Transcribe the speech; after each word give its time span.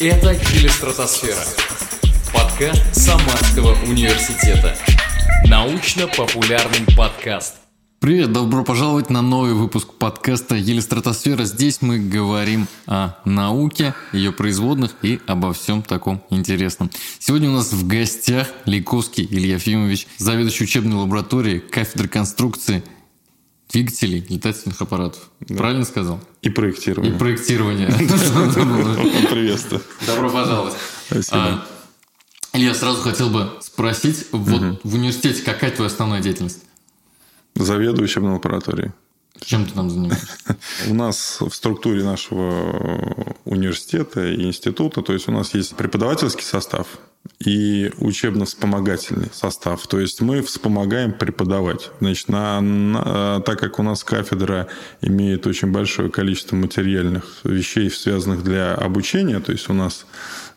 Это 0.00 0.32
«Телестратосфера». 0.36 1.42
Подкаст 2.32 2.94
Самарского 2.94 3.72
университета. 3.90 4.76
Научно-популярный 5.48 6.86
подкаст. 6.96 7.56
Привет, 7.98 8.30
добро 8.30 8.62
пожаловать 8.62 9.10
на 9.10 9.22
новый 9.22 9.54
выпуск 9.54 9.94
подкаста 9.94 10.54
«Елистратосфера». 10.54 11.42
Здесь 11.42 11.82
мы 11.82 11.98
говорим 11.98 12.68
о 12.86 13.14
науке, 13.24 13.92
ее 14.12 14.30
производных 14.30 14.94
и 15.02 15.18
обо 15.26 15.52
всем 15.52 15.82
таком 15.82 16.22
интересном. 16.30 16.92
Сегодня 17.18 17.50
у 17.50 17.54
нас 17.54 17.72
в 17.72 17.84
гостях 17.84 18.46
Лейковский 18.66 19.26
Илья 19.28 19.54
Ефимович, 19.54 20.06
заведующий 20.16 20.62
учебной 20.62 20.96
лабораторией 20.96 21.58
кафедры 21.58 22.06
конструкции 22.06 22.84
двигателей 23.68 24.24
летательных 24.28 24.80
аппаратов. 24.80 25.30
Да. 25.40 25.56
Правильно 25.56 25.84
сказал? 25.84 26.20
И 26.42 26.50
проектирование. 26.50 27.14
И 27.14 27.18
проектирование. 27.18 27.88
Приветствую. 29.30 29.82
Добро 30.06 30.30
пожаловать. 30.30 30.74
Спасибо. 31.06 31.64
Илья, 32.54 32.74
сразу 32.74 33.02
хотел 33.02 33.30
бы 33.30 33.52
спросить, 33.60 34.26
вот 34.32 34.80
в 34.82 34.94
университете 34.94 35.42
какая 35.42 35.70
твоя 35.70 35.90
основная 35.90 36.20
деятельность? 36.20 36.62
Заведующим 37.54 38.24
на 38.24 38.34
лаборатории. 38.34 38.92
Чем 39.40 39.66
ты 39.66 39.72
там 39.72 39.90
занимаешься? 39.90 40.36
У 40.88 40.94
нас 40.94 41.38
в 41.40 41.50
структуре 41.50 42.04
нашего 42.04 43.36
университета 43.44 44.26
и 44.26 44.42
института, 44.44 45.02
то 45.02 45.12
есть 45.12 45.28
у 45.28 45.32
нас 45.32 45.54
есть 45.54 45.74
преподавательский 45.76 46.44
состав 46.44 46.86
и 47.38 47.92
учебно-вспомогательный 47.98 49.28
состав. 49.32 49.86
То 49.86 50.00
есть 50.00 50.20
мы 50.20 50.42
вспомогаем 50.42 51.12
преподавать. 51.12 51.90
Значит, 52.00 52.28
на, 52.28 52.60
на, 52.60 53.40
так 53.40 53.58
как 53.58 53.78
у 53.78 53.82
нас 53.82 54.02
кафедра 54.02 54.68
имеет 55.02 55.46
очень 55.46 55.70
большое 55.70 56.10
количество 56.10 56.56
материальных 56.56 57.40
вещей, 57.44 57.90
связанных 57.90 58.42
для 58.42 58.74
обучения, 58.74 59.40
то 59.40 59.52
есть 59.52 59.68
у 59.68 59.72
нас 59.72 60.06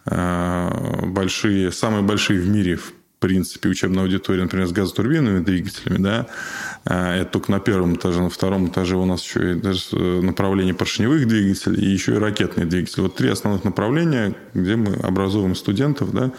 э, 0.06 1.08
большие, 1.08 1.72
самые 1.72 2.04
большие 2.04 2.40
в 2.40 2.48
мире 2.48 2.78
в 2.78 2.94
принципе, 3.22 3.70
учебная 3.70 4.04
аудитория, 4.04 4.44
например, 4.44 4.68
с 4.68 4.72
газотурбинными 4.72 5.44
двигателями, 5.44 6.04
да, 6.04 6.28
а, 6.84 7.16
это 7.16 7.32
только 7.32 7.52
на 7.52 7.60
первом 7.60 7.96
этаже, 7.96 8.22
на 8.22 8.30
втором 8.30 8.68
этаже 8.68 8.98
у 8.98 9.06
нас 9.06 9.24
еще 9.24 9.52
и 9.52 9.56
даже 9.56 9.82
э, 9.94 10.22
направление 10.22 10.74
поршневых 10.74 11.28
двигателей 11.28 11.82
и 11.86 11.90
еще 11.90 12.16
и 12.16 12.18
ракетные 12.18 12.66
двигатели. 12.66 13.02
Вот 13.02 13.16
три 13.16 13.30
основных 13.30 13.64
направления, 13.64 14.36
где 14.54 14.76
мы 14.76 14.96
образуем 14.96 15.56
студентов, 15.56 16.12
да, 16.12 16.32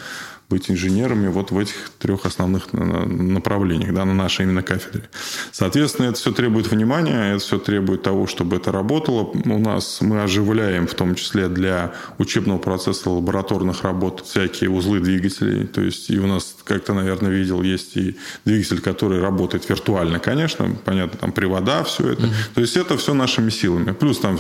быть 0.52 0.70
инженерами 0.70 1.28
вот 1.28 1.50
в 1.50 1.58
этих 1.58 1.90
трех 1.98 2.26
основных 2.26 2.72
направлениях, 2.72 3.94
да, 3.94 4.04
на 4.04 4.14
нашей 4.14 4.44
именно 4.44 4.62
кафедре. 4.62 5.08
Соответственно, 5.50 6.08
это 6.08 6.18
все 6.18 6.30
требует 6.30 6.70
внимания, 6.70 7.34
это 7.34 7.38
все 7.38 7.58
требует 7.58 8.02
того, 8.02 8.26
чтобы 8.26 8.56
это 8.56 8.70
работало. 8.70 9.22
У 9.22 9.58
нас 9.58 10.02
мы 10.02 10.22
оживляем, 10.22 10.86
в 10.86 10.94
том 10.94 11.14
числе 11.14 11.48
для 11.48 11.94
учебного 12.18 12.58
процесса 12.58 13.08
лабораторных 13.08 13.82
работ, 13.82 14.24
всякие 14.26 14.68
узлы 14.68 15.00
двигателей. 15.00 15.66
То 15.66 15.80
есть 15.80 16.10
и 16.10 16.18
у 16.18 16.26
нас, 16.26 16.54
как 16.64 16.84
ты, 16.84 16.92
наверное, 16.92 17.30
видел, 17.30 17.62
есть 17.62 17.96
и 17.96 18.18
двигатель, 18.44 18.80
который 18.80 19.20
работает 19.20 19.66
виртуально, 19.68 20.18
конечно, 20.18 20.76
понятно, 20.84 21.18
там 21.18 21.32
привода, 21.32 21.82
все 21.84 22.12
это. 22.12 22.22
Mm-hmm. 22.22 22.54
То 22.54 22.60
есть 22.60 22.76
это 22.76 22.96
все 22.98 23.14
нашими 23.14 23.48
силами. 23.48 23.92
Плюс 23.92 24.18
там 24.18 24.38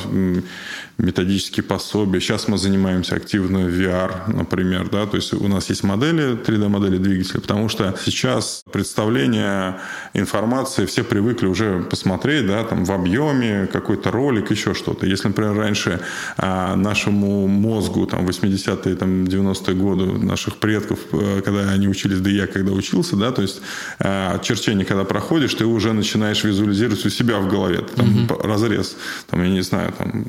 методические 0.98 1.64
пособия. 1.64 2.20
Сейчас 2.20 2.48
мы 2.48 2.58
занимаемся 2.58 3.16
активно 3.16 3.68
VR, 3.68 4.30
например, 4.30 4.90
да, 4.90 5.06
то 5.06 5.16
есть 5.16 5.32
у 5.32 5.48
нас 5.48 5.70
есть 5.70 5.82
модели, 6.02 6.36
3D-модели 6.36 6.98
двигателя, 6.98 7.40
потому 7.40 7.68
что 7.68 7.94
сейчас 8.04 8.64
представление 8.72 9.80
информации 10.14 10.86
все 10.86 11.04
привыкли 11.04 11.46
уже 11.46 11.82
посмотреть, 11.82 12.46
да, 12.46 12.64
там 12.64 12.84
в 12.84 12.92
объеме, 12.92 13.68
какой-то 13.72 14.10
ролик, 14.10 14.50
еще 14.50 14.74
что-то. 14.74 15.06
Если, 15.06 15.28
например, 15.28 15.54
раньше 15.54 16.00
а, 16.36 16.74
нашему 16.76 17.46
мозгу, 17.46 18.06
там, 18.06 18.26
80-е, 18.26 18.96
там, 18.96 19.24
90-е 19.24 19.74
годы 19.74 20.06
наших 20.06 20.56
предков, 20.56 20.98
э, 21.12 21.42
когда 21.44 21.70
они 21.70 21.88
учились, 21.88 22.20
да 22.20 22.30
и 22.30 22.34
я 22.34 22.46
когда 22.46 22.72
учился, 22.72 23.16
да, 23.16 23.30
то 23.30 23.42
есть 23.42 23.60
а, 23.98 24.38
черчение, 24.38 24.84
когда 24.84 25.04
проходишь, 25.04 25.54
ты 25.54 25.64
уже 25.64 25.92
начинаешь 25.92 26.44
визуализировать 26.44 27.06
у 27.06 27.10
себя 27.10 27.38
в 27.38 27.48
голове, 27.48 27.82
там, 27.96 28.24
угу. 28.24 28.42
разрез, 28.42 28.96
там, 29.30 29.42
я 29.42 29.48
не 29.48 29.62
знаю, 29.62 29.92
там, 29.96 30.26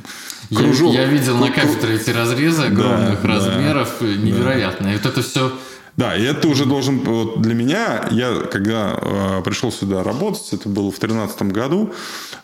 кружок. 0.53 0.93
Я, 0.93 1.01
я 1.01 1.07
видел 1.07 1.37
на 1.37 1.51
кафедре 1.51 1.95
эти 1.95 2.09
разрезы 2.09 2.63
огромных 2.63 3.21
да, 3.21 3.27
размеров, 3.27 3.95
да, 3.99 4.05
невероятно. 4.07 4.87
Да. 4.87 4.93
И 4.93 4.97
вот 4.97 5.05
это 5.05 5.21
все 5.21 5.57
да, 5.95 6.15
и 6.15 6.23
это 6.23 6.47
уже 6.47 6.65
должен... 6.65 6.99
Вот 6.99 7.41
для 7.41 7.53
меня, 7.53 8.07
я 8.09 8.41
когда 8.51 8.97
э, 8.99 9.41
пришел 9.45 9.71
сюда 9.71 10.03
работать, 10.03 10.51
это 10.51 10.67
было 10.67 10.91
в 10.91 10.99
2013 10.99 11.43
году, 11.43 11.93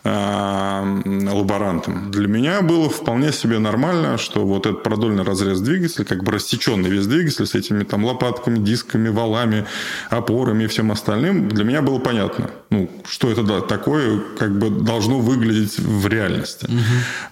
э, 0.03 1.01
лаборантом, 1.31 2.11
для 2.11 2.27
меня 2.27 2.61
было 2.61 2.89
вполне 2.89 3.31
себе 3.31 3.57
нормально, 3.57 4.19
что 4.19 4.45
вот 4.45 4.67
этот 4.67 4.83
продольный 4.83 5.23
разрез 5.23 5.61
двигателя, 5.61 6.05
как 6.05 6.23
бы 6.23 6.31
рассеченный 6.31 6.91
весь 6.91 7.07
двигатель 7.07 7.47
с 7.47 7.55
этими 7.55 7.83
там 7.83 8.05
лопатками, 8.05 8.59
дисками, 8.59 9.09
валами, 9.09 9.66
опорами 10.11 10.66
и 10.66 10.67
всем 10.67 10.91
остальным, 10.91 11.49
для 11.49 11.63
меня 11.63 11.81
было 11.81 11.97
понятно, 11.97 12.51
ну, 12.69 12.87
что 13.07 13.31
это 13.31 13.61
такое, 13.61 14.19
как 14.37 14.59
бы 14.59 14.69
должно 14.69 15.19
выглядеть 15.19 15.79
в 15.79 16.07
реальности. 16.07 16.66
Угу. 16.66 16.83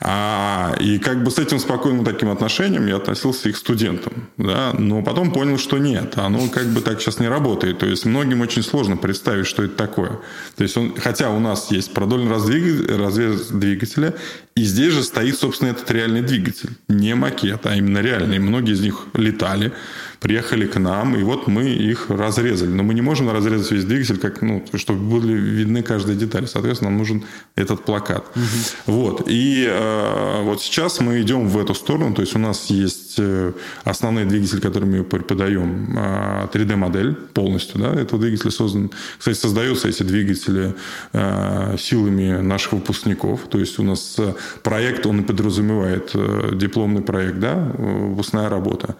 А, 0.01 0.75
и 0.79 0.97
как 0.97 1.23
бы 1.23 1.29
с 1.29 1.37
этим 1.37 1.59
спокойным 1.59 2.03
таким 2.03 2.29
отношением 2.29 2.87
я 2.87 2.95
относился 2.95 3.49
и 3.49 3.51
к 3.51 3.57
студентам, 3.57 4.13
да, 4.37 4.73
но 4.73 5.03
потом 5.03 5.31
понял, 5.31 5.59
что 5.59 5.77
нет 5.77 6.06
нет, 6.07 6.17
оно 6.17 6.47
как 6.49 6.67
бы 6.67 6.81
так 6.81 7.01
сейчас 7.01 7.19
не 7.19 7.27
работает. 7.27 7.79
То 7.79 7.85
есть 7.85 8.05
многим 8.05 8.41
очень 8.41 8.63
сложно 8.63 8.97
представить, 8.97 9.47
что 9.47 9.63
это 9.63 9.75
такое. 9.75 10.19
То 10.55 10.63
есть 10.63 10.77
он, 10.77 10.93
хотя 10.95 11.29
у 11.29 11.39
нас 11.39 11.71
есть 11.71 11.93
продольный 11.93 12.31
разрез 12.31 13.47
двигателя, 13.47 14.13
и 14.55 14.63
здесь 14.63 14.93
же 14.93 15.03
стоит, 15.03 15.37
собственно, 15.37 15.69
этот 15.69 15.89
реальный 15.91 16.21
двигатель. 16.21 16.69
Не 16.87 17.15
макет, 17.15 17.65
а 17.65 17.75
именно 17.75 17.99
реальный. 17.99 18.39
Многие 18.39 18.73
из 18.73 18.81
них 18.81 19.05
летали, 19.13 19.71
приехали 20.19 20.65
к 20.65 20.79
нам, 20.79 21.15
и 21.15 21.23
вот 21.23 21.47
мы 21.47 21.69
их 21.69 22.09
разрезали. 22.09 22.69
Но 22.69 22.83
мы 22.83 22.93
не 22.93 23.01
можем 23.01 23.29
разрезать 23.29 23.71
весь 23.71 23.85
двигатель, 23.85 24.17
как, 24.17 24.41
ну, 24.41 24.65
чтобы 24.73 24.99
были 24.99 25.33
видны 25.33 25.83
каждая 25.83 26.15
деталь. 26.15 26.47
Соответственно, 26.47 26.89
нам 26.89 26.97
нужен 26.99 27.23
этот 27.55 27.85
плакат. 27.85 28.25
Угу. 28.35 28.93
Вот. 28.93 29.23
И 29.27 29.67
э, 29.69 30.41
вот 30.43 30.61
сейчас 30.61 30.99
мы 31.01 31.21
идем 31.21 31.47
в 31.47 31.57
эту 31.59 31.75
сторону. 31.75 32.15
То 32.15 32.21
есть 32.21 32.35
у 32.35 32.39
нас 32.39 32.67
есть 32.71 33.06
э, 33.19 33.53
основные 33.83 34.25
двигатели, 34.25 34.59
которые 34.59 34.89
мы 34.89 35.03
преподаем. 35.03 35.97
Э, 35.97 36.47
3D-модель 36.53 37.13
полностью. 37.33 37.79
Да? 37.79 37.93
Этот 37.93 38.19
двигатель 38.19 38.51
создан... 38.51 38.91
Кстати, 39.17 39.37
создаются 39.37 39.87
эти 39.87 40.03
двигатели 40.03 40.75
э, 41.13 41.75
силами 41.77 42.41
наших 42.41 42.73
выпускников. 42.73 43.41
То 43.49 43.59
есть 43.59 43.79
у 43.79 43.83
нас 43.83 44.17
проект, 44.63 45.05
он 45.05 45.21
и 45.21 45.23
подразумевает 45.23 46.11
э, 46.13 46.51
дипломный 46.53 47.01
проект, 47.01 47.39
да, 47.39 47.55
выпускная 47.77 48.49
работа 48.49 48.95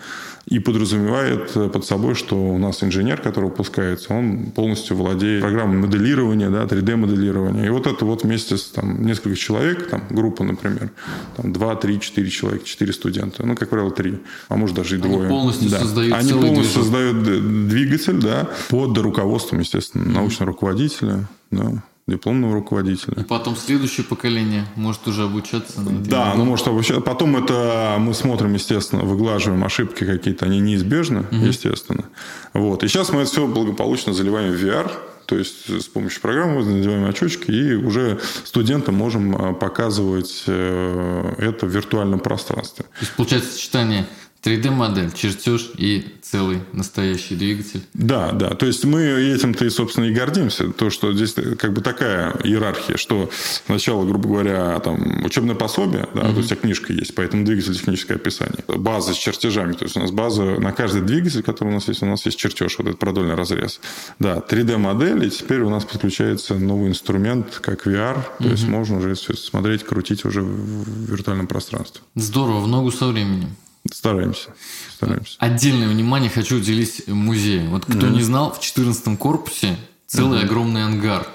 и 0.48 0.60
подразумевает 0.60 1.52
э, 1.56 1.68
под 1.68 1.86
собой, 1.86 2.16
что 2.16 2.38
у 2.38 2.58
нас 2.58 2.82
инженер, 2.82 3.22
который 3.22 3.50
выпускается, 3.50 4.14
он 4.14 4.52
полностью 4.52 4.96
владеет 4.96 5.42
программой 5.42 5.78
моделирования, 5.78 6.50
да, 6.50 6.64
3D-моделирования. 6.64 7.66
И 7.66 7.70
вот 7.70 7.86
это 7.86 8.06
вот 8.06 8.24
вместе 8.24 8.56
с 8.56 8.68
там, 8.68 9.06
несколько 9.06 9.36
человек, 9.36 9.90
там, 9.90 10.04
группа, 10.10 10.46
например, 10.46 10.92
там, 11.36 11.52
2, 11.52 11.76
3, 11.76 12.00
4 12.00 12.30
человека, 12.30 12.66
4 12.66 12.94
студента, 12.94 13.46
ну, 13.46 13.56
как 13.56 13.70
правило, 13.70 13.92
3, 13.92 14.20
а 14.48 14.56
может 14.56 14.76
даже 14.78 14.96
и 14.96 15.00
двое. 15.00 15.20
Они 15.20 15.30
полностью 15.30 15.70
да. 15.70 15.80
создают 15.80 16.14
Они 16.14 16.32
полностью 16.32 16.82
создают 16.82 17.24
двигатель, 17.68 18.22
да, 18.22 18.50
под 18.70 18.98
руководством, 18.98 19.60
естественно, 19.60 20.06
научного 20.06 20.52
руководителя, 20.52 21.28
да 21.52 21.84
дипломного 22.08 22.54
руководителя. 22.54 23.22
И 23.22 23.24
потом 23.24 23.56
следующее 23.56 24.06
поколение 24.06 24.66
может 24.76 25.08
уже 25.08 25.24
обучаться. 25.24 25.82
На 25.82 25.92
да, 26.00 26.34
ну 26.36 26.46
может 26.46 26.68
обучаться. 26.68 27.02
Потом 27.02 27.36
это 27.36 27.98
мы 28.00 28.14
смотрим, 28.14 28.54
естественно, 28.54 29.04
выглаживаем 29.04 29.64
ошибки 29.64 30.06
какие-то, 30.06 30.46
они 30.46 30.60
неизбежны, 30.60 31.22
угу. 31.22 31.46
естественно. 31.46 32.06
Вот. 32.54 32.84
И 32.84 32.88
сейчас 32.88 33.10
мы 33.10 33.22
это 33.22 33.32
все 33.32 33.46
благополучно 33.46 34.14
заливаем 34.14 34.54
в 34.54 34.64
VR, 34.64 34.90
то 35.26 35.38
есть 35.38 35.70
с 35.70 35.88
помощью 35.88 36.22
программы 36.22 36.64
надеваем 36.64 37.06
очечки 37.06 37.52
и 37.52 37.74
уже 37.74 38.20
студентам 38.46 38.96
можем 38.96 39.36
а, 39.36 39.54
показывать 39.54 40.44
э, 40.48 41.34
это 41.38 41.66
в 41.66 41.70
виртуальном 41.70 42.22
пространстве. 42.22 42.86
То 42.86 43.02
есть 43.02 43.12
получается 43.14 43.52
сочетание 43.52 44.08
3D-модель, 44.48 45.12
чертеж 45.12 45.72
и 45.78 46.06
целый 46.22 46.62
настоящий 46.72 47.36
двигатель. 47.36 47.84
Да, 47.94 48.32
да. 48.32 48.50
То 48.52 48.66
есть 48.66 48.86
мы 48.86 49.04
этим-то 49.04 49.66
и, 49.66 49.70
собственно, 49.70 50.06
и 50.06 50.14
гордимся. 50.14 50.72
То, 50.72 50.90
что 50.90 51.14
здесь 51.14 51.36
как 51.58 51.74
бы 51.74 51.82
такая 51.82 52.34
иерархия, 52.44 52.96
что 52.96 53.30
сначала, 53.66 54.06
грубо 54.06 54.30
говоря, 54.30 54.80
там 54.80 55.26
учебное 55.26 55.56
пособие, 55.56 56.08
да, 56.14 56.22
угу. 56.22 56.34
то 56.34 56.38
есть 56.38 56.52
а 56.54 56.56
книжка 56.56 56.94
есть, 56.94 57.14
поэтому 57.14 57.44
двигатель 57.44 57.76
техническое 57.76 58.16
описание. 58.16 58.64
База 58.68 59.14
с 59.14 59.18
чертежами. 59.18 59.74
То 59.74 59.84
есть 59.84 59.98
у 59.98 60.00
нас 60.00 60.12
база 60.12 60.44
на 60.44 60.72
каждый 60.72 61.02
двигатель, 61.02 61.44
который 61.44 61.70
у 61.70 61.74
нас 61.74 61.88
есть, 61.90 62.02
у 62.02 62.06
нас 62.06 62.26
есть 62.26 62.38
чертеж, 62.38 62.78
вот 62.78 62.88
этот 62.88 63.00
продольный 63.00 63.36
разрез. 63.36 63.82
Да, 64.20 64.38
3D-модель, 64.38 65.26
и 65.26 65.30
теперь 65.30 65.62
у 65.62 65.70
нас 65.70 65.84
подключается 65.84 66.56
новый 66.56 66.88
инструмент, 66.90 67.60
как 67.62 67.86
VR. 67.86 68.16
То 68.38 68.46
угу. 68.46 68.50
есть 68.52 68.68
можно 68.68 68.98
уже 68.98 69.16
смотреть, 69.16 69.84
крутить 69.84 70.24
уже 70.24 70.42
в 70.42 71.12
виртуальном 71.12 71.48
пространстве. 71.48 72.02
Здорово, 72.16 72.62
в 72.62 72.68
ногу 72.68 72.92
со 72.92 73.08
временем. 73.08 73.50
Стараемся. 73.92 74.54
Стараемся. 74.94 75.36
Отдельное 75.40 75.88
внимание 75.88 76.30
хочу 76.30 76.58
уделить 76.58 77.08
музею. 77.08 77.70
Вот 77.70 77.86
кто 77.86 77.94
mm-hmm. 77.94 78.12
не 78.12 78.22
знал, 78.22 78.54
в 78.54 78.60
14 78.60 79.18
корпусе 79.18 79.78
целый 80.06 80.42
mm-hmm. 80.42 80.46
огромный 80.46 80.86
ангар. 80.86 81.28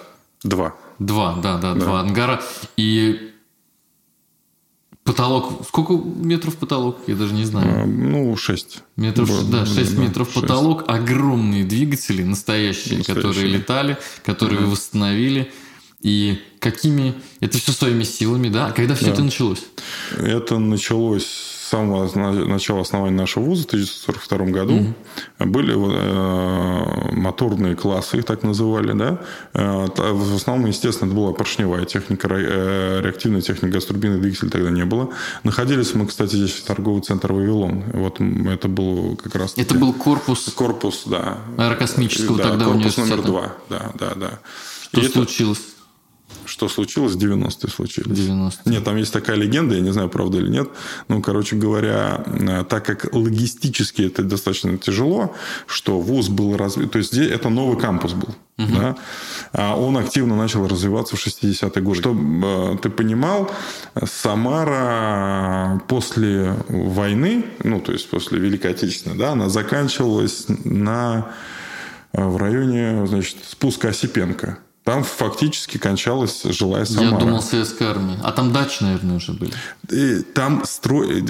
Два. 0.42 0.74
Два, 0.98 1.34
да, 1.36 1.58
да, 1.58 1.74
да, 1.74 1.80
два 1.80 2.00
ангара. 2.00 2.42
И 2.76 3.32
Потолок. 5.04 5.66
Сколько 5.66 5.94
метров 5.94 6.56
потолок? 6.56 6.98
Я 7.08 7.16
даже 7.16 7.34
не 7.34 7.44
знаю. 7.44 7.82
А, 7.82 7.86
Ну, 7.86 8.36
6. 8.36 8.82
Метров, 8.96 9.50
да, 9.50 9.66
6 9.66 9.98
метров 9.98 10.28
шесть. 10.28 10.40
потолок. 10.40 10.84
Огромные 10.86 11.64
двигатели, 11.64 12.22
настоящие, 12.22 12.98
Настоящие. 12.98 13.14
которые 13.14 13.46
летали, 13.48 13.98
которые 14.24 14.60
вы 14.60 14.66
восстановили. 14.66 15.52
И 16.02 16.40
какими... 16.60 17.14
Это 17.40 17.58
все 17.58 17.72
своими 17.72 18.04
силами, 18.04 18.48
да? 18.48 18.66
А 18.66 18.72
когда 18.72 18.94
все 18.94 19.10
это 19.10 19.24
началось? 19.24 19.64
Это 20.16 20.58
началось 20.58 21.51
самого 21.72 22.44
начала 22.46 22.80
основания 22.82 23.16
нашего 23.16 23.44
вуза 23.44 23.62
в 23.62 23.66
1942 23.66 24.46
году. 24.52 24.94
Были 25.38 25.74
э, 25.74 27.12
моторные 27.12 27.74
классы, 27.76 28.18
их 28.18 28.24
так 28.24 28.42
называли, 28.42 28.92
да. 28.92 29.18
Э, 29.54 29.86
В 30.12 30.34
основном, 30.36 30.66
естественно, 30.68 31.08
это 31.08 31.16
была 31.16 31.32
поршневая 31.32 31.84
техника, 31.86 32.28
э, 32.30 33.00
реактивная 33.02 33.40
техника, 33.40 33.72
газотурбинных 33.74 34.20
двигателей 34.20 34.50
тогда 34.50 34.70
не 34.70 34.84
было. 34.84 35.08
Находились 35.44 35.94
мы, 35.94 36.06
кстати, 36.06 36.36
здесь 36.36 36.60
торговый 36.60 37.02
центр 37.02 37.32
«Вавилон». 37.32 37.84
Вот 37.94 38.20
это 38.20 38.68
был 38.68 39.16
как 39.22 39.34
раз... 39.36 39.54
Это 39.56 39.74
был 39.74 39.92
корпус 39.94 40.50
корпус, 40.54 41.04
да. 41.06 41.38
аэрокосмического 41.56 42.36
Да, 42.36 42.42
тогда 42.50 42.64
корпус 42.66 42.98
университета. 42.98 43.10
номер 43.10 43.22
два. 43.26 43.52
Да, 43.70 43.90
да, 43.98 44.12
да. 44.16 44.38
Что 44.82 45.00
И 45.00 45.04
это- 45.04 45.12
случилось 45.12 45.60
что 46.52 46.68
случилось? 46.68 47.14
90-е 47.14 47.70
в 47.70 47.72
случились. 47.72 48.18
90 48.18 48.70
Нет, 48.70 48.84
там 48.84 48.96
есть 48.96 49.12
такая 49.12 49.36
легенда, 49.36 49.74
я 49.74 49.80
не 49.80 49.90
знаю, 49.90 50.10
правда 50.10 50.38
или 50.38 50.50
нет. 50.50 50.68
Ну, 51.08 51.22
короче 51.22 51.56
говоря, 51.56 52.22
э, 52.26 52.64
так 52.68 52.84
как 52.84 53.14
логистически 53.14 54.02
это 54.02 54.22
достаточно 54.22 54.76
тяжело, 54.76 55.34
что 55.66 55.98
ВУЗ 55.98 56.28
был 56.28 56.56
развит... 56.58 56.92
То 56.92 56.98
есть, 56.98 57.14
это 57.14 57.48
новый 57.48 57.78
кампус 57.78 58.12
был. 58.12 58.34
Да? 58.58 58.96
А 59.52 59.76
он 59.76 59.96
активно 59.96 60.36
начал 60.36 60.68
развиваться 60.68 61.16
в 61.16 61.26
60-е 61.26 61.82
годы. 61.82 62.00
Чтобы 62.00 62.46
э, 62.46 62.76
ты 62.82 62.90
понимал, 62.90 63.50
Самара 64.04 65.82
после 65.88 66.54
войны, 66.68 67.46
ну, 67.64 67.80
то 67.80 67.92
есть 67.92 68.10
после 68.10 68.38
Великой 68.38 68.72
Отечественной, 68.72 69.16
да, 69.16 69.32
она 69.32 69.48
заканчивалась 69.48 70.44
на, 70.64 71.32
э, 72.12 72.22
в 72.22 72.36
районе, 72.36 73.06
значит, 73.06 73.38
спуска 73.48 73.88
Осипенко. 73.88 74.58
Там 74.84 75.04
фактически 75.04 75.78
кончалась 75.78 76.42
жилая 76.42 76.84
Самара. 76.86 77.12
Я 77.12 77.16
думал, 77.18 77.40
советская 77.40 77.90
армия. 77.90 78.18
А 78.24 78.32
там 78.32 78.52
дачи, 78.52 78.82
наверное, 78.82 79.16
уже 79.16 79.30
были. 79.32 79.52
И 79.90 80.22
там 80.22 80.64
строй, 80.64 81.24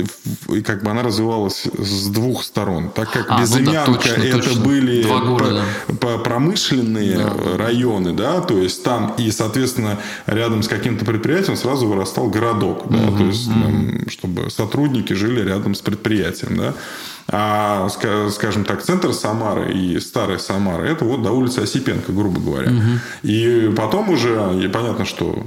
и 0.49 0.63
как 0.63 0.83
бы 0.83 0.91
она 0.91 1.03
развивалась 1.03 1.65
с 1.67 2.07
двух 2.09 2.45
сторон, 2.45 2.89
так 2.89 3.11
как 3.11 3.27
А, 3.29 3.33
ну 3.33 3.37
да, 3.37 3.43
Безымянка 3.43 3.93
точно, 3.93 4.23
это 4.23 4.39
точно. 4.43 4.61
были 4.63 5.03
Два 5.03 5.21
города. 5.21 5.65
по- 6.01 6.17
промышленные 6.19 7.27
районы, 7.59 8.15
да, 8.15 8.41
то 8.41 8.57
есть 8.57 8.83
там 8.85 9.15
и, 9.19 9.31
соответственно, 9.31 9.99
рядом 10.25 10.63
с 10.63 10.69
каким-то 10.69 11.05
предприятием 11.05 11.59
сразу 11.59 11.87
вырастал 11.87 12.29
городок, 12.31 12.85
да, 12.89 13.07
то 13.19 13.25
есть, 13.25 13.49
там, 13.49 14.09
чтобы 14.09 14.49
сотрудники 14.51 15.13
жили 15.13 15.43
рядом 15.47 15.75
с 15.75 15.81
предприятием, 15.83 16.57
да. 16.57 16.75
А, 17.29 17.87
ска- 17.89 18.31
скажем 18.31 18.65
так, 18.65 18.83
центр 18.83 19.13
Самары 19.13 19.73
и 19.73 19.99
старая 20.01 20.39
Самара 20.39 20.83
это 20.85 21.05
вот 21.05 21.23
до 21.23 21.31
улицы 21.33 21.61
Осипенко, 21.61 22.13
грубо 22.13 22.41
говоря. 22.41 22.73
И 23.23 23.73
потом 23.77 24.11
уже, 24.11 24.59
и 24.63 24.69
понятно, 24.69 25.05
что 25.05 25.47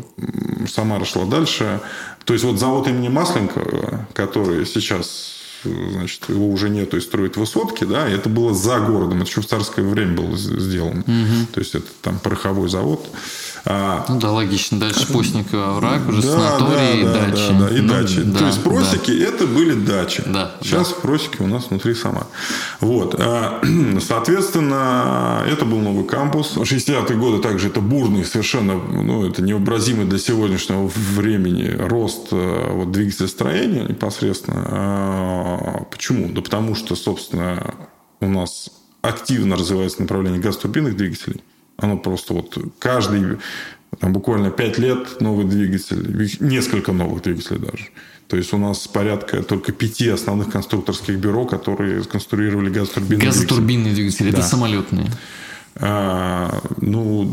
Самара 0.68 1.06
шла 1.06 1.25
дальше. 1.25 1.81
То 2.24 2.33
есть 2.33 2.45
вот 2.45 2.60
завод 2.60 2.88
имени 2.88 3.10
Масленникова, 3.10 4.07
который 4.13 4.66
сейчас 4.66 5.33
значит, 5.63 6.30
его 6.30 6.48
уже 6.50 6.69
нету 6.69 6.98
и 6.98 7.01
строят 7.01 7.38
высотки, 7.38 7.86
да, 7.86 8.07
и 8.07 8.13
это 8.13 8.30
было 8.30 8.54
за 8.54 8.80
городом, 8.80 9.22
это 9.22 9.30
еще 9.30 9.42
в 9.42 9.48
царское 9.48 9.81
время 9.81 10.16
было 10.16 10.38
сделано. 10.38 11.04
То 11.54 11.60
есть 11.60 11.74
это 11.75 11.88
там 12.01 12.19
пороховой 12.19 12.69
завод. 12.69 13.07
А, 13.68 14.06
Ну 14.10 14.20
да, 14.20 14.32
логично. 14.32 14.80
Дальше 14.80 15.12
Постникова 15.12 15.72
овраг, 15.72 16.08
уже 16.08 16.22
да, 16.22 16.28
санатории 16.28 16.76
да, 16.76 16.94
и 16.94 17.04
да, 17.04 17.14
дачи. 17.14 17.48
Да, 17.50 17.68
да, 17.70 17.76
и 17.76 17.82
Ну, 17.82 17.88
дачи. 17.90 18.22
да, 18.22 18.40
То 18.40 18.46
есть 18.46 18.64
да. 18.64 18.70
просеки 18.70 19.12
это 19.12 19.48
были 19.48 19.74
дачи. 19.74 20.24
Да, 20.26 20.56
Сейчас 20.62 20.90
просеки 20.94 21.42
у 21.42 21.48
нас 21.48 21.70
внутри 21.70 21.96
сама. 21.96 22.28
Вот. 22.80 23.16
А, 23.20 23.62
Соответственно, 24.08 25.44
это 25.48 25.66
был 25.66 25.80
новый 25.80 26.06
кампус. 26.06 26.54
60-е 26.58 27.18
годы 27.18 27.42
также 27.42 27.68
это 27.70 27.82
бурный, 27.82 28.24
совершенно 28.24 28.76
ну, 28.76 29.26
это 29.28 29.42
невообразимый 29.42 30.06
для 30.06 30.20
сегодняшнего 30.20 30.88
времени 31.16 31.76
рост 31.78 32.28
э, 32.32 32.72
вот, 32.72 32.92
двигателестроения 32.92 33.84
непосредственно. 33.88 34.64
А, 34.68 35.84
Почему? 35.90 36.30
Да 36.30 36.42
потому 36.42 36.76
что, 36.76 36.96
собственно, 36.96 37.74
у 38.20 38.28
нас 38.28 38.70
активно 39.02 39.56
развивается 39.56 40.02
направление 40.02 40.40
газотурбинных 40.40 40.96
двигателей. 40.96 41.42
Оно 41.77 41.98
просто 41.98 42.33
вот 42.33 42.57
каждый, 42.80 43.38
там 44.00 44.13
буквально 44.13 44.51
5 44.51 44.77
лет 44.80 45.22
новый 45.22 45.45
двигатель, 45.45 46.38
несколько 46.39 46.92
новых 46.92 47.22
двигателей 47.24 47.60
даже. 47.60 47.86
То 48.27 48.38
есть 48.38 48.54
у 48.54 48.57
нас 48.57 48.88
порядка 48.88 49.44
только 49.44 49.72
пяти 49.72 50.10
основных 50.10 50.50
конструкторских 50.51 51.18
бюро, 51.18 51.45
которые 51.45 52.04
сконструировали 52.04 52.69
газотурбинные 52.69 53.19
двигатели. 53.19 53.42
Газотурбинные 53.42 53.94
двигатели, 53.94 54.30
это 54.30 54.38
Да. 54.38 54.44
самолетные. 54.44 55.07
А, 55.77 56.62
ну, 56.80 57.30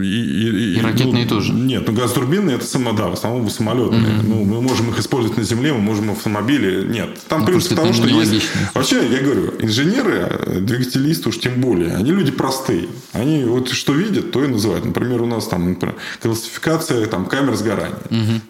и, 0.00 0.06
и- 0.06 0.78
И 0.78 0.80
ракетные 0.80 1.24
ну, 1.24 1.28
тоже. 1.28 1.52
Нет, 1.52 1.82
ну 1.88 1.92
газотурбины 1.92 2.52
это 2.52 2.64
само, 2.64 2.92
да, 2.92 3.08
в 3.08 3.14
основном 3.14 3.50
самолетные. 3.50 4.22
Ну, 4.22 4.44
мы 4.44 4.62
можем 4.62 4.90
их 4.90 5.00
использовать 5.00 5.36
на 5.36 5.42
земле, 5.42 5.72
мы 5.72 5.80
можем 5.80 6.10
автомобили. 6.12 6.86
Нет. 6.86 7.18
Там 7.28 7.40
Ну, 7.40 7.46
принцип 7.46 7.74
того, 7.74 7.92
что 7.92 8.06
есть. 8.06 8.44
Вообще, 8.74 9.04
я 9.08 9.18
говорю, 9.20 9.54
инженеры, 9.58 10.28
э, 10.30 10.60
двигателисты 10.60 11.30
уж 11.30 11.38
тем 11.40 11.60
более, 11.60 11.96
они 11.96 12.12
люди 12.12 12.30
простые. 12.30 12.86
Они 13.12 13.42
вот 13.44 13.70
что 13.70 13.92
видят, 13.92 14.30
то 14.30 14.44
и 14.44 14.46
называют. 14.46 14.84
Например, 14.84 15.22
у 15.22 15.26
нас 15.26 15.48
там 15.48 15.70
например, 15.70 15.96
классификация 16.22 17.06
там, 17.06 17.26
камер 17.26 17.56
сгорания. 17.56 17.96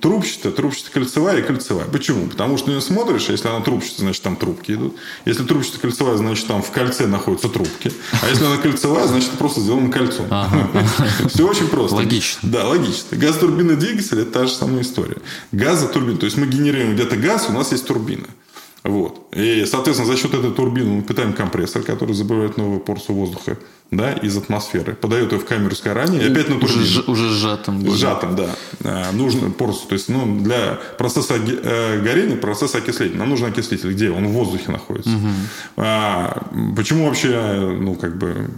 Трубчатая, 0.02 0.52
трубчато-кольцевая 0.52 1.38
и 1.38 1.42
кольцевая. 1.42 1.86
Почему? 1.86 2.26
Потому 2.26 2.58
что 2.58 2.70
не 2.72 2.80
смотришь, 2.82 3.30
а 3.30 3.32
если 3.32 3.48
она 3.48 3.60
трубчатая, 3.60 4.00
значит 4.00 4.22
там 4.22 4.36
трубки 4.36 4.72
идут. 4.72 4.96
Если 5.24 5.44
трубчато-кольцевая, 5.44 6.18
значит 6.18 6.46
там 6.46 6.62
в 6.62 6.70
кольце 6.70 7.06
находятся 7.06 7.48
трубки. 7.48 7.90
А 8.22 8.28
если 8.28 8.44
она 8.44 8.58
кольцевая, 8.58 9.06
значит 9.08 9.29
просто 9.36 9.60
сделано 9.60 9.90
кольцом. 9.90 10.26
Все 11.28 11.48
очень 11.48 11.68
просто. 11.68 11.96
Логично. 11.96 12.48
Да, 12.50 12.68
логично. 12.68 13.16
Газотурбинный 13.16 13.76
двигатель– 13.76 14.20
это 14.20 14.30
та 14.30 14.46
же 14.46 14.52
самая 14.52 14.82
история. 14.82 15.16
Газотурбина. 15.52 16.18
То 16.18 16.26
есть, 16.26 16.36
мы 16.36 16.46
генерируем 16.46 16.94
где-то 16.94 17.16
газ, 17.16 17.46
у 17.48 17.52
нас 17.52 17.72
есть 17.72 17.86
турбина. 17.86 18.26
Вот. 18.82 19.26
И, 19.32 19.66
соответственно, 19.66 20.10
за 20.10 20.18
счет 20.18 20.32
этой 20.32 20.50
турбины 20.52 20.90
мы 20.90 21.02
питаем 21.02 21.34
компрессор, 21.34 21.82
который 21.82 22.14
забирает 22.14 22.56
новую 22.56 22.80
порцию 22.80 23.16
воздуха 23.16 23.58
да, 23.90 24.12
из 24.12 24.36
атмосферы, 24.38 24.94
подает 24.94 25.32
ее 25.32 25.38
в 25.38 25.44
камеру 25.44 25.74
сгорания 25.74 26.20
и 26.20 26.30
опять 26.30 26.48
на 26.48 26.56
Уже, 26.56 26.66
турбину. 26.66 26.84
сж- 26.86 27.10
уже 27.10 27.28
сжатым. 27.28 27.80
более. 27.80 27.96
Сжатым, 27.98 28.36
да. 28.36 28.56
А, 28.84 29.12
Нужную 29.12 29.52
порцию. 29.52 29.88
То 29.88 29.92
есть, 29.94 30.08
ну, 30.08 30.40
для 30.42 30.78
процесса 30.96 31.34
э, 31.34 32.00
горения, 32.00 32.36
процесса 32.36 32.78
окисления. 32.78 33.18
Нам 33.18 33.28
нужен 33.30 33.48
окислитель. 33.48 33.92
Где? 33.92 34.10
Он 34.10 34.28
в 34.28 34.30
воздухе 34.30 34.70
находится. 34.70 35.10
А, 35.76 36.46
почему 36.76 37.06
вообще, 37.06 37.76
ну, 37.80 37.94
как 37.96 38.16
бы, 38.16 38.48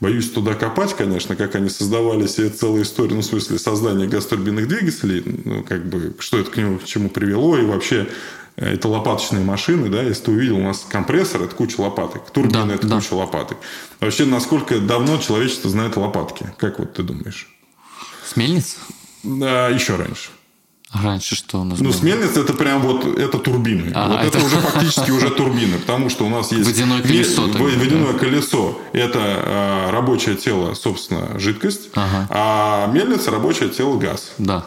боюсь 0.00 0.30
туда 0.30 0.54
копать, 0.54 0.94
конечно, 0.96 1.36
как 1.36 1.54
они 1.54 1.68
создавались, 1.68 2.38
и 2.38 2.42
это 2.44 2.58
целая 2.58 2.82
история, 2.82 3.14
ну, 3.14 3.20
в 3.20 3.24
смысле, 3.24 3.58
создания 3.58 4.06
газотурбинных 4.06 4.66
двигателей, 4.66 5.22
ну, 5.44 5.62
как 5.62 5.84
бы, 5.86 6.14
что 6.18 6.38
это 6.38 6.50
к 6.50 6.56
нему, 6.56 6.78
к 6.78 6.84
чему 6.84 7.08
привело, 7.08 7.56
и 7.58 7.64
вообще 7.64 8.08
это 8.56 8.88
лопаточные 8.88 9.44
машины, 9.44 9.88
да, 9.88 10.02
если 10.02 10.24
ты 10.24 10.30
увидел, 10.30 10.56
у 10.58 10.62
нас 10.62 10.86
компрессор– 10.88 11.42
это 11.44 11.54
куча 11.54 11.80
лопаток, 11.80 12.30
турбина 12.30 12.66
Да, 12.66 12.74
это 12.74 12.86
да. 12.86 12.96
куча 12.96 13.14
лопаток. 13.14 13.58
Вообще, 14.00 14.24
насколько 14.26 14.78
давно 14.78 15.18
человечество 15.18 15.68
знает 15.70 15.96
лопатки? 15.96 16.46
Как 16.58 16.78
вот 16.78 16.94
ты 16.94 17.02
думаешь? 17.02 17.48
С 18.24 18.36
мельниц? 18.36 18.76
Да, 19.24 19.68
еще 19.68 19.96
раньше. 19.96 20.30
А 20.90 21.02
Раньше 21.02 21.34
что 21.34 21.60
у 21.60 21.64
нас 21.64 21.80
Ну, 21.80 21.86
было? 21.86 21.92
с 21.92 22.02
это 22.36 22.52
прям 22.54 22.80
вот 22.82 23.04
это 23.18 23.38
турбины. 23.38 23.90
А, 23.96 24.08
вот 24.10 24.20
это... 24.20 24.38
это- 24.38 24.46
уже 24.46 24.56
фактически 24.60 25.10
уже 25.10 25.30
турбины, 25.30 25.78
потому 25.78 26.08
что 26.08 26.24
у 26.24 26.28
нас 26.28 26.52
есть 26.52 26.66
Водяное 26.66 27.02
колесо 27.02 27.48
тогда, 27.48 27.64
водяное 27.64 28.12
колесо 28.12 28.80
это 28.92 29.18
а, 29.20 29.90
рабочее 29.90 30.36
тело, 30.36 30.74
собственно, 30.74 31.36
жидкость, 31.40 31.88
Ага. 31.94 32.28
а 32.30 32.86
мельница 32.92 33.32
рабочее 33.32 33.70
тело 33.70 33.98
газ. 33.98 34.30
Да. 34.38 34.66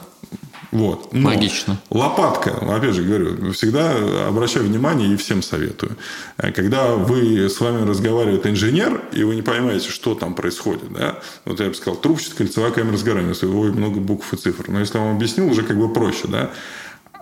Вот. 0.72 1.14
Но 1.14 1.30
Логично. 1.30 1.80
Лопатка, 1.90 2.52
опять 2.76 2.94
же 2.94 3.04
говорю, 3.04 3.54
всегда 3.54 4.28
обращаю 4.28 4.66
внимание 4.66 5.14
и 5.14 5.16
всем 5.16 5.42
советую. 5.42 5.98
Когда 6.38 6.96
вы 6.96 7.50
с 7.50 7.60
вами 7.60 7.88
разговаривает 7.88 8.46
инженер, 8.46 9.02
и 9.14 9.24
вы 9.24 9.36
не 9.36 9.42
понимаете, 9.42 9.90
что 9.90 10.16
там 10.16 10.34
происходит, 10.34 10.92
да, 10.92 11.20
вот 11.46 11.60
я 11.60 11.68
бы 11.68 11.74
сказал, 11.74 11.96
трубчатая 11.96 12.38
кольцевая 12.38 12.72
камера 12.72 12.98
сгорания, 12.98 13.30
если 13.30 13.46
ой, 13.46 13.72
много 13.72 14.00
букв 14.00 14.34
и 14.34 14.38
цифр. 14.38 14.66
Но 14.68 14.80
если 14.80 14.98
я 14.98 15.06
вам 15.06 15.16
объяснил, 15.16 15.50
уже 15.50 15.64
как 15.64 15.78
бы 15.78 15.92
проще, 15.92 16.28
да. 16.28 16.52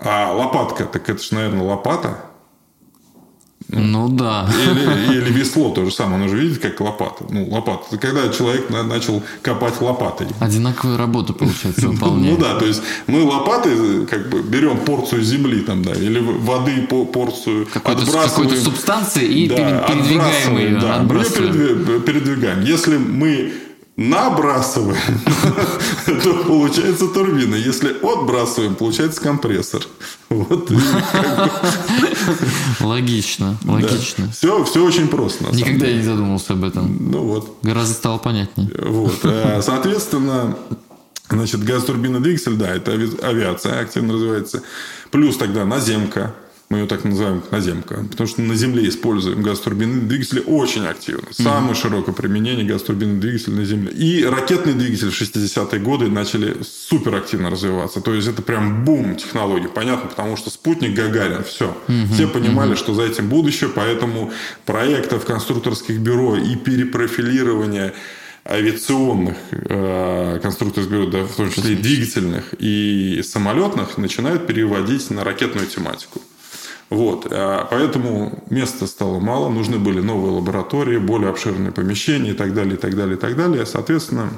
А 0.01 0.33
лопатка, 0.33 0.85
так 0.85 1.09
это 1.09 1.21
же, 1.21 1.35
наверное, 1.35 1.63
лопата. 1.63 2.17
Ну 3.75 4.09
да. 4.09 4.49
Или, 4.65 5.17
или 5.17 5.31
весло 5.31 5.69
то 5.71 5.85
же 5.85 5.91
самое. 5.91 6.15
Оно 6.21 6.27
же 6.29 6.37
видит, 6.37 6.59
как 6.61 6.79
лопата. 6.81 7.25
Ну, 7.29 7.47
лопата. 7.49 7.97
Когда 7.97 8.29
человек 8.29 8.69
на- 8.69 8.83
начал 8.83 9.21
копать 9.41 9.79
лопатой. 9.81 10.27
Одинаковая 10.39 10.97
работа, 10.97 11.33
получается, 11.33 11.85
Ну 11.85 11.91
выполняет. 11.91 12.39
да, 12.39 12.57
то 12.59 12.65
есть 12.65 12.81
мы 13.07 13.23
лопатой 13.23 14.05
как 14.07 14.29
бы 14.29 14.41
берем 14.41 14.77
порцию 14.77 15.23
земли 15.23 15.61
там, 15.61 15.83
да, 15.83 15.91
или 15.93 16.19
воды 16.19 16.87
по 16.89 17.05
порцию 17.05 17.67
Какой-то, 17.73 18.01
отбрасываем. 18.03 18.49
какой-то 18.49 18.63
субстанции 18.63 19.25
и 19.25 19.47
да, 19.49 19.55
пере- 19.55 19.83
передвигаем 19.87 20.57
ее. 20.57 20.79
да, 20.79 20.81
мы 20.81 20.89
ее 20.89 20.93
отбрасываем. 21.01 21.53
передви- 21.53 21.99
передвигаем. 22.01 22.61
Если 22.63 22.97
мы 22.97 23.53
набрасываем, 23.97 25.21
то 26.05 26.43
получается 26.43 27.07
турбина. 27.07 27.55
Если 27.55 27.95
отбрасываем, 28.03 28.75
получается 28.75 29.21
компрессор. 29.21 29.81
Вот. 30.29 30.69
Логично, 32.81 33.57
логично. 33.63 34.29
Все, 34.31 34.63
все 34.65 34.85
очень 34.85 35.07
просто. 35.07 35.45
Никогда 35.55 35.87
я 35.87 35.97
не 35.97 36.03
задумывался 36.03 36.53
об 36.53 36.63
этом. 36.65 36.97
Ну 37.11 37.19
вот. 37.19 37.57
Гораздо 37.61 37.93
стало 37.93 38.17
понятнее. 38.17 38.69
Вот. 38.81 39.19
Э, 39.23 39.61
соответственно, 39.61 40.57
Значит, 41.27 41.63
газотурбинный 41.63 42.19
двигатель, 42.19 42.55
да, 42.55 42.69
это 42.69 42.91
авиация 42.91 43.79
активно 43.79 44.13
развивается. 44.13 44.61
Плюс 45.09 45.37
тогда 45.37 45.65
наземка, 45.65 46.35
мы 46.69 46.79
ее 46.79 46.87
так 46.87 47.03
называем 47.03 47.43
наземка, 47.51 48.03
потому 48.09 48.27
что 48.27 48.41
на 48.41 48.55
Земле 48.55 48.89
используем 48.89 49.43
газотурбинные 49.43 50.01
двигатели 50.01 50.39
очень 50.39 50.85
активно. 50.85 51.27
Самое 51.31 51.73
mm-hmm. 51.73 51.81
широкое 51.81 52.15
применение 52.15 52.65
газотурбинных 52.65 53.19
двигателей 53.19 53.55
на 53.57 53.65
Земле. 53.65 53.91
И 53.91 54.25
ракетные 54.25 54.73
двигатели 54.73 55.09
в 55.09 55.21
60-е 55.21 55.79
годы 55.79 56.07
начали 56.07 56.57
супер 56.63 57.15
активно 57.15 57.51
развиваться. 57.51 58.01
То 58.01 58.13
есть, 58.15 58.27
это 58.27 58.41
прям 58.41 58.83
бум 58.83 59.15
технологий. 59.15 59.67
Понятно, 59.67 60.09
потому 60.09 60.37
что 60.37 60.49
спутник 60.49 60.95
Гагарин, 60.95 61.43
все. 61.43 61.77
Mm-hmm. 61.87 62.13
Все 62.13 62.27
понимали, 62.27 62.73
mm-hmm. 62.73 62.77
что 62.77 62.95
за 62.95 63.03
этим 63.03 63.29
будущее, 63.29 63.69
поэтому 63.69 64.31
проектов 64.65 65.25
конструкторских 65.25 65.99
бюро 65.99 66.35
и 66.35 66.55
перепрофилирование 66.55 67.93
авиационных 68.43 69.37
э, 69.51 70.39
конструкторских 70.41 70.91
бюро, 70.91 71.05
да, 71.07 71.23
в 71.25 71.35
том 71.35 71.51
числе 71.51 71.73
и 71.73 71.75
двигательных 71.75 72.55
и 72.57 73.21
самолетных, 73.23 73.99
начинают 73.99 74.47
переводить 74.47 75.11
на 75.11 75.23
ракетную 75.23 75.67
тематику. 75.67 76.21
Вот. 76.89 77.27
А 77.31 77.67
поэтому 77.69 78.43
места 78.49 78.87
стало 78.87 79.19
мало, 79.19 79.49
нужны 79.49 79.79
были 79.79 80.01
новые 80.01 80.33
лаборатории, 80.33 80.97
более 80.97 81.29
обширные 81.29 81.71
помещения 81.71 82.31
и 82.31 82.35
так 82.35 82.53
далее, 82.53 82.75
и 82.75 82.77
так 82.77 82.95
далее, 82.95 83.17
и 83.17 83.19
так 83.19 83.35
далее. 83.35 83.65
Соответственно, 83.65 84.29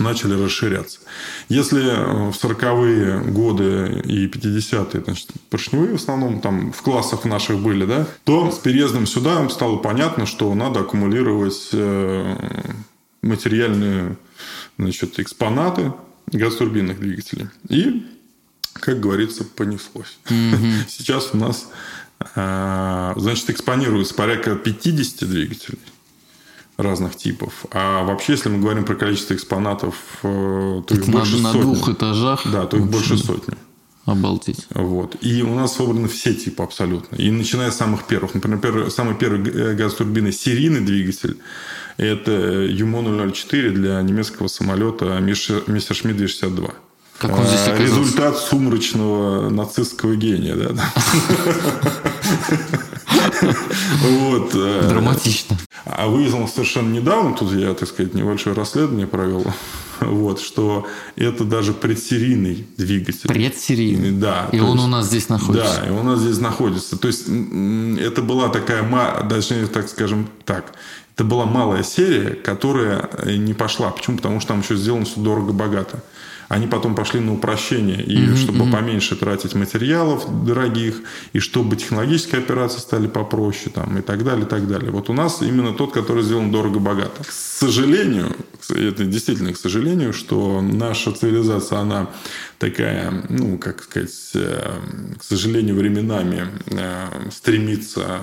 начали 0.00 0.34
расширяться. 0.42 1.00
Если 1.48 1.80
в 1.80 2.34
40-е 2.34 3.20
годы 3.32 4.02
и 4.04 4.26
50-е, 4.26 5.02
значит, 5.04 5.30
поршневые 5.48 5.92
в 5.92 5.96
основном 5.96 6.40
там 6.40 6.72
в 6.72 6.82
классах 6.82 7.24
наших 7.24 7.58
были, 7.58 7.84
да, 7.84 8.06
то 8.24 8.50
с 8.50 8.58
переездом 8.58 9.06
сюда 9.06 9.48
стало 9.48 9.76
понятно, 9.76 10.26
что 10.26 10.52
надо 10.54 10.80
аккумулировать 10.80 11.68
э, 11.72 12.36
материальные 13.22 14.16
значит, 14.78 15.18
экспонаты 15.18 15.92
газотурбинных 16.32 17.00
двигателей. 17.00 17.48
И 17.68 18.06
как 18.80 19.00
говорится, 19.00 19.44
понеслось. 19.44 20.18
Mm-hmm. 20.26 20.72
Сейчас 20.88 21.30
у 21.32 21.36
нас, 21.36 21.68
а, 22.34 23.14
значит, 23.16 23.50
экспонируется 23.50 24.14
порядка 24.14 24.56
50 24.56 25.28
двигателей 25.28 25.78
разных 26.76 27.16
типов. 27.16 27.66
А 27.72 28.04
вообще, 28.04 28.32
если 28.32 28.48
мы 28.48 28.58
говорим 28.58 28.84
про 28.84 28.94
количество 28.94 29.34
экспонатов, 29.34 29.94
э, 30.22 30.82
то 30.86 30.94
их 30.94 31.06
на, 31.06 31.12
больше 31.12 31.38
на 31.38 31.52
сотни. 31.52 31.62
двух 31.62 31.88
этажах. 31.88 32.42
Да, 32.50 32.66
то 32.66 32.76
их 32.76 32.86
больше 32.86 33.16
сотни. 33.18 33.54
Обалдеть. 34.06 34.66
Вот. 34.70 35.16
И 35.20 35.42
у 35.42 35.54
нас 35.54 35.76
собраны 35.76 36.08
все 36.08 36.34
типы 36.34 36.62
абсолютно. 36.62 37.16
И 37.16 37.30
начиная 37.30 37.70
с 37.70 37.76
самых 37.76 38.06
первых. 38.06 38.34
Например, 38.34 38.90
самый 38.90 39.14
первый 39.14 39.48
э, 39.50 39.74
газотурбинный 39.74 40.32
серийный 40.32 40.80
двигатель– 40.80 41.38
это 41.96 42.66
ЮМО-004 42.66 43.70
для 43.70 44.00
немецкого 44.00 44.48
самолета 44.48 45.18
Мессершмитт 45.20 46.16
262. 46.16 46.74
Как 47.20 47.36
он 47.38 47.44
здесь 47.44 47.68
оказался? 47.68 47.82
Результат 47.82 48.38
сумрачного 48.38 49.50
нацистского 49.50 50.16
гения, 50.16 50.56
да? 50.56 50.74
Вот. 54.00 54.52
Э, 54.54 54.88
Драматично. 54.88 55.58
А 55.84 56.06
выяснил 56.06 56.48
совершенно 56.48 56.90
недавно, 56.90 57.34
тут 57.34 57.52
я, 57.52 57.74
так 57.74 57.88
сказать, 57.88 58.14
небольшое 58.14 58.56
расследование 58.56 59.06
провел, 59.06 59.44
вот, 60.00 60.40
что 60.40 60.86
это 61.16 61.44
даже 61.44 61.74
предсерийный 61.74 62.66
двигатель. 62.78 63.28
Предсерийный? 63.28 64.12
Да. 64.12 64.48
И 64.52 64.60
он 64.60 64.76
есть, 64.76 64.84
у 64.84 64.88
нас 64.88 65.06
здесь 65.06 65.28
находится? 65.28 65.80
Да, 65.82 65.88
и 65.88 65.90
он 65.90 65.98
у 65.98 66.10
нас 66.12 66.20
здесь 66.20 66.38
находится. 66.38 66.96
То 66.96 67.08
есть, 67.08 67.26
это 67.28 68.22
была 68.22 68.48
такая, 68.48 68.82
даже 69.24 69.66
так 69.66 69.88
скажем 69.88 70.28
так, 70.46 70.72
это 71.14 71.24
была 71.24 71.44
малая 71.44 71.82
серия, 71.82 72.30
которая 72.30 73.10
не 73.26 73.52
пошла. 73.52 73.90
Почему? 73.90 74.16
Потому 74.16 74.40
что 74.40 74.48
там 74.48 74.60
еще 74.60 74.76
сделано 74.76 75.04
все 75.04 75.20
дорого-богато 75.20 76.02
они 76.50 76.66
потом 76.66 76.96
пошли 76.96 77.20
на 77.20 77.32
упрощение. 77.32 78.02
И 78.02 78.16
mm-hmm, 78.16 78.36
чтобы 78.36 78.64
mm-hmm. 78.64 78.72
поменьше 78.72 79.14
тратить 79.14 79.54
материалов 79.54 80.44
дорогих, 80.44 80.96
и 81.32 81.38
чтобы 81.38 81.76
технологические 81.76 82.40
операции 82.40 82.80
стали 82.80 83.06
попроще, 83.06 83.70
там, 83.72 83.96
и 83.98 84.02
так 84.02 84.24
далее, 84.24 84.44
и 84.44 84.48
так 84.48 84.66
далее. 84.66 84.90
Вот 84.90 85.10
у 85.10 85.12
нас 85.12 85.42
именно 85.42 85.72
тот, 85.72 85.92
который 85.92 86.24
сделан 86.24 86.50
дорого-богато. 86.50 87.22
К 87.22 87.30
сожалению, 87.30 88.34
это 88.68 89.04
действительно 89.04 89.52
к 89.52 89.58
сожалению, 89.58 90.12
что 90.12 90.60
наша 90.60 91.12
цивилизация, 91.12 91.78
она 91.78 92.10
такая, 92.58 93.24
ну, 93.28 93.58
как 93.58 93.82
сказать, 93.82 94.10
э, 94.34 94.72
к 95.18 95.24
сожалению, 95.24 95.76
временами 95.76 96.46
э, 96.66 97.30
стремится 97.30 98.20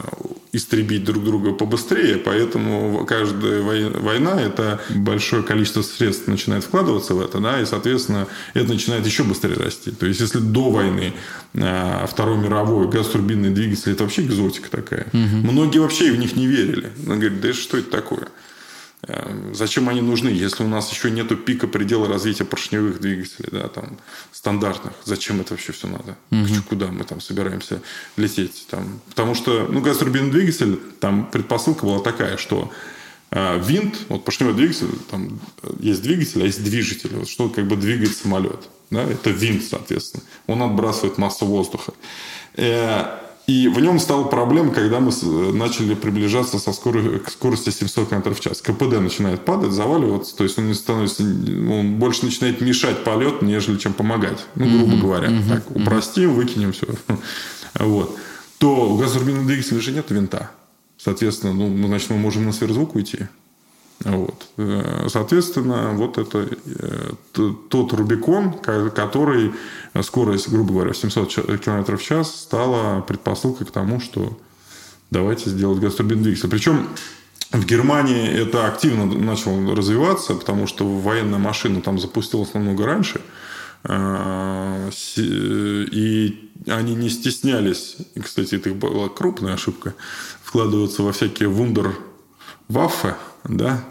истребить 0.52 1.04
друг 1.04 1.24
друга 1.24 1.54
побыстрее, 1.54 2.18
поэтому 2.18 3.06
каждая 3.06 3.62
война– 3.62 4.40
это 4.42 4.80
большое 4.96 5.44
количество 5.44 5.82
средств 5.82 6.28
начинает 6.28 6.64
вкладываться 6.64 7.16
в 7.16 7.22
это, 7.22 7.40
да, 7.40 7.60
и, 7.60 7.66
соответственно, 7.66 8.28
это 8.54 8.74
начинает 8.74 9.06
еще 9.06 9.24
быстрее 9.24 9.56
расти. 9.56 9.92
То 9.92 10.06
есть, 10.06 10.20
если 10.20 10.40
до 10.40 10.70
войны 10.70 11.14
э, 11.54 12.06
Второй 12.08 12.38
мировой 12.38 12.88
газотурбинные 12.90 13.52
двигатели– 13.52 13.94
это 13.94 14.04
вообще 14.04 14.22
экзотика 14.22 14.70
такая. 14.70 15.08
Угу. 15.14 15.52
Многие 15.52 15.80
вообще 15.80 16.12
в 16.12 16.18
них 16.20 16.36
не 16.36 16.46
верили. 16.46 16.92
Он 17.08 17.20
говорит, 17.20 17.42
да 17.42 17.54
что 17.54 17.78
это 17.78 17.90
такое? 17.90 18.28
Эм, 19.04 19.54
зачем 19.54 19.90
они 19.90 20.02
нужны, 20.02 20.30
если 20.30 20.64
у 20.64 20.68
нас 20.68 20.92
еще 20.92 21.12
нету 21.12 21.38
пика 21.38 21.68
предела 21.68 22.08
развития 22.08 22.46
поршневых 22.46 23.00
двигателей, 23.00 23.50
да, 23.52 23.68
там, 23.68 23.98
стандартных? 24.32 24.94
Зачем 25.06 25.40
это 25.40 25.54
вообще 25.54 25.72
все 25.72 25.88
надо? 25.88 26.18
Угу. 26.32 26.64
Куда 26.70 26.88
мы 26.88 27.04
там 27.04 27.22
собираемся 27.22 27.82
лететь? 28.16 28.66
Там? 28.70 29.00
Потому 29.10 29.36
что, 29.36 29.68
ну, 29.70 29.82
газотурбинный 29.82 30.32
двигатель, 30.32 30.80
там 31.00 31.30
предпосылка 31.30 31.86
была 31.86 32.00
такая, 32.00 32.38
что 32.38 32.72
э, 33.30 33.62
винт, 33.64 33.98
вот 34.10 34.26
поршневой 34.26 34.56
двигатель, 34.56 34.90
там 35.12 35.40
есть 35.80 36.02
двигатель, 36.02 36.42
а 36.42 36.46
есть 36.46 36.64
движитель, 36.64 37.18
вот, 37.18 37.30
что 37.30 37.50
как 37.50 37.68
бы 37.68 37.76
двигает 37.76 38.18
самолет. 38.18 38.68
Да? 38.90 39.04
Это 39.04 39.30
винт, 39.30 39.64
соответственно. 39.64 40.24
Он 40.48 40.64
отбрасывает 40.64 41.20
массу 41.20 41.46
воздуха. 41.46 41.94
Э, 43.48 43.52
и 43.52 43.68
в 43.68 43.80
нем 43.80 44.00
стала 44.00 44.26
проблема, 44.26 44.72
когда 44.72 45.00
мы 45.00 45.12
начали 45.54 45.96
приближаться 45.96 46.60
со 46.60 46.74
скоростью, 46.74 47.22
к 47.24 47.30
скорости 47.30 47.70
700 47.70 48.10
км 48.10 48.34
в 48.34 48.40
час. 48.40 48.62
КПД 48.62 49.00
начинает 49.00 49.46
падать, 49.46 49.72
заваливаться, 49.72 50.36
то 50.36 50.44
есть 50.44 50.58
он 50.58 50.68
не 50.68 50.74
становится, 50.74 51.24
он 51.24 51.96
больше 51.96 52.26
начинает 52.26 52.62
мешать 52.62 53.04
полет, 53.04 53.42
нежели 53.42 53.78
чем 53.78 53.94
помогать. 53.94 54.46
Ну, 54.56 54.66
грубо 54.66 54.94
mm-hmm. 54.94 55.02
говоря. 55.02 55.28
Mm-hmm. 55.30 55.50
Так, 55.50 55.76
упростим, 55.76 56.34
выкинем 56.34 56.74
все. 56.74 56.88
Вот. 57.80 58.18
То 58.58 58.90
у 58.90 58.98
газотурбинного 58.98 59.46
двигателя 59.46 59.80
же 59.80 59.92
нет 59.92 60.10
винта. 60.10 60.50
Соответственно, 60.98 61.54
ну, 61.54 61.88
значит, 61.88 62.10
мы 62.10 62.18
можем 62.18 62.46
на 62.46 62.52
сверхзвук 62.52 62.96
уйти. 62.96 63.28
Вот. 64.04 64.48
Э, 64.58 65.08
соответственно, 65.10 65.92
вот 65.94 66.18
это 66.18 66.48
э, 66.66 67.12
тот 67.70 67.94
Рубикон, 67.94 68.54
который 68.54 69.54
скорость, 70.02 70.50
грубо 70.50 70.74
говоря, 70.74 70.94
700 70.94 71.34
км 71.64 71.98
в 71.98 72.04
час 72.04 72.42
стала 72.42 73.02
предпосылкой 73.02 73.66
к 73.66 73.72
тому, 73.72 74.00
что 74.00 74.38
давайте 75.10 75.50
сделать 75.50 75.80
газотурбинный 75.80 76.24
двигатель. 76.24 76.50
Причем 76.50 76.90
в 77.52 77.66
Германии 77.66 78.28
это 78.28 78.68
активно 78.68 79.06
начало 79.06 79.76
развиваться, 79.76 80.36
потому 80.36 80.68
что 80.68 80.88
военная 80.88 81.40
машина 81.40 81.82
там 81.82 81.98
запустилась 81.98 82.54
намного 82.54 82.86
раньше. 82.86 83.22
Э, 83.84 84.90
и 85.16 86.52
они 86.68 86.96
не 86.96 87.10
стеснялись, 87.10 87.98
кстати, 88.22 88.56
это 88.56 88.72
была 88.72 89.10
крупная 89.10 89.54
ошибка, 89.54 89.94
вкладываться 90.44 91.04
во 91.04 91.14
всякие 91.14 91.50
вундер 91.50 91.96
Ваффе, 92.68 93.16
да, 93.48 93.84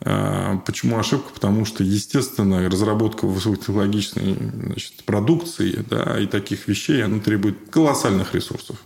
а, 0.00 0.58
Почему 0.66 0.98
ошибка? 0.98 1.32
Потому 1.32 1.64
что, 1.64 1.82
естественно, 1.82 2.68
разработка 2.68 3.26
высокотехнологичной 3.26 4.36
значит, 4.66 5.04
продукции 5.04 5.84
да, 5.88 6.20
и 6.20 6.26
таких 6.26 6.68
вещей, 6.68 7.02
она 7.02 7.20
требует 7.20 7.70
колоссальных 7.70 8.34
ресурсов. 8.34 8.76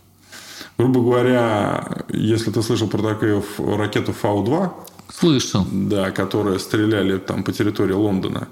Грубо 0.77 1.01
говоря, 1.01 2.05
если 2.09 2.51
ты 2.51 2.61
слышал 2.61 2.87
про 2.87 3.01
такую 3.01 3.43
ракету 3.57 4.13
Фау-2, 4.13 4.71
Слышал. 5.11 5.65
Да, 5.71 6.11
которые 6.11 6.59
стреляли 6.59 7.17
там 7.17 7.43
по 7.43 7.51
территории 7.51 7.93
Лондона 7.93 8.47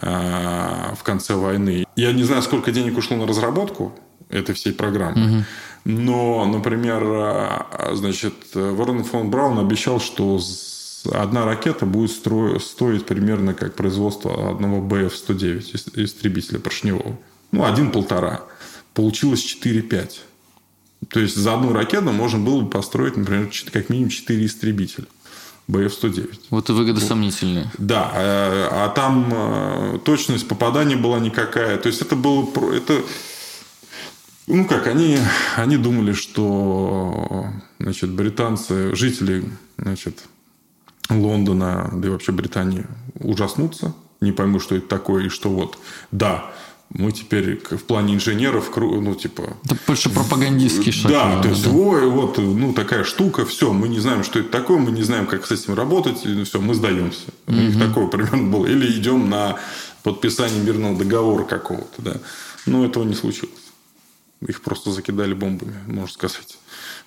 э, 0.00 0.94
в 0.96 1.02
конце 1.02 1.34
войны. 1.34 1.84
Я 1.96 2.12
не 2.12 2.22
знаю, 2.22 2.42
сколько 2.42 2.70
денег 2.70 2.96
ушло 2.96 3.16
на 3.16 3.26
разработку 3.26 3.92
этой 4.30 4.54
всей 4.54 4.72
программы. 4.72 5.38
Угу. 5.38 5.44
Но, 5.84 6.46
например, 6.46 7.02
а, 7.04 7.90
значит, 7.94 8.34
Ворон 8.54 9.04
фон 9.04 9.30
Браун 9.30 9.58
обещал, 9.58 10.00
что 10.00 10.38
одна 11.12 11.44
ракета 11.44 11.86
будет 11.86 12.10
стро... 12.10 12.58
стоить 12.58 13.06
примерно 13.06 13.54
как 13.54 13.74
производство 13.74 14.50
одного 14.50 14.80
БФ-109 14.80 16.04
истребителя 16.04 16.58
поршневого. 16.58 17.18
Ну, 17.52 17.64
один-полтора. 17.64 18.42
Получилось 18.94 19.44
4-5. 19.62 20.10
То 21.08 21.20
есть, 21.20 21.36
за 21.36 21.54
одну 21.54 21.72
ракету 21.72 22.12
можно 22.12 22.38
было 22.38 22.62
бы 22.62 22.70
построить, 22.70 23.16
например, 23.16 23.50
как 23.72 23.88
минимум 23.88 24.10
4 24.10 24.46
истребителя. 24.46 25.06
БФ-109. 25.68 26.40
Вот 26.50 26.70
и 26.70 26.72
выгода 26.72 27.00
сомнительная. 27.00 27.72
Да, 27.78 28.10
а, 28.14 28.84
а 28.84 28.88
там 28.90 29.28
э, 29.32 29.98
точность 30.04 30.46
попадания 30.46 30.96
была 30.96 31.18
никакая. 31.18 31.76
То 31.78 31.88
есть 31.88 32.00
это 32.00 32.14
было... 32.14 32.48
Это, 32.72 33.02
ну 34.46 34.64
как, 34.64 34.86
они, 34.86 35.18
они 35.56 35.76
думали, 35.76 36.12
что 36.12 37.46
значит, 37.80 38.10
британцы, 38.10 38.94
жители 38.94 39.44
значит, 39.76 40.22
Лондона, 41.10 41.90
да 41.92 42.08
и 42.08 42.10
вообще 42.10 42.32
Британии 42.32 42.86
ужаснутся, 43.20 43.94
не 44.20 44.32
пойму, 44.32 44.60
что 44.60 44.74
это 44.76 44.88
такое, 44.88 45.26
и 45.26 45.28
что 45.28 45.50
вот, 45.50 45.78
да, 46.10 46.50
мы 46.90 47.12
теперь 47.12 47.60
в 47.70 47.84
плане 47.84 48.14
инженеров, 48.14 48.70
ну, 48.76 49.14
типа... 49.14 49.56
Это 49.64 49.76
больше 49.86 50.08
пропагандистский 50.08 50.92
шаг. 50.92 51.10
Да, 51.10 51.42
то 51.42 51.48
есть, 51.48 51.64
да. 51.64 51.70
ой, 51.70 52.08
вот, 52.08 52.38
ну, 52.38 52.72
такая 52.72 53.04
штука, 53.04 53.44
все, 53.44 53.72
мы 53.72 53.88
не 53.88 53.98
знаем, 53.98 54.22
что 54.22 54.38
это 54.38 54.50
такое, 54.50 54.78
мы 54.78 54.92
не 54.92 55.02
знаем, 55.02 55.26
как 55.26 55.46
с 55.46 55.50
этим 55.50 55.74
работать, 55.74 56.24
и 56.24 56.44
все, 56.44 56.60
мы 56.60 56.74
сдаемся. 56.74 57.26
У 57.46 57.52
них 57.52 57.78
такое 57.78 58.06
примерно 58.06 58.50
было. 58.50 58.66
Или 58.66 58.90
идем 58.92 59.28
на 59.28 59.58
подписание 60.04 60.62
мирного 60.62 60.96
договора 60.96 61.44
какого-то, 61.44 62.02
да. 62.02 62.16
Но 62.66 62.84
этого 62.84 63.04
не 63.04 63.14
случилось. 63.14 63.52
Их 64.46 64.62
просто 64.62 64.92
закидали 64.92 65.34
бомбами, 65.34 65.74
можно 65.86 66.12
сказать. 66.12 66.58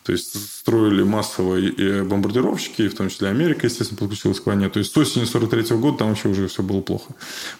То 0.10 0.14
есть 0.14 0.60
строили 0.62 1.04
массовые 1.04 2.04
бомбардировщики, 2.04 2.88
в 2.88 2.96
том 2.96 3.10
числе 3.10 3.30
Америка, 3.30 3.68
естественно, 3.68 4.00
подключилась 4.00 4.40
к 4.40 4.46
войне. 4.48 4.68
То 4.68 4.80
есть 4.80 4.92
с 4.92 4.98
осени 4.98 5.24
43 5.26 5.78
года 5.78 6.00
там 6.00 6.10
вообще 6.10 6.30
уже 6.30 6.48
все 6.48 6.64
было 6.64 6.82
плохо. 6.82 7.14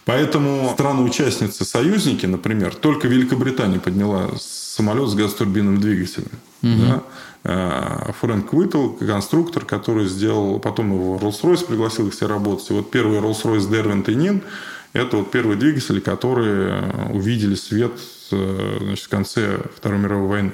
Поэтому 0.04 0.68
страны-участницы, 0.72 1.64
союзники, 1.64 2.26
например, 2.26 2.74
только 2.74 3.06
Великобритания 3.06 3.78
подняла 3.78 4.30
самолет 4.36 5.10
с 5.10 5.14
газотурбинным 5.14 5.80
двигателем. 5.80 6.32
Угу. 6.64 6.72
Да? 6.88 7.02
А, 7.44 8.12
Фрэнк 8.18 8.52
Уитл, 8.52 8.94
конструктор, 8.94 9.64
который 9.64 10.08
сделал, 10.08 10.58
потом 10.58 10.92
его 10.92 11.18
Rolls-Royce 11.18 11.66
пригласил 11.68 12.08
их 12.08 12.14
все 12.14 12.26
работать. 12.26 12.68
И 12.70 12.72
вот 12.72 12.90
первый 12.90 13.20
Rolls-Royce 13.20 13.70
Derwent 13.70 14.10
и 14.10 14.16
Нин– 14.16 14.42
это 14.92 15.18
вот 15.18 15.30
первые 15.30 15.56
двигатели, 15.56 16.00
которые 16.00 16.82
увидели 17.12 17.54
свет 17.54 17.92
э, 18.32 18.78
значит, 18.80 19.04
в 19.04 19.08
конце 19.08 19.60
Второй 19.76 20.00
мировой 20.00 20.28
войны. 20.28 20.52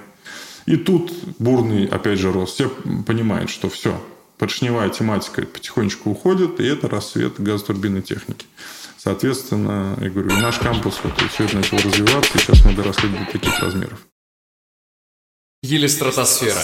И 0.67 0.77
тут 0.77 1.13
бурный, 1.39 1.87
опять 1.87 2.19
же, 2.19 2.33
рост. 2.33 2.55
Все 2.55 2.69
понимают, 2.69 3.51
что 3.51 3.71
все, 3.71 4.05
поршневая 4.37 4.91
тематика 4.91 5.43
потихонечку 5.43 6.11
уходит, 6.11 6.61
и 6.61 6.65
это 6.65 6.89
рассвет 6.89 7.41
газотурбинной 7.41 8.03
техники. 8.03 8.47
Соответственно, 8.99 9.97
я 10.01 10.11
говорю, 10.11 10.31
наш 10.37 10.59
кампус 10.59 10.99
вот, 11.05 11.13
все 11.31 11.45
это 11.45 11.57
начало 11.57 11.81
развиваться, 11.81 12.37
и 12.37 12.41
сейчас 12.41 12.65
мы 12.65 12.75
доросли 12.75 13.09
до 13.09 13.25
таких 13.31 13.59
размеров. 13.61 14.05
Еле 15.63 15.89
стратосфера. 15.89 16.61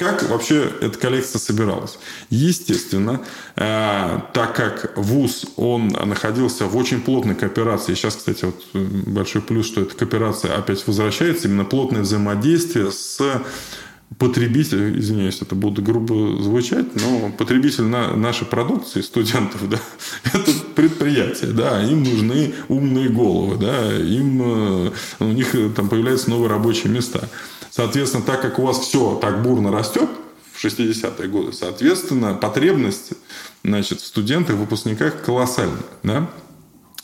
Как 0.00 0.22
вообще 0.30 0.66
эта 0.80 0.98
коллекция 0.98 1.38
собиралась? 1.38 1.98
Естественно, 2.30 3.20
э, 3.56 4.20
так 4.32 4.56
как 4.56 4.96
ВУЗ, 4.96 5.44
он 5.56 5.88
находился 5.88 6.64
в 6.64 6.74
очень 6.74 7.02
плотной 7.02 7.34
кооперации. 7.34 7.92
Сейчас, 7.92 8.16
кстати, 8.16 8.46
вот 8.46 8.64
э, 8.72 8.78
большой 8.78 9.42
плюс, 9.42 9.66
что 9.66 9.82
эта 9.82 9.94
кооперация 9.94 10.56
опять 10.56 10.86
возвращается. 10.86 11.48
Именно 11.48 11.66
плотное 11.66 12.00
взаимодействие 12.00 12.90
с 12.92 13.20
потребитель, 14.16 14.98
извиняюсь, 14.98 15.42
это 15.42 15.54
будет 15.54 15.84
грубо 15.84 16.42
звучать, 16.42 16.86
но 16.94 17.30
потребитель 17.36 17.84
на, 17.84 18.16
нашей 18.16 18.46
продукции, 18.46 19.02
студентов, 19.02 19.60
да, 19.68 19.78
это 20.32 20.50
предприятие, 20.74 21.50
да, 21.50 21.82
им 21.82 22.04
нужны 22.04 22.54
умные 22.68 23.10
головы, 23.10 23.58
да, 23.58 23.94
им, 23.98 24.86
э, 24.86 24.90
у 25.18 25.24
них 25.26 25.54
там 25.76 25.90
появляются 25.90 26.30
новые 26.30 26.48
рабочие 26.48 26.90
места. 26.90 27.28
Соответственно, 27.70 28.24
так 28.24 28.42
как 28.42 28.58
у 28.58 28.62
вас 28.62 28.78
все 28.78 29.16
так 29.16 29.42
бурно 29.42 29.70
растет 29.70 30.08
в 30.52 30.64
60-е 30.64 31.28
годы, 31.28 31.52
соответственно, 31.52 32.34
потребность 32.34 33.12
значит, 33.64 34.00
в 34.00 34.06
студентах, 34.06 34.56
выпускниках 34.56 35.22
колоссальная. 35.22 35.82
Да? 36.02 36.28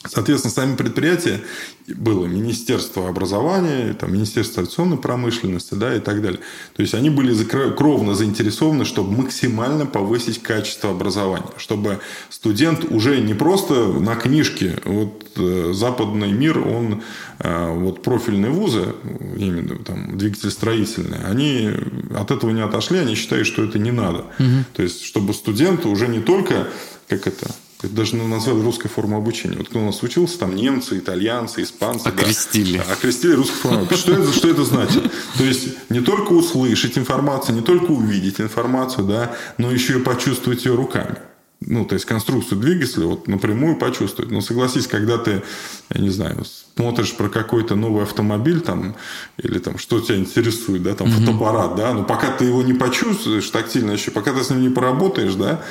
Соответственно, 0.08 0.52
сами 0.52 0.76
предприятия 0.76 1.40
было 1.88 2.26
Министерство 2.26 3.08
образования, 3.08 3.94
там, 3.94 4.12
Министерство 4.12 4.62
авиационной 4.62 4.96
промышленности 4.96 5.74
да, 5.74 5.94
и 5.94 6.00
так 6.00 6.22
далее. 6.22 6.40
То 6.74 6.82
есть 6.82 6.94
они 6.94 7.10
были 7.10 7.34
кровно 7.44 8.14
заинтересованы, 8.14 8.84
чтобы 8.84 9.16
максимально 9.16 9.86
повысить 9.86 10.42
качество 10.42 10.90
образования, 10.90 11.50
чтобы 11.56 12.00
студент 12.30 12.84
уже 12.90 13.20
не 13.20 13.34
просто 13.34 13.74
на 13.86 14.16
книжке, 14.16 14.78
вот 14.84 15.26
э, 15.36 15.72
западный 15.74 16.32
мир, 16.32 16.58
он 16.58 17.02
э, 17.38 17.72
вот 17.72 18.02
профильные 18.02 18.50
вузы, 18.50 18.94
именно 19.36 19.76
там 19.76 20.18
двигатель 20.18 20.50
строительный, 20.50 21.18
они 21.24 21.70
от 22.14 22.30
этого 22.30 22.50
не 22.50 22.62
отошли, 22.62 22.98
они 22.98 23.14
считают, 23.14 23.46
что 23.46 23.64
это 23.64 23.78
не 23.78 23.92
надо. 23.92 24.24
Угу. 24.38 24.64
То 24.74 24.82
есть, 24.82 25.04
чтобы 25.04 25.34
студент 25.34 25.86
уже 25.86 26.08
не 26.08 26.20
только 26.20 26.68
как 27.08 27.26
это 27.26 27.46
это 27.82 27.92
даже 27.92 28.16
назвали 28.16 28.62
русской 28.62 28.88
форму 28.88 29.16
обучения. 29.16 29.56
Вот 29.56 29.68
кто 29.68 29.80
у 29.80 29.84
нас 29.84 30.02
учился, 30.02 30.38
там 30.38 30.56
немцы, 30.56 30.98
итальянцы, 30.98 31.62
испанцы. 31.62 32.06
Окрестили. 32.06 32.78
Да, 32.78 32.92
окрестили 32.92 33.32
русскую 33.32 33.60
форму 33.60 33.78
обучения. 33.80 34.00
Что 34.00 34.12
это, 34.12 34.32
что 34.32 34.48
это 34.48 34.64
значит? 34.64 35.12
То 35.36 35.44
есть, 35.44 35.90
не 35.90 36.00
только 36.00 36.32
услышать 36.32 36.96
информацию, 36.96 37.54
не 37.54 37.62
только 37.62 37.90
увидеть 37.90 38.40
информацию, 38.40 39.06
да, 39.06 39.36
но 39.58 39.70
еще 39.70 39.98
и 39.98 40.02
почувствовать 40.02 40.64
ее 40.64 40.74
руками. 40.74 41.16
Ну, 41.60 41.84
то 41.84 41.94
есть, 41.94 42.06
конструкцию 42.06 42.60
двигателя 42.60 43.06
вот 43.06 43.28
напрямую 43.28 43.76
почувствовать. 43.76 44.30
Но 44.30 44.40
согласись, 44.40 44.86
когда 44.86 45.18
ты, 45.18 45.42
я 45.90 46.00
не 46.00 46.10
знаю, 46.10 46.44
смотришь 46.76 47.14
про 47.14 47.28
какой-то 47.28 47.74
новый 47.76 48.04
автомобиль 48.04 48.60
там, 48.60 48.96
или 49.38 49.58
там, 49.58 49.78
что 49.78 50.00
тебя 50.00 50.16
интересует, 50.16 50.82
да, 50.82 50.94
там, 50.94 51.08
угу. 51.08 51.16
фотоаппарат, 51.18 51.76
да, 51.76 51.92
но 51.92 52.04
пока 52.04 52.30
ты 52.30 52.44
его 52.46 52.62
не 52.62 52.74
почувствуешь 52.74 53.48
тактильно 53.48 53.92
еще, 53.92 54.10
пока 54.10 54.32
ты 54.32 54.44
с 54.44 54.50
ним 54.50 54.62
не 54.62 54.68
поработаешь, 54.68 55.34
да, 55.34 55.62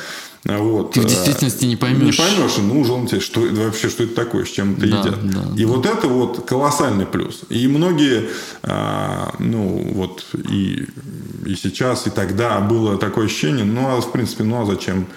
вот. 0.45 0.91
Ты 0.91 1.01
в 1.01 1.05
действительности 1.05 1.65
не 1.65 1.75
поймешь. 1.75 2.19
Не 2.19 2.23
поймешь, 2.23 2.57
нужен 2.57 2.93
он 2.93 3.07
тебе, 3.07 3.19
что 3.19 3.41
вообще, 3.41 3.89
что 3.89 4.03
это 4.03 4.13
такое, 4.13 4.45
с 4.45 4.49
чем 4.49 4.73
это 4.73 4.87
да, 4.87 4.99
едят. 4.99 5.29
Да, 5.29 5.43
и 5.55 5.65
да. 5.65 5.67
вот 5.67 5.85
это 5.87 6.07
вот 6.07 6.45
колоссальный 6.45 7.07
плюс. 7.07 7.41
И 7.49 7.67
многие, 7.67 8.29
а, 8.61 9.33
ну 9.39 9.91
вот 9.93 10.23
и, 10.49 10.87
и 11.45 11.55
сейчас, 11.55 12.05
и 12.05 12.11
тогда 12.11 12.59
было 12.59 12.97
такое 12.97 13.25
ощущение, 13.25 13.65
ну 13.65 13.87
а 13.87 14.01
в 14.01 14.11
принципе, 14.11 14.43
ну 14.43 14.61
а 14.61 14.65
зачем? 14.65 15.07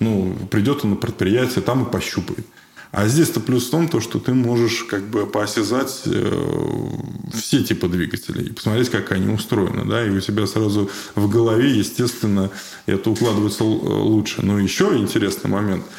Ну, 0.00 0.36
придет 0.50 0.84
он 0.84 0.90
на 0.90 0.96
предприятие, 0.96 1.60
там 1.60 1.84
и 1.84 1.90
пощупает. 1.90 2.46
А 2.90 3.06
здесь-то 3.06 3.40
плюс 3.40 3.68
в 3.68 3.70
том, 3.70 3.88
то, 3.88 4.00
что 4.00 4.18
ты 4.18 4.32
можешь 4.32 4.84
как 4.84 5.02
бы 5.08 5.26
поосязать 5.26 6.02
э, 6.06 6.90
все 7.34 7.62
типы 7.62 7.88
двигателей 7.88 8.46
и 8.46 8.52
посмотреть, 8.52 8.88
как 8.88 9.12
они 9.12 9.32
устроены. 9.32 9.84
Да? 9.84 10.04
И 10.06 10.10
у 10.10 10.20
тебя 10.20 10.46
сразу 10.46 10.90
в 11.14 11.28
голове, 11.28 11.70
естественно, 11.70 12.50
это 12.86 13.10
укладывается 13.10 13.64
лучше. 13.64 14.42
Но 14.42 14.58
еще 14.58 14.96
интересный 14.96 15.50
момент– 15.50 15.84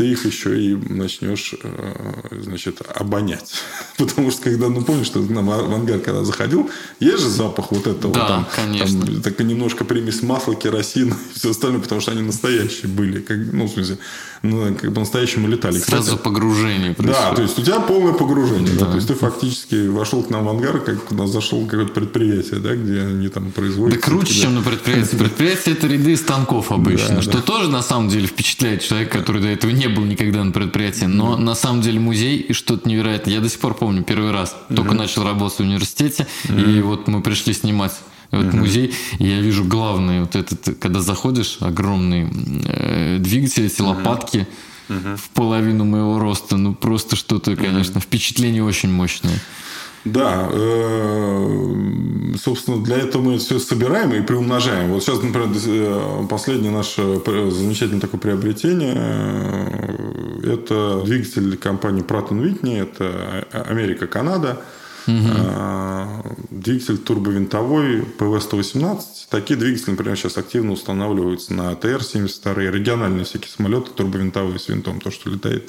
ты 0.00 0.12
их 0.12 0.24
еще 0.24 0.58
и 0.58 0.74
начнешь, 0.76 1.54
э, 1.62 2.40
значит, 2.40 2.80
обонять. 2.94 3.52
Потому 3.98 4.30
что, 4.30 4.44
когда, 4.44 4.70
ну, 4.70 4.80
помнишь, 4.80 5.04
что 5.04 5.18
нам 5.18 5.48
в 5.48 5.74
ангар, 5.74 5.98
когда 5.98 6.24
заходил, 6.24 6.70
есть 7.00 7.22
же 7.22 7.28
запах 7.28 7.70
вот 7.70 7.86
этого. 7.86 8.14
Да, 8.14 8.26
там, 8.26 8.48
конечно. 8.56 9.04
Там, 9.04 9.20
так 9.20 9.38
немножко 9.40 9.84
примесь 9.84 10.22
масла, 10.22 10.54
керосина 10.54 11.14
и 11.34 11.38
все 11.38 11.50
остальное, 11.50 11.82
потому 11.82 12.00
что 12.00 12.12
они 12.12 12.22
настоящие 12.22 12.88
были. 12.88 13.20
Как, 13.20 13.36
ну, 13.52 13.66
в 13.66 13.72
смысле, 13.72 13.98
ну, 14.42 14.74
как 14.74 14.90
бы 14.90 15.00
настоящему 15.00 15.48
летали. 15.48 15.78
Сразу 15.78 16.02
Кстати, 16.02 16.22
погружение 16.22 16.94
происходит. 16.94 17.22
Да, 17.22 17.34
то 17.34 17.42
есть 17.42 17.58
у 17.58 17.62
тебя 17.62 17.80
полное 17.80 18.14
погружение. 18.14 18.74
Да. 18.74 18.86
Да, 18.86 18.92
то 18.92 18.96
есть 18.96 19.08
ты 19.08 19.14
фактически 19.14 19.86
вошел 19.88 20.22
к 20.22 20.30
нам 20.30 20.46
в 20.46 20.48
ангар, 20.48 20.80
как 20.80 21.12
у 21.12 21.14
нас 21.14 21.28
зашел 21.28 21.66
какое-то 21.66 21.92
предприятие, 21.92 22.60
да, 22.60 22.74
где 22.74 23.02
они 23.02 23.28
там 23.28 23.50
производят. 23.52 24.00
Да 24.00 24.00
круче, 24.00 24.32
чем 24.32 24.54
на 24.54 24.62
предприятии. 24.62 25.16
Предприятие 25.16 25.74
это 25.74 25.86
ряды 25.88 26.16
станков 26.16 26.72
обычно, 26.72 27.16
да, 27.16 27.22
что 27.22 27.32
да. 27.32 27.42
тоже 27.42 27.68
на 27.68 27.82
самом 27.82 28.08
деле 28.08 28.26
впечатляет 28.26 28.82
человека, 28.82 29.18
который 29.18 29.42
до 29.42 29.48
этого 29.48 29.70
не 29.70 29.88
был 29.94 30.04
никогда 30.04 30.44
на 30.44 30.52
предприятии. 30.52 31.04
Но 31.04 31.36
на 31.36 31.54
самом 31.54 31.82
деле 31.82 32.00
музей 32.00 32.38
и 32.38 32.52
что-то 32.52 32.88
невероятное. 32.88 33.34
Я 33.34 33.40
до 33.40 33.48
сих 33.48 33.60
пор 33.60 33.74
помню 33.74 34.02
первый 34.02 34.30
раз. 34.30 34.56
Только 34.74 34.94
начал 34.94 35.24
работать 35.24 35.58
в 35.58 35.62
университете, 35.62 36.26
и 36.48 36.80
вот 36.80 37.08
мы 37.08 37.22
пришли 37.22 37.52
снимать 37.52 37.92
вот 38.30 38.46
uh 38.46 38.56
музей, 38.56 38.94
я 39.18 39.40
вижу 39.40 39.64
главный 39.64 40.20
вот 40.20 40.36
этот, 40.36 40.78
когда 40.78 41.00
заходишь, 41.00 41.56
огромный 41.60 42.28
э, 42.64 43.16
двигатель, 43.18 43.66
эти 43.66 43.80
uh 43.80 43.86
лопатки 43.86 44.46
uh 44.88 45.16
в 45.16 45.30
половину 45.30 45.84
моего 45.84 46.18
роста, 46.18 46.56
ну 46.56 46.74
просто 46.74 47.16
что-то, 47.16 47.56
конечно, 47.56 47.98
uh 47.98 48.02
впечатление 48.02 48.62
очень 48.62 48.90
мощное. 48.90 49.40
Да, 50.04 50.48
э, 50.50 52.34
собственно, 52.42 52.82
для 52.82 52.96
этого 52.96 53.22
мы 53.22 53.38
все 53.38 53.58
собираем 53.58 54.14
и 54.14 54.22
приумножаем. 54.22 54.90
Вот 54.90 55.02
сейчас, 55.02 55.22
например, 55.22 55.50
э, 55.54 56.26
последнее 56.28 56.72
наше 56.72 57.20
замечательное 57.50 58.00
такое 58.00 58.20
приобретение– 58.20 58.94
это 60.42 61.02
двигатель 61.04 61.56
компании 61.58 62.02
Pratt 62.02 62.30
Whitney, 62.30 62.80
это 62.80 63.46
Америка-Канада, 63.52 64.62
угу. 65.06 66.34
двигатель 66.50 66.96
турбовинтовой 66.96 68.02
ПВ-118. 68.18 69.00
Такие 69.28 69.58
двигатели, 69.58 69.90
например, 69.90 70.16
сейчас 70.16 70.38
активно 70.38 70.72
устанавливаются 70.72 71.52
на 71.52 71.74
ТР-72, 71.74 72.70
региональные 72.70 73.24
всякие 73.24 73.50
самолеты 73.50 73.90
турбовинтовые 73.90 74.58
с 74.58 74.68
винтом, 74.68 75.00
то, 75.00 75.10
что 75.10 75.28
летает 75.28 75.68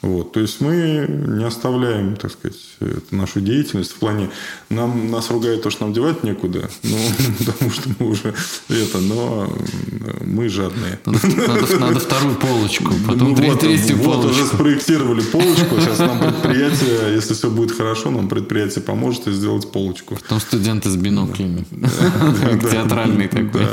Вот, 0.00 0.30
то 0.30 0.38
есть 0.38 0.60
мы 0.60 1.06
не 1.08 1.44
оставляем, 1.44 2.14
так 2.14 2.30
сказать, 2.30 2.56
нашу 3.10 3.40
деятельность 3.40 3.90
в 3.90 3.96
плане 3.96 4.30
нам 4.70 5.10
нас 5.10 5.28
ругают 5.28 5.62
то, 5.62 5.70
что 5.70 5.86
нам 5.86 5.92
девать 5.92 6.22
некуда, 6.22 6.70
ну 6.84 6.96
потому 7.38 7.70
что 7.72 7.90
мы 7.98 8.10
уже 8.10 8.32
это, 8.68 8.98
но 8.98 9.52
мы 10.24 10.48
жадные. 10.48 11.00
Надо, 11.04 11.78
надо 11.80 11.98
вторую 11.98 12.36
полочку, 12.36 12.92
потом 13.08 13.30
ну, 13.30 13.34
вот, 13.34 13.58
третью 13.58 13.96
вот 13.96 14.04
полочку. 14.04 14.30
уже 14.30 14.46
спроектировали 14.46 15.20
полочку, 15.20 15.80
сейчас 15.80 15.98
нам 15.98 16.18
предприятие, 16.42 17.14
если 17.14 17.34
все 17.34 17.50
будет 17.50 17.72
хорошо, 17.72 18.12
нам 18.12 18.28
предприятие 18.28 18.82
поможет 18.82 19.26
и 19.26 19.32
сделать 19.32 19.72
полочку. 19.72 20.14
Потом 20.14 20.38
студенты 20.38 20.90
с 20.90 20.96
биноклями, 20.96 21.66
театральный 22.70 23.26
такой. 23.26 23.66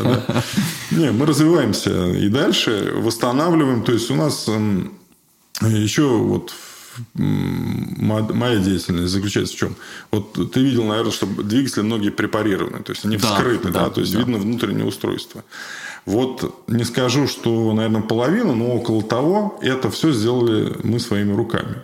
Не, 0.89 1.11
мы 1.11 1.27
развиваемся 1.27 2.13
и 2.13 2.29
дальше 2.29 2.93
восстанавливаем, 2.95 3.83
то 3.83 3.91
есть 3.91 4.09
у 4.09 4.15
нас 4.15 4.49
еще 5.61 6.07
вот 6.07 6.53
моя 7.13 8.57
деятельность 8.57 9.11
заключается 9.11 9.53
в 9.53 9.57
чем? 9.57 9.75
Вот 10.11 10.51
ты 10.51 10.59
видел, 10.61 10.85
наверное, 10.85 11.11
что 11.11 11.25
двигатели 11.25 11.81
многие 11.81 12.09
препарированы, 12.09 12.83
то 12.83 12.91
есть 12.91 13.05
они 13.05 13.17
да, 13.17 13.35
вскрыты, 13.35 13.69
да, 13.69 13.85
да, 13.85 13.89
то 13.89 14.01
есть 14.01 14.13
да. 14.13 14.19
видно 14.19 14.37
внутреннее 14.37 14.85
устройство. 14.85 15.43
Вот 16.05 16.63
не 16.67 16.83
скажу, 16.83 17.27
что, 17.27 17.73
наверное, 17.73 18.01
половина, 18.01 18.53
но 18.53 18.75
около 18.75 19.01
того, 19.01 19.59
это 19.61 19.89
все 19.89 20.11
сделали 20.11 20.77
мы 20.83 20.99
своими 20.99 21.33
руками. 21.33 21.77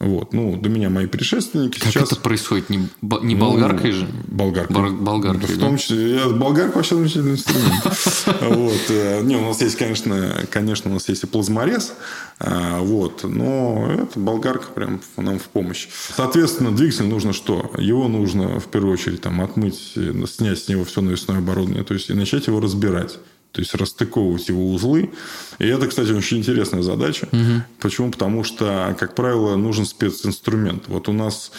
Вот. 0.00 0.32
Ну, 0.32 0.56
до 0.56 0.68
меня 0.68 0.90
мои 0.90 1.06
предшественники 1.06 1.80
как 1.80 1.92
сейчас... 1.92 2.12
это 2.12 2.20
происходит? 2.20 2.70
Не, 2.70 2.88
не 3.22 3.34
ну, 3.34 3.40
болгаркой 3.40 3.90
же? 3.90 4.08
Болгаркой. 4.28 4.76
Бар, 4.76 4.90
болгаркой, 4.92 5.56
В 5.56 5.58
том 5.58 5.76
числе... 5.76 6.16
Я, 6.16 6.28
болгарка 6.28 6.76
вообще 6.76 6.94
замечательный 6.94 7.32
инструмент. 7.32 7.82
Вот. 8.68 8.90
Э, 8.90 9.22
не, 9.22 9.36
у 9.36 9.40
нас 9.40 9.60
есть, 9.62 9.76
конечно, 9.76 10.46
конечно, 10.50 10.90
у 10.90 10.94
нас 10.94 11.08
есть 11.08 11.24
и 11.24 11.26
плазморез. 11.26 11.94
А, 12.38 12.80
вот. 12.80 13.24
Но 13.24 13.90
это 13.92 14.18
болгарка 14.18 14.66
прям 14.74 15.00
нам 15.16 15.38
в 15.38 15.44
помощь. 15.44 15.88
Соответственно, 16.14 16.74
двигатель 16.74 17.06
нужно 17.06 17.32
что? 17.32 17.70
Его 17.78 18.08
нужно, 18.08 18.60
в 18.60 18.66
первую 18.66 18.92
очередь, 18.92 19.22
там, 19.22 19.40
отмыть, 19.40 19.94
снять 20.26 20.58
с 20.58 20.68
него 20.68 20.84
все 20.84 21.00
навесное 21.00 21.38
оборудование. 21.38 21.84
То 21.84 21.94
есть, 21.94 22.10
и 22.10 22.12
начать 22.12 22.46
его 22.46 22.60
разбирать. 22.60 23.18
То 23.52 23.62
есть 23.62 23.74
расстыковывать 23.74 24.48
его 24.48 24.70
узлы. 24.70 25.10
И 25.58 25.66
это, 25.66 25.86
кстати, 25.86 26.12
очень 26.12 26.38
интересная 26.38 26.82
задача. 26.82 27.28
Угу. 27.32 27.62
Почему? 27.80 28.10
Потому 28.10 28.44
что, 28.44 28.94
как 28.98 29.14
правило, 29.14 29.56
нужен 29.56 29.86
специнструмент. 29.86 30.84
Вот 30.88 31.08
у 31.08 31.12
нас 31.12 31.50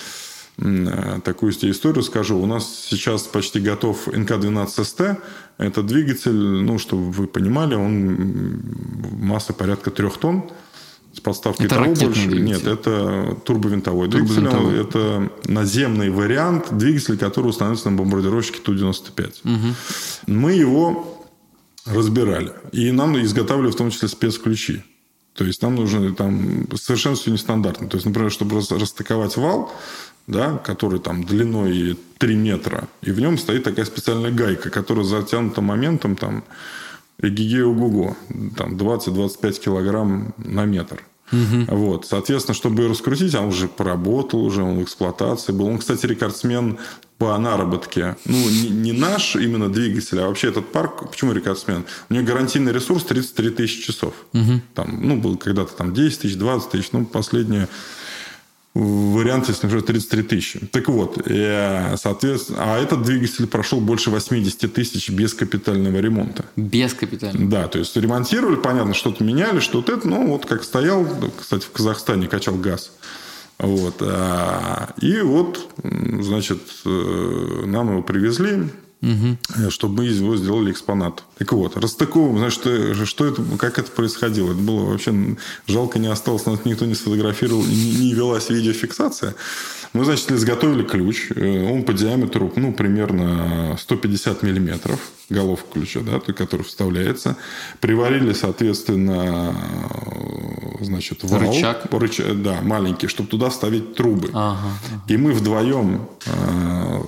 такую 1.24 1.52
историю 1.54 2.04
скажу. 2.04 2.38
У 2.38 2.45
нас 2.45 2.86
сейчас 2.89 3.24
почти 3.24 3.60
готов 3.60 4.08
НК-12СТ. 4.08 5.17
Это 5.60 5.84
двигатель, 5.84 6.32
ну, 6.34 6.80
чтобы 6.80 7.12
вы 7.12 7.28
понимали, 7.28 7.76
он 7.76 8.63
массы 9.19 9.54
порядка 9.54 9.91
трех 9.91 10.17
тонн. 10.17 10.50
С 11.13 11.19
подставкой 11.19 11.65
это 11.65 11.76
того 11.76 11.93
больше. 11.93 12.28
Двигатель. 12.28 12.43
Нет, 12.45 12.65
это 12.65 13.36
турбовинтовой, 13.43 14.08
двигатель. 14.08 14.48
Это 14.80 15.30
наземный 15.45 16.12
вариант 16.12 16.67
двигателя, 16.72 17.17
который 17.17 17.48
устанавливается 17.48 17.89
на 17.89 17.98
бомбардировщике 17.98 18.60
Ту-95. 18.60 19.34
Угу. 19.43 19.76
Мы 20.28 20.54
его 20.54 21.28
разбирали. 21.86 22.54
И 22.72 22.91
нам 22.91 23.22
изготавливали 23.22 23.72
в 23.72 23.76
том 23.76 23.89
числе 23.89 24.08
спецключи. 24.08 24.84
То 25.34 25.45
есть 25.45 25.62
нам 25.62 25.76
нужно 25.76 26.13
там 26.15 26.67
совершенно 26.76 27.15
все 27.15 27.32
нестандартно. 27.32 27.89
То 27.89 27.98
есть, 27.98 28.06
например, 28.06 28.32
чтобы 28.32 28.58
расстыковать 28.58 29.36
вал, 29.36 29.72
да, 30.30 30.58
который 30.58 31.00
там 31.00 31.24
длиной 31.24 31.98
3 32.20 32.36
метра, 32.36 32.88
и 33.02 33.12
в 33.12 33.20
нем 33.20 33.38
стоит 33.38 33.63
такая 33.63 33.86
специальная 33.86 34.32
гайка, 34.32 34.70
которая 34.70 35.04
затянута 35.04 35.62
моментом 35.62 36.15
там 36.15 36.44
эгиге 37.22 37.65
ого 37.65 38.15
там 38.56 38.76
20-25 38.76 39.60
килограмм 39.60 40.34
на 40.38 40.65
метр. 40.65 41.04
Угу. 41.32 41.76
Вот, 41.76 42.06
соответственно, 42.06 42.56
чтобы 42.56 42.84
ее 42.84 42.89
раскрутить, 42.89 43.36
он 43.36 43.46
уже 43.46 43.68
поработал, 43.68 44.44
уже 44.44 44.63
он 44.63 44.80
в 44.80 44.84
эксплуатации 44.84 45.52
был. 45.52 45.68
Он, 45.68 45.78
кстати, 45.78 46.06
рекордсмен 46.06 46.80
по 47.20 47.38
наработке. 47.38 48.15
Ну, 48.26 48.50
не, 48.50 48.70
не 48.70 48.92
наш 48.94 49.36
именно 49.36 49.70
двигатель, 49.70 50.20
а 50.20 50.28
вообще 50.28 50.48
этот 50.48 50.72
парк. 50.72 51.10
Почему 51.12 51.34
рекордсмен? 51.34 51.86
У 52.10 52.13
него 52.13 52.26
гарантийный 52.26 52.72
ресурс 52.72 53.04
33 53.04 53.50
тысячи 53.52 53.84
часов. 53.84 54.13
Угу. 54.34 54.62
Там, 54.74 55.08
ну, 55.08 55.18
был 55.18 55.38
когда-то 55.38 55.74
там 55.74 55.94
10 55.94 56.22
тысяч, 56.22 56.36
20 56.36 56.72
тысяч. 56.72 56.92
Ну, 56.94 57.06
последнее 57.06 57.68
вариант, 58.73 59.47
если, 59.47 59.63
например, 59.63 59.86
33 59.86 60.23
тысячи. 60.23 60.60
Так 60.67 60.88
вот, 60.89 61.21
и, 61.25 61.93
соответственно, 61.97 62.60
а 62.62 62.79
этот 62.79 63.03
двигатель 63.03 63.47
прошел 63.47 63.82
больше 63.82 64.10
80 64.10 64.73
тысяч 64.73 65.10
без 65.10 65.34
капитального 65.34 65.97
ремонта. 65.97 66.45
Без 66.55 66.93
капитального? 66.93 67.49
Да, 67.49 67.67
то 67.67 67.79
есть 67.79 67.95
ремонтировали, 67.95 68.55
понятно, 68.55 68.93
что-то 68.93 69.23
меняли, 69.23 69.60
что-то 69.60 69.93
это, 69.93 70.08
ну, 70.08 70.27
вот 70.27 70.45
как 70.45 70.63
стоял, 70.63 71.08
кстати, 71.39 71.65
в 71.65 71.71
Казахстане 71.71 72.27
качал 72.27 72.55
газ. 72.55 72.91
Вот. 73.58 73.95
А, 74.01 74.93
и 75.01 75.19
вот, 75.19 75.67
значит, 75.84 76.62
э, 76.86 77.63
нам 77.65 77.91
его 77.91 78.03
привезли, 78.03 78.69
угу. 79.02 79.70
чтобы 79.70 80.04
мы 80.04 80.08
из 80.08 80.20
него 80.20 80.36
сделали 80.36 80.72
экспонат. 80.72 81.24
Так 81.38 81.54
вот, 81.54 81.78
расстыковываем, 81.78 82.40
значит, 82.40 82.60
что, 82.60 83.06
что 83.06 83.26
это, 83.26 83.42
как 83.58 83.80
это 83.80 83.92
происходило. 83.92 84.52
Это 84.52 84.62
было 84.62 84.86
вообще 84.86 85.38
жалко 85.68 86.00
не 86.00 86.08
осталось, 86.08 86.46
нас 86.46 86.66
никто 86.66 86.86
не 86.86 86.96
сфотографировал, 86.96 87.64
не, 87.64 87.96
не 87.96 88.14
велась 88.14 88.50
видеофиксация. 88.50 89.36
Мы, 89.94 90.06
значит, 90.06 90.32
изготовили 90.32 90.84
ключ. 90.84 91.32
Э, 91.36 91.72
он 91.72 91.84
по 91.84 91.94
диаметру, 91.94 92.52
ну, 92.56 92.74
примерно 92.74 93.76
150 93.80 94.44
миллиметров. 94.44 95.00
Головка 95.30 95.66
ключа, 95.74 96.02
да, 96.02 96.20
который 96.20 96.64
вставляется. 96.64 97.38
Приварили, 97.80 98.34
соответственно, 98.34 99.56
значит, 100.82 101.24
вал. 101.24 101.40
Рычаг. 101.40 101.86
Рычаг, 101.92 102.42
да, 102.42 102.62
маленький, 102.62 103.08
чтобы 103.08 103.30
туда 103.30 103.50
вставить 103.50 103.96
трубы. 103.96 104.30
Ага, 104.34 104.60
ага. 104.62 105.04
И 105.08 105.18
мы 105.18 105.34
вдвоем 105.34 106.08
э, 106.26 106.99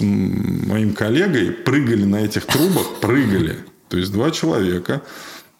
моим 0.00 0.94
коллегой 0.94 1.52
прыгали 1.52 2.04
на 2.04 2.16
этих 2.16 2.46
трубах, 2.46 2.86
прыгали. 3.00 3.58
То 3.88 3.98
есть 3.98 4.12
два 4.12 4.30
человека. 4.30 5.02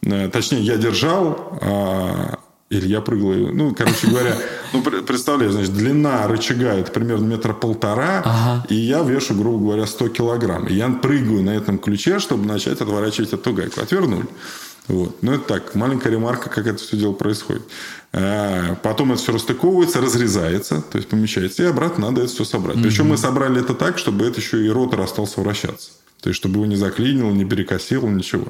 Э, 0.02 0.28
точнее, 0.28 0.60
я 0.60 0.76
держал, 0.76 1.58
а 1.60 2.38
или 2.70 2.86
я 2.86 3.00
прыгал. 3.00 3.52
Ну, 3.52 3.74
короче 3.74 4.06
говоря, 4.06 4.36
ну, 4.72 4.80
представляю, 4.82 5.50
значит, 5.50 5.74
длина 5.74 6.26
рычага 6.28 6.74
это 6.74 6.92
примерно 6.92 7.26
метра 7.26 7.52
полтора, 7.52 8.22
ага. 8.24 8.66
и 8.68 8.76
я 8.76 9.02
вешу, 9.02 9.34
грубо 9.34 9.64
говоря, 9.64 9.86
100 9.86 10.08
килограмм. 10.10 10.66
И 10.66 10.74
я 10.74 10.88
прыгаю 10.88 11.42
на 11.42 11.50
этом 11.50 11.78
ключе, 11.78 12.20
чтобы 12.20 12.46
начать 12.46 12.80
отворачивать 12.80 13.32
эту 13.32 13.52
гайку. 13.52 13.80
Отвернули. 13.80 14.26
Вот. 14.88 15.22
Ну, 15.22 15.32
это 15.32 15.44
так, 15.44 15.74
маленькая 15.74 16.10
ремарка, 16.10 16.50
как 16.50 16.66
это 16.66 16.78
все 16.82 16.96
дело 16.96 17.12
происходит. 17.12 17.62
А 18.12 18.74
потом 18.82 19.12
это 19.12 19.22
все 19.22 19.32
расстыковывается, 19.32 20.00
разрезается, 20.00 20.82
то 20.82 20.98
есть 20.98 21.08
помещается, 21.08 21.62
и 21.62 21.66
обратно 21.66 22.08
надо 22.10 22.22
это 22.22 22.32
все 22.32 22.44
собрать. 22.44 22.76
Угу. 22.76 22.84
Причем 22.84 23.08
мы 23.08 23.16
собрали 23.16 23.60
это 23.60 23.74
так, 23.74 23.98
чтобы 23.98 24.26
это 24.26 24.40
еще 24.40 24.64
и 24.64 24.68
ротор 24.68 25.00
остался 25.00 25.40
вращаться. 25.40 25.90
То 26.20 26.28
есть, 26.28 26.38
чтобы 26.38 26.56
его 26.56 26.66
не 26.66 26.76
заклинило, 26.76 27.30
не 27.30 27.44
перекосило, 27.44 28.08
ничего. 28.08 28.48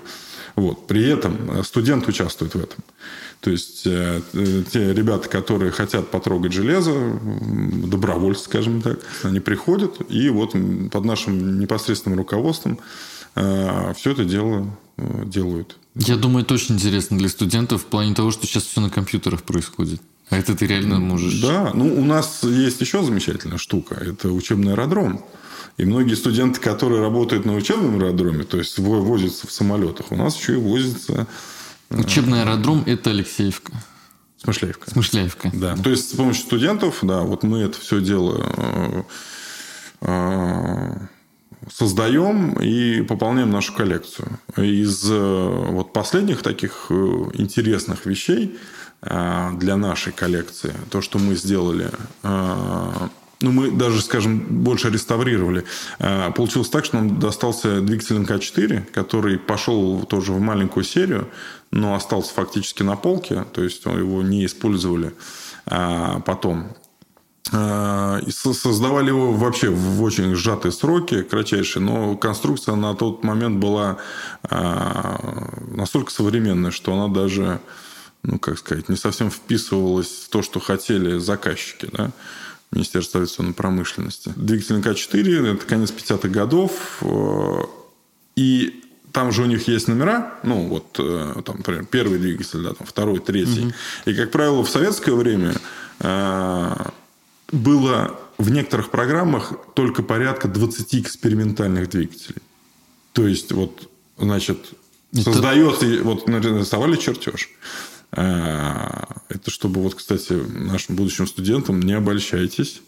Вот. 0.56 0.86
При 0.86 1.08
этом 1.08 1.50
э, 1.50 1.62
студент 1.62 2.08
участвует 2.08 2.54
в 2.54 2.58
этом. 2.58 2.82
То 3.40 3.50
есть, 3.50 3.86
э, 3.86 4.20
э, 4.32 4.62
те 4.70 4.92
ребята, 4.92 5.28
которые 5.28 5.70
хотят 5.70 6.10
потрогать 6.10 6.52
железо, 6.52 6.92
добровольцы, 7.86 8.44
скажем 8.44 8.82
так, 8.82 8.98
они 9.22 9.40
приходят, 9.40 9.96
и 10.10 10.28
вот 10.28 10.54
под 10.90 11.04
нашим 11.04 11.60
непосредственным 11.60 12.18
руководством 12.18 12.78
э, 13.36 13.92
все 13.96 14.12
это 14.12 14.24
дело 14.24 14.66
делают. 15.24 15.78
Я 16.02 16.16
думаю, 16.16 16.44
это 16.44 16.54
очень 16.54 16.76
интересно 16.76 17.18
для 17.18 17.28
студентов 17.28 17.82
в 17.82 17.84
плане 17.84 18.14
того, 18.14 18.30
что 18.30 18.46
сейчас 18.46 18.64
все 18.64 18.80
на 18.80 18.88
компьютерах 18.88 19.42
происходит. 19.42 20.00
А 20.30 20.38
это 20.38 20.56
ты 20.56 20.66
реально 20.66 20.98
можешь... 20.98 21.40
Да, 21.40 21.72
ну 21.74 21.94
у 21.94 22.04
нас 22.04 22.42
есть 22.42 22.80
еще 22.80 23.02
замечательная 23.02 23.58
штука. 23.58 23.96
Это 23.96 24.30
учебный 24.30 24.72
аэродром. 24.72 25.22
И 25.76 25.84
многие 25.84 26.14
студенты, 26.14 26.58
которые 26.60 27.02
работают 27.02 27.44
на 27.44 27.54
учебном 27.54 27.96
аэродроме, 27.96 28.44
то 28.44 28.56
есть 28.56 28.78
возятся 28.78 29.46
в 29.46 29.52
самолетах, 29.52 30.10
у 30.10 30.16
нас 30.16 30.40
еще 30.40 30.54
и 30.54 30.56
возятся 30.56 31.26
Учебный 31.90 32.42
аэродром– 32.42 32.84
это 32.86 33.10
Алексеевка. 33.10 33.72
Смышляевка. 34.42 34.90
Смышляевка. 34.90 35.50
Да. 35.52 35.74
да. 35.74 35.82
То 35.82 35.90
есть, 35.90 36.10
с 36.10 36.14
помощью 36.14 36.44
студентов, 36.44 37.00
да, 37.02 37.22
вот 37.22 37.42
мы 37.42 37.58
это 37.58 37.78
все 37.78 38.00
дело 38.00 38.40
э, 38.56 39.02
э, 40.02 40.92
создаем 41.72 42.52
и 42.54 43.02
пополняем 43.02 43.50
нашу 43.50 43.74
коллекцию. 43.74 44.38
Из 44.56 45.10
э, 45.10 45.66
вот 45.70 45.92
последних 45.92 46.42
таких 46.42 46.86
интересных 47.34 48.06
вещей 48.06 48.58
для 49.02 49.76
нашей 49.78 50.12
коллекции, 50.12 50.74
то, 50.90 51.00
что 51.00 51.18
мы 51.18 51.34
сделали 51.34 51.90
ну, 53.42 53.52
мы 53.52 53.70
даже, 53.70 54.02
скажем, 54.02 54.40
больше 54.62 54.90
реставрировали. 54.90 55.64
Получилось 56.36 56.68
так, 56.68 56.84
что 56.84 56.96
нам 56.96 57.18
достался 57.18 57.80
двигатель 57.80 58.18
МК-4, 58.18 58.92
который 58.92 59.38
пошел 59.38 60.02
тоже 60.02 60.32
в 60.32 60.40
маленькую 60.40 60.84
серию, 60.84 61.28
но 61.70 61.94
остался 61.94 62.34
фактически 62.34 62.82
на 62.82 62.96
полке, 62.96 63.46
то 63.54 63.62
есть 63.64 63.86
его 63.86 64.22
не 64.22 64.44
использовали 64.44 65.14
потом. 65.64 66.68
А, 67.52 68.20
создавали 68.30 69.08
его 69.08 69.32
вообще 69.32 69.70
в 69.70 70.02
очень 70.02 70.34
сжатые 70.34 70.72
сроки, 70.72 71.22
кратчайшие, 71.22 71.82
но 71.82 72.16
конструкция 72.16 72.76
на 72.76 72.94
тот 72.94 73.24
момент 73.24 73.58
была 73.58 73.98
настолько 74.48 76.12
современная, 76.12 76.70
что 76.70 76.94
она 76.94 77.12
даже 77.12 77.60
ну, 78.22 78.38
как 78.38 78.58
сказать, 78.58 78.88
не 78.88 78.96
совсем 78.96 79.30
вписывалось 79.30 80.26
в 80.26 80.28
то, 80.28 80.42
что 80.42 80.60
хотели 80.60 81.18
заказчики, 81.18 81.88
да, 81.92 82.10
Министерство 82.70 83.20
авиационной 83.20 83.54
промышленности. 83.54 84.32
Двигатель 84.36 84.76
НК-4, 84.76 85.54
это 85.54 85.66
конец 85.66 85.90
50-х 85.90 86.28
годов, 86.28 86.98
э, 87.00 87.62
и 88.36 88.84
там 89.12 89.32
же 89.32 89.42
у 89.42 89.46
них 89.46 89.66
есть 89.66 89.88
номера, 89.88 90.34
ну, 90.44 90.68
вот, 90.68 90.96
э, 90.98 91.42
там, 91.44 91.56
например, 91.58 91.86
первый 91.86 92.18
двигатель, 92.18 92.62
да, 92.62 92.74
там, 92.74 92.86
второй, 92.86 93.18
третий. 93.18 93.66
Угу. 93.66 93.72
И, 94.06 94.14
как 94.14 94.30
правило, 94.30 94.62
в 94.62 94.70
советское 94.70 95.14
время 95.14 95.54
э, 95.98 96.74
было 97.52 98.18
в 98.38 98.50
некоторых 98.50 98.90
программах 98.90 99.52
только 99.74 100.02
порядка 100.02 100.48
20 100.48 100.94
экспериментальных 100.96 101.90
двигателей. 101.90 102.42
То 103.12 103.26
есть, 103.26 103.52
вот, 103.52 103.90
значит, 104.18 104.58
создается, 105.12 105.86
вот 106.02 106.28
нарисовали 106.28 106.96
чертеж. 106.96 107.50
Э, 108.12 109.04
это 109.28 109.50
чтобы, 109.50 109.82
вот, 109.82 109.94
кстати, 109.94 110.32
нашим 110.32 110.96
будущим 110.96 111.26
студентам 111.26 111.80
не 111.80 111.92
обольщайтесь. 111.92 112.82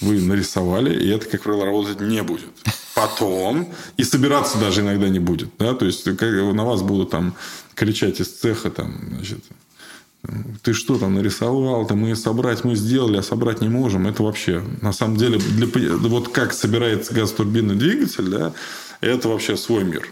Вы 0.00 0.20
нарисовали, 0.20 0.94
и 0.94 1.08
это, 1.08 1.26
как 1.26 1.42
правило, 1.42 1.66
работать 1.66 2.00
не 2.00 2.22
будет. 2.22 2.50
Потом, 2.94 3.72
и 3.96 4.04
собираться 4.04 4.58
даже 4.58 4.80
иногда 4.80 5.08
не 5.08 5.18
будет. 5.18 5.50
Да? 5.58 5.74
То 5.74 5.86
есть, 5.86 6.06
на 6.06 6.64
вас 6.64 6.82
будут 6.82 7.10
там 7.10 7.34
кричать 7.74 8.20
из 8.20 8.28
цеха, 8.28 8.70
там, 8.70 8.96
значит, 9.12 9.44
ты 10.62 10.72
что 10.72 10.98
там 10.98 11.14
нарисовал, 11.14 11.86
там 11.86 11.98
мы 11.98 12.14
собрать 12.16 12.64
мы 12.64 12.74
сделали, 12.74 13.18
а 13.18 13.22
собрать 13.22 13.60
не 13.60 13.68
можем. 13.68 14.06
Это 14.06 14.22
вообще, 14.22 14.62
на 14.82 14.92
самом 14.92 15.16
деле, 15.16 15.38
для, 15.38 15.66
вот 15.96 16.28
как 16.28 16.52
собирается 16.52 17.14
газотурбинный 17.14 17.76
двигатель, 17.76 18.28
да, 18.28 18.52
это 19.00 19.28
вообще 19.28 19.56
свой 19.56 19.84
мир. 19.84 20.08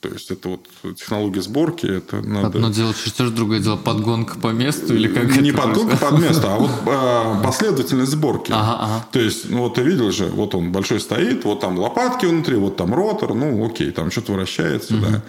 То 0.00 0.10
есть 0.10 0.30
это 0.30 0.50
вот 0.50 0.68
технология 0.96 1.40
сборки, 1.40 1.86
это 1.86 2.20
надо... 2.20 2.58
Одно 2.58 2.70
дело 2.70 2.94
чертеж, 2.94 3.30
другое 3.30 3.60
дело 3.60 3.76
подгонка 3.76 4.38
по 4.38 4.48
месту 4.48 4.94
или 4.94 5.08
как 5.08 5.34
Не 5.40 5.52
подгонка 5.52 5.96
под 5.96 6.20
место, 6.20 6.54
а 6.54 6.58
вот 6.58 6.70
а, 6.86 7.42
последовательность 7.42 8.12
сборки. 8.12 8.52
Ага, 8.52 8.76
ага. 8.78 9.06
То 9.10 9.18
есть, 9.18 9.48
ну 9.48 9.62
вот 9.62 9.74
ты 9.74 9.82
видел 9.82 10.12
же, 10.12 10.26
вот 10.26 10.54
он 10.54 10.70
большой 10.70 11.00
стоит, 11.00 11.44
вот 11.44 11.60
там 11.60 11.78
лопатки 11.78 12.26
внутри, 12.26 12.56
вот 12.56 12.76
там 12.76 12.94
ротор, 12.94 13.34
ну 13.34 13.66
окей, 13.66 13.90
там 13.90 14.10
что-то 14.10 14.32
вращается, 14.32 14.94
угу. 14.94 15.06
да. 15.06 15.22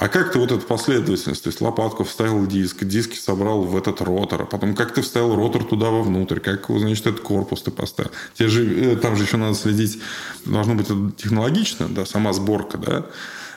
А 0.00 0.08
как 0.08 0.32
ты 0.32 0.38
вот 0.38 0.50
эту 0.50 0.66
последовательность, 0.66 1.42
то 1.42 1.48
есть 1.48 1.60
лопатку 1.60 2.04
вставил 2.04 2.46
диск, 2.46 2.84
диски 2.84 3.18
собрал 3.18 3.64
в 3.64 3.76
этот 3.76 4.00
ротор, 4.00 4.42
а 4.42 4.44
потом 4.46 4.74
как 4.74 4.94
ты 4.94 5.02
вставил 5.02 5.36
ротор 5.36 5.62
туда 5.62 5.90
вовнутрь, 5.90 6.40
как, 6.40 6.68
значит, 6.68 7.06
этот 7.06 7.20
корпус 7.20 7.60
ты 7.60 7.70
поставил. 7.70 8.10
Те 8.32 8.48
же, 8.48 8.92
э, 8.92 8.96
там 8.96 9.14
же 9.14 9.24
еще 9.24 9.36
надо 9.36 9.54
следить, 9.54 10.00
должно 10.46 10.74
быть 10.74 10.86
технологично, 11.18 11.86
да, 11.86 12.06
сама 12.06 12.32
сборка, 12.32 12.78
да, 12.78 13.06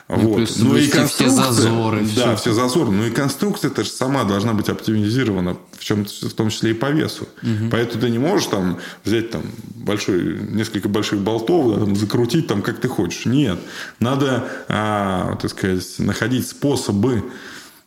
ну, 0.08 0.28
вот. 0.28 0.36
плюс 0.36 0.56
ну 0.58 0.76
и 0.76 0.86
конструкция, 0.86 1.28
все 1.28 1.30
зазоры. 1.30 2.06
Да, 2.14 2.36
все. 2.36 2.52
зазоры. 2.52 2.90
Ну 2.90 3.06
и 3.06 3.10
конструкция 3.10 3.70
это 3.70 3.84
же 3.84 3.90
сама 3.90 4.24
должна 4.24 4.52
быть 4.52 4.68
оптимизирована, 4.68 5.56
в, 5.72 5.82
чем, 5.82 6.04
в 6.04 6.34
том 6.34 6.50
числе 6.50 6.72
и 6.72 6.74
по 6.74 6.90
весу. 6.90 7.26
Угу. 7.42 7.70
Поэтому 7.70 8.02
ты 8.02 8.10
не 8.10 8.18
можешь 8.18 8.48
там 8.48 8.78
взять 9.02 9.30
там 9.30 9.42
большой, 9.74 10.40
несколько 10.50 10.90
больших 10.90 11.20
болтов, 11.20 11.72
да, 11.72 11.84
там, 11.86 11.96
закрутить 11.96 12.46
там 12.46 12.60
как 12.60 12.80
ты 12.80 12.88
хочешь. 12.88 13.24
Нет. 13.24 13.58
Надо, 13.98 14.46
а, 14.68 15.36
так 15.40 15.50
сказать, 15.50 15.86
находить 15.98 16.46
способы 16.46 17.24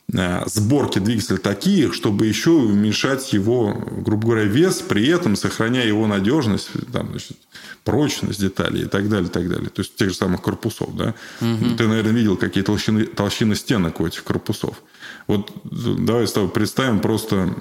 сборки 0.09 0.99
двигателя 0.99 1.37
такие, 1.37 1.91
чтобы 1.91 2.27
еще 2.27 2.51
уменьшать 2.51 3.33
его, 3.33 3.73
грубо 3.73 4.27
говоря, 4.27 4.43
вес, 4.43 4.81
при 4.81 5.05
этом 5.07 5.35
сохраняя 5.35 5.85
его 5.85 6.07
надежность, 6.07 6.69
там, 6.93 7.09
значит, 7.09 7.37
прочность 7.83 8.39
деталей 8.39 8.83
и 8.83 8.85
так 8.85 9.09
далее, 9.09 9.27
и 9.27 9.31
так 9.31 9.49
далее. 9.49 9.69
То 9.69 9.81
есть 9.81 9.95
тех 9.95 10.09
же 10.09 10.15
самых 10.15 10.41
корпусов, 10.41 10.95
да. 10.95 11.13
Угу. 11.41 11.75
Ты, 11.77 11.87
наверное, 11.87 12.13
видел, 12.13 12.37
какие 12.37 12.63
толщины, 12.63 13.05
толщины 13.05 13.55
стенок 13.55 13.99
у 13.99 14.07
этих 14.07 14.23
корпусов. 14.23 14.81
Вот 15.27 15.51
давай 15.63 16.25
с 16.25 16.31
тобой 16.31 16.49
представим 16.49 17.01
просто 17.01 17.53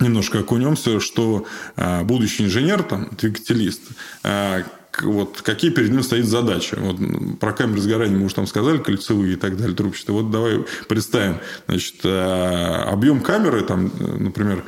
немножко 0.00 0.40
окунемся, 0.40 1.00
что 1.00 1.46
а, 1.76 2.04
будущий 2.04 2.44
инженер, 2.44 2.82
там, 2.82 3.10
двигателист, 3.18 3.82
а, 4.22 4.62
вот 5.02 5.42
какие 5.42 5.70
перед 5.70 5.90
ним 5.90 6.02
стоит 6.02 6.26
задачи. 6.26 6.76
Вот 6.78 7.38
про 7.38 7.52
камеры 7.52 7.80
сгорания 7.80 8.16
мы 8.16 8.26
уже 8.26 8.34
там 8.34 8.46
сказали, 8.46 8.78
кольцевые 8.78 9.34
и 9.34 9.36
так 9.36 9.56
далее, 9.56 9.74
трубчатые. 9.74 10.16
Вот 10.16 10.30
давай 10.30 10.64
представим, 10.88 11.38
значит, 11.66 11.96
а, 12.04 12.88
объем 12.90 13.20
камеры, 13.20 13.62
там, 13.62 13.90
например, 14.18 14.64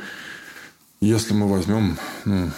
если 1.01 1.33
мы 1.33 1.49
возьмем, 1.49 1.97
ну, 2.25 2.51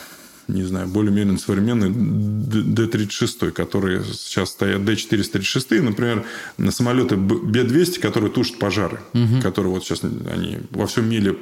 не 0.47 0.63
знаю, 0.63 0.87
более-менее 0.87 1.37
современный 1.37 1.89
D-36, 1.91 3.51
которые 3.51 4.03
сейчас 4.03 4.49
стоят 4.49 4.83
D-436, 4.83 5.81
например, 5.81 6.25
на 6.57 6.71
самолеты 6.71 7.15
B-200, 7.15 7.99
которые 7.99 8.31
тушат 8.31 8.59
пожары, 8.59 8.99
угу. 9.13 9.41
которые 9.41 9.73
вот 9.73 9.83
сейчас 9.83 10.03
они 10.03 10.59
во 10.71 10.87
всем 10.87 11.09
мире 11.09 11.35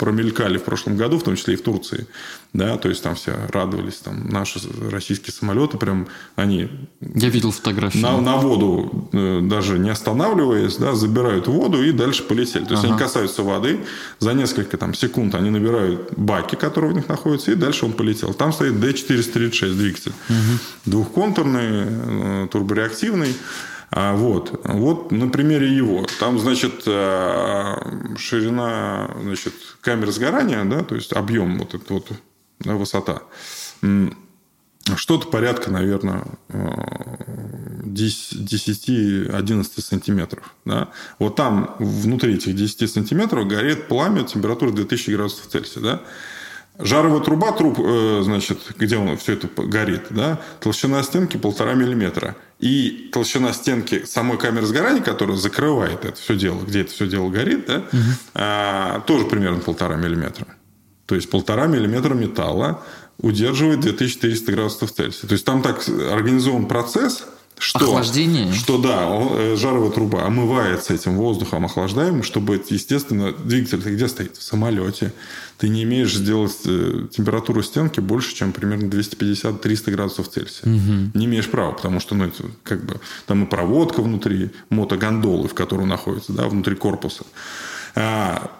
промелькали 0.00 0.56
в 0.56 0.64
прошлом 0.64 0.96
году, 0.96 1.18
в 1.18 1.22
том 1.22 1.36
числе 1.36 1.54
и 1.54 1.56
в 1.58 1.62
Турции, 1.62 2.06
да, 2.54 2.78
то 2.78 2.88
есть 2.88 3.02
там 3.02 3.14
все 3.14 3.34
радовались, 3.52 3.96
там 3.96 4.26
наши 4.28 4.58
российские 4.90 5.34
самолеты 5.34 5.76
прям, 5.76 6.08
они... 6.36 6.70
Я 7.00 7.28
видел 7.28 7.52
фотографии. 7.52 7.98
На, 7.98 8.18
на 8.18 8.36
воду, 8.36 9.10
э, 9.12 9.40
даже 9.42 9.78
не 9.78 9.90
останавливаясь, 9.90 10.76
да, 10.76 10.94
забирают 10.94 11.48
воду 11.48 11.84
и 11.84 11.92
дальше 11.92 12.22
полетели. 12.22 12.64
То 12.64 12.72
есть 12.72 12.84
ага. 12.84 12.94
они 12.94 12.98
касаются 12.98 13.42
воды, 13.42 13.80
за 14.20 14.32
несколько 14.32 14.78
там 14.78 14.94
секунд 14.94 15.34
они 15.34 15.50
набирают 15.50 16.14
баки, 16.16 16.54
которые 16.54 16.92
в 16.92 16.94
них 16.96 17.08
находятся, 17.08 17.52
и 17.52 17.54
дальше 17.54 17.84
он 17.84 17.92
полетел. 17.92 18.32
Там 18.32 18.54
стоит 18.54 18.72
D436 18.72 19.74
двигатель. 19.74 20.12
Угу. 20.30 20.36
Двухконтурный, 20.86 21.68
э, 21.70 22.48
турбореактивный. 22.50 23.34
А 23.90 24.14
вот, 24.14 24.60
вот 24.64 25.10
на 25.10 25.28
примере 25.28 25.74
его. 25.74 26.06
Там, 26.20 26.38
значит, 26.38 26.84
э, 26.86 27.76
ширина 28.16 29.10
значит, 29.20 29.54
камеры 29.80 30.12
сгорания, 30.12 30.64
да, 30.64 30.84
то 30.84 30.94
есть 30.94 31.12
объем, 31.12 31.58
вот 31.58 31.74
эта 31.74 31.92
вот 31.92 32.06
да, 32.60 32.74
высота, 32.74 33.22
что-то 34.96 35.28
порядка, 35.28 35.70
наверное, 35.70 36.24
10-11 36.48 39.30
э, 39.30 39.80
сантиметров. 39.80 40.54
Да? 40.64 40.88
Вот 41.18 41.36
там 41.36 41.76
внутри 41.78 42.34
этих 42.34 42.54
10 42.54 42.90
сантиметров 42.90 43.48
горит 43.48 43.88
пламя 43.88 44.24
температуры 44.24 44.72
2000 44.72 45.10
градусов 45.10 45.46
Цельсия. 45.46 45.82
Да? 45.82 46.02
Жаровая 46.82 47.20
труба, 47.20 47.52
труб, 47.52 47.78
э, 47.78 48.20
значит, 48.22 48.58
где 48.78 48.96
он 48.96 49.16
все 49.16 49.34
это 49.34 49.48
горит, 49.56 50.06
да, 50.10 50.40
толщина 50.60 51.02
стенки 51.02 51.36
полтора 51.36 51.74
миллиметра. 51.74 52.36
И 52.58 53.10
толщина 53.12 53.52
стенки 53.52 54.04
самой 54.04 54.38
камеры 54.38 54.66
сгорания, 54.66 55.02
которая 55.02 55.36
закрывает 55.36 56.04
это 56.04 56.16
все 56.20 56.36
дело, 56.36 56.60
где 56.62 56.82
это 56.82 56.92
все 56.92 57.06
дело 57.06 57.30
горит, 57.30 57.66
да, 57.66 57.78
угу. 57.78 57.98
а, 58.34 59.00
тоже 59.00 59.24
примерно 59.26 59.60
полтора 59.60 59.96
миллиметра. 59.96 60.46
То 61.06 61.14
есть 61.14 61.30
полтора 61.30 61.66
миллиметра 61.66 62.14
металла 62.14 62.82
удерживает 63.18 63.80
2400 63.80 64.52
градусов 64.52 64.92
Цельсия. 64.92 65.28
То 65.28 65.32
есть 65.32 65.44
там 65.44 65.62
так 65.62 65.82
организован 65.88 66.66
процесс, 66.66 67.24
что, 67.60 67.84
Охлаждение? 67.84 68.52
Что 68.54 68.78
да, 68.78 69.06
э, 69.06 69.56
жаровая 69.56 69.90
труба 69.90 70.24
омывается 70.24 70.94
этим 70.94 71.16
воздухом 71.16 71.66
охлаждаемым, 71.66 72.22
чтобы, 72.22 72.62
естественно, 72.70 73.32
двигатель 73.32 73.78
где 73.78 74.08
стоит? 74.08 74.38
В 74.38 74.42
самолете. 74.42 75.12
Ты 75.58 75.68
не 75.68 75.82
имеешь 75.82 76.14
сделать 76.14 76.56
э, 76.64 77.06
температуру 77.12 77.62
стенки 77.62 78.00
больше, 78.00 78.34
чем 78.34 78.52
примерно 78.52 78.86
250-300 78.86 79.90
градусов 79.90 80.30
Цельсия. 80.30 80.62
Угу. 80.62 81.10
Не 81.12 81.26
имеешь 81.26 81.50
права, 81.50 81.72
потому 81.72 82.00
что 82.00 82.14
ну, 82.14 82.28
это 82.28 82.44
как 82.62 82.82
бы 82.82 82.98
там 83.26 83.44
и 83.44 83.46
проводка 83.46 84.00
внутри 84.00 84.50
мотогондолы, 84.70 85.46
в 85.46 85.54
которой 85.54 85.86
находится, 85.86 86.32
да, 86.32 86.48
внутри 86.48 86.76
корпуса. 86.76 87.24
А, 87.94 88.50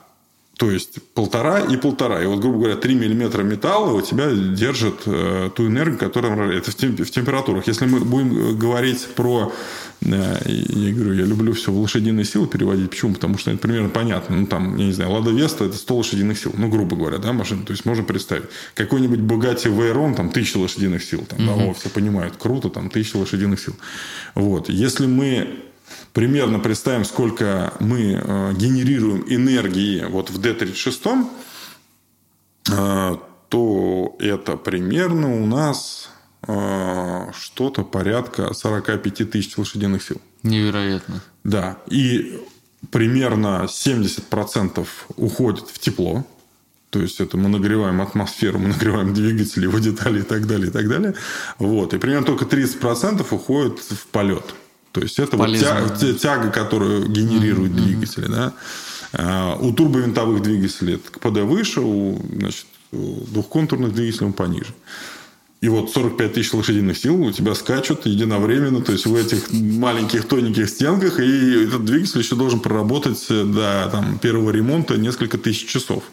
то 0.60 0.70
есть 0.70 0.98
полтора 1.14 1.60
и 1.60 1.78
полтора. 1.78 2.22
И 2.22 2.26
вот, 2.26 2.40
грубо 2.40 2.58
говоря, 2.58 2.76
3 2.76 2.94
миллиметра 2.94 3.42
металла 3.42 3.94
у 3.94 4.02
тебя 4.02 4.30
держит 4.30 5.06
э, 5.06 5.48
ту 5.56 5.66
энергию, 5.66 5.96
которая 5.96 6.52
это 6.52 6.70
в, 6.70 6.74
темп, 6.74 7.00
в 7.00 7.10
температурах. 7.10 7.66
Если 7.66 7.86
мы 7.86 8.00
будем 8.00 8.38
э, 8.38 8.52
говорить 8.52 9.08
про... 9.16 9.54
Э, 10.02 10.36
я 10.46 10.92
говорю, 10.92 11.14
я 11.14 11.24
люблю 11.24 11.54
все 11.54 11.72
в 11.72 11.78
лошадиные 11.80 12.26
силы 12.26 12.46
переводить. 12.46 12.90
Почему? 12.90 13.14
Потому 13.14 13.38
что 13.38 13.50
это 13.50 13.58
примерно 13.58 13.88
понятно. 13.88 14.36
Ну, 14.36 14.46
там, 14.46 14.76
я 14.76 14.84
не 14.84 14.92
знаю, 14.92 15.12
Лада 15.12 15.30
Веста– 15.30 15.64
это 15.66 15.78
100 15.78 15.96
лошадиных 15.96 16.38
сил. 16.38 16.52
Ну, 16.54 16.68
грубо 16.68 16.94
говоря, 16.94 17.16
да, 17.16 17.32
машина. 17.32 17.64
То 17.64 17.72
есть, 17.72 17.86
можно 17.86 18.04
представить. 18.04 18.44
Какой-нибудь 18.74 19.20
Bugatti 19.20 19.74
Veyron, 19.74 20.14
там, 20.14 20.28
1000 20.28 20.58
лошадиных 20.58 21.02
сил. 21.02 21.24
Там, 21.26 21.48
угу. 21.48 21.58
да, 21.58 21.64
о, 21.70 21.72
все 21.72 21.88
понимают. 21.88 22.34
Круто, 22.36 22.68
там, 22.68 22.88
1000 22.88 23.16
лошадиных 23.16 23.60
сил. 23.60 23.76
Вот. 24.34 24.68
Если 24.68 25.06
мы 25.06 25.69
примерно 26.12 26.58
представим, 26.58 27.04
сколько 27.04 27.72
мы 27.80 28.12
э, 28.12 28.52
генерируем 28.54 29.24
энергии 29.28 30.04
вот 30.04 30.30
в 30.30 30.40
D36, 30.40 31.26
э, 32.70 33.16
то 33.48 34.16
это 34.18 34.56
примерно 34.56 35.42
у 35.42 35.46
нас 35.46 36.10
э, 36.46 37.30
что-то 37.38 37.84
порядка 37.84 38.54
45 38.54 39.30
тысяч 39.30 39.56
лошадиных 39.58 40.02
сил. 40.02 40.20
Невероятно. 40.42 41.22
Да. 41.44 41.78
И 41.88 42.40
примерно 42.90 43.66
70% 43.68 44.86
уходит 45.16 45.68
в 45.68 45.78
тепло. 45.78 46.24
То 46.90 47.00
есть 47.00 47.20
это 47.20 47.36
мы 47.36 47.48
нагреваем 47.48 48.00
атмосферу, 48.00 48.58
мы 48.58 48.68
нагреваем 48.68 49.14
двигатели, 49.14 49.62
его 49.64 49.78
детали 49.78 50.20
и 50.20 50.24
так 50.24 50.46
далее, 50.46 50.68
и 50.68 50.70
так 50.72 50.88
далее. 50.88 51.14
Вот. 51.58 51.94
И 51.94 51.98
примерно 51.98 52.26
только 52.26 52.44
30% 52.44 53.24
уходит 53.30 53.78
в 53.78 54.06
полет. 54.08 54.54
То 54.92 55.00
есть 55.00 55.18
это 55.18 55.36
вот 55.36 55.56
тяга, 55.56 56.14
тяга, 56.14 56.50
которую 56.50 57.08
генерируют 57.08 57.72
mm-hmm. 57.72 57.84
двигатели, 57.84 58.26
да. 58.26 58.52
А, 59.12 59.56
у 59.56 59.72
турбовинтовых 59.72 60.42
двигателей 60.42 60.98
КПД 60.98 61.40
выше, 61.40 61.80
у, 61.80 62.20
значит, 62.36 62.66
у 62.92 63.24
двухконтурных 63.26 63.94
двигателей 63.94 64.26
он 64.26 64.32
пониже. 64.32 64.74
И 65.60 65.68
вот 65.68 65.90
45 65.90 66.32
тысяч 66.32 66.54
лошадиных 66.54 66.96
сил 66.96 67.22
у 67.22 67.30
тебя 67.32 67.54
скачут 67.54 68.06
единовременно, 68.06 68.80
то 68.80 68.92
есть 68.92 69.04
в 69.04 69.14
этих 69.14 69.52
маленьких 69.52 70.26
тоненьких 70.26 70.68
стенках, 70.70 71.20
и 71.20 71.64
этот 71.64 71.84
двигатель 71.84 72.20
еще 72.20 72.34
должен 72.34 72.60
проработать 72.60 73.26
до 73.28 73.88
там, 73.92 74.18
первого 74.18 74.50
ремонта 74.50 74.96
несколько 74.96 75.36
тысяч 75.36 75.66
часов. 75.66 76.04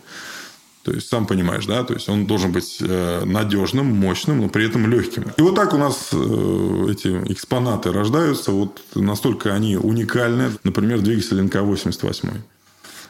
То 0.88 0.94
есть, 0.94 1.10
сам 1.10 1.28
понимаешь, 1.28 1.66
да, 1.66 1.84
то 1.84 1.94
есть 1.94 2.08
он 2.08 2.26
должен 2.28 2.54
быть 2.54 2.78
э, 2.80 3.26
надежным, 3.26 3.88
мощным, 3.88 4.40
но 4.40 4.48
при 4.48 4.68
этом 4.68 4.90
легким. 4.90 5.26
И 5.36 5.42
вот 5.42 5.54
так 5.54 5.74
у 5.74 5.78
нас 5.78 6.12
э, 6.14 6.88
эти 6.90 7.10
экспонаты 7.30 7.92
рождаются, 7.92 8.54
вот 8.54 8.82
настолько 8.96 9.54
они 9.54 9.76
уникальны. 9.76 10.50
Например, 10.64 11.02
двигатель 11.02 11.42
НК-88. 11.42 12.30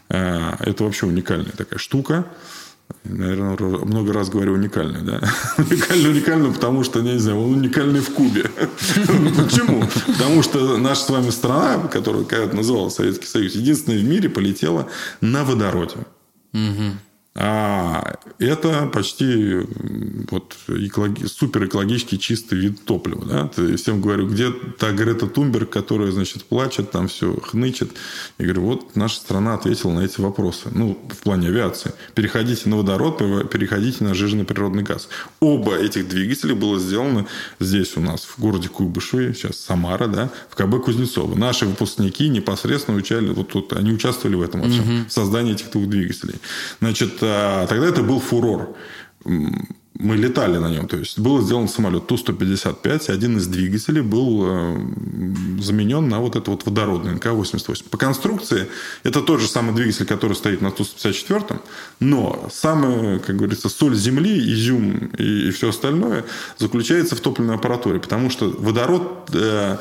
Э, 0.09 0.55
это 0.59 0.83
вообще 0.85 1.05
уникальная 1.05 1.51
такая 1.51 1.77
штука. 1.77 2.25
Наверное, 3.03 3.55
много 3.85 4.11
раз 4.11 4.29
говорю 4.29 4.53
уникальный, 4.53 5.03
да? 5.03 5.21
уникальный, 5.59 6.09
уникальный, 6.09 6.51
потому 6.51 6.83
что, 6.83 7.01
не 7.01 7.19
знаю, 7.19 7.39
он 7.39 7.59
уникальный 7.59 7.99
в 7.99 8.11
Кубе. 8.11 8.49
Почему? 9.37 9.87
Потому 10.07 10.41
что 10.41 10.77
наша 10.77 11.01
с 11.01 11.09
вами 11.11 11.29
страна, 11.29 11.87
которая 11.89 12.23
когда-то 12.23 12.55
называлась 12.55 12.95
Советский 12.95 13.27
Союз, 13.27 13.53
единственная 13.53 13.99
в 13.99 14.03
мире 14.03 14.29
полетела 14.29 14.89
на 15.21 15.43
водороде. 15.43 15.97
А 17.39 18.15
это 18.39 18.89
почти 18.91 19.59
вот, 20.31 20.55
экологи, 20.67 21.25
супер 21.25 21.65
экологически 21.65 22.17
чистый 22.17 22.57
вид 22.57 22.83
топлива. 22.83 23.25
Да? 23.25 23.75
Всем 23.75 24.01
говорю, 24.01 24.27
где 24.27 24.51
та 24.51 24.91
Грета 24.91 25.27
Тумберг, 25.27 25.69
которая, 25.69 26.11
значит, 26.11 26.45
плачет, 26.45 26.89
там 26.89 27.07
все 27.07 27.35
хнычет. 27.39 27.91
Я 28.39 28.45
говорю, 28.45 28.63
вот 28.63 28.95
наша 28.95 29.17
страна 29.17 29.53
ответила 29.53 29.91
на 29.91 29.99
эти 29.99 30.19
вопросы. 30.19 30.69
Ну, 30.71 30.97
в 31.09 31.17
плане 31.17 31.49
авиации. 31.49 31.93
Переходите 32.15 32.69
на 32.69 32.77
водород, 32.77 33.19
переходите 33.51 34.03
на 34.03 34.15
жиженный 34.15 34.45
природный 34.45 34.81
газ. 34.81 35.07
Оба 35.39 35.75
этих 35.75 36.09
двигателя 36.09 36.55
было 36.55 36.79
сделано 36.79 37.27
здесь 37.59 37.95
у 37.97 38.01
нас, 38.01 38.23
в 38.25 38.39
городе 38.39 38.69
Куйбышеве, 38.69 39.33
сейчас 39.35 39.57
Самара, 39.57 40.07
да, 40.07 40.31
в 40.49 40.55
КБ 40.55 40.83
Кузнецова. 40.83 41.35
Наши 41.35 41.65
выпускники 41.65 42.29
непосредственно 42.29 42.97
учали, 42.97 43.29
вот 43.29 43.49
тут, 43.49 43.73
они 43.73 43.91
участвовали 43.91 44.35
в 44.35 44.41
этом 44.41 44.61
во 44.61 44.69
всем, 44.69 44.83
угу. 44.83 45.07
в 45.07 45.11
создании 45.11 45.53
этих 45.53 45.69
двух 45.69 45.87
двигателей. 45.87 46.35
Значит, 46.79 47.21
а, 47.27 47.67
тогда 47.67 47.87
это 47.87 48.03
был 48.03 48.19
фурор. 48.19 48.75
Мы 49.99 50.15
летали 50.15 50.57
на 50.57 50.69
нем. 50.69 50.87
То 50.87 50.97
есть, 50.97 51.17
был 51.17 51.41
сделан 51.41 51.67
самолет 51.67 52.05
Ту-155, 52.05 53.09
и 53.09 53.11
один 53.11 53.37
из 53.37 53.47
двигателей 53.47 54.01
был 54.01 54.43
э, 54.45 54.77
заменен 55.59 56.07
на 56.07 56.19
вот 56.19 56.35
этот 56.35 56.49
вот 56.49 56.65
водородный 56.65 57.15
НК-88. 57.15 57.89
По 57.89 57.97
конструкции 57.97 58.67
это 59.03 59.21
тот 59.21 59.41
же 59.41 59.47
самый 59.47 59.73
двигатель, 59.73 60.05
который 60.05 60.33
стоит 60.33 60.61
на 60.61 60.69
Ту-154, 60.69 61.59
но 61.99 62.47
самая, 62.51 63.17
как 63.17 63.37
говорится, 63.37 63.69
соль 63.69 63.95
земли, 63.95 64.37
изюм 64.53 65.09
и, 65.17 65.47
и 65.47 65.51
все 65.51 65.69
остальное 65.69 66.25
заключается 66.59 67.15
в 67.15 67.19
топливной 67.19 67.55
аппаратуре. 67.55 67.99
Потому 67.99 68.29
что 68.29 68.49
водород 68.49 69.31
э, 69.33 69.77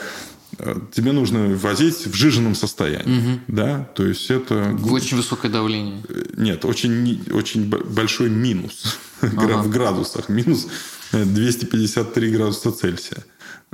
тебе 0.92 1.12
нужно 1.12 1.56
возить 1.56 2.06
в 2.06 2.14
жиженном 2.14 2.54
состоянии. 2.54 3.18
Угу. 3.18 3.40
Да? 3.48 3.88
То 3.94 4.06
есть 4.06 4.30
это... 4.30 4.76
Очень 4.90 5.16
высокое 5.16 5.50
давление. 5.50 6.02
Нет, 6.36 6.64
очень, 6.64 7.22
очень 7.32 7.68
большой 7.68 8.30
минус 8.30 8.98
ага. 9.20 9.58
в 9.58 9.70
градусах. 9.70 10.28
Минус 10.28 10.68
253 11.12 12.30
градуса 12.30 12.72
Цельсия. 12.72 13.24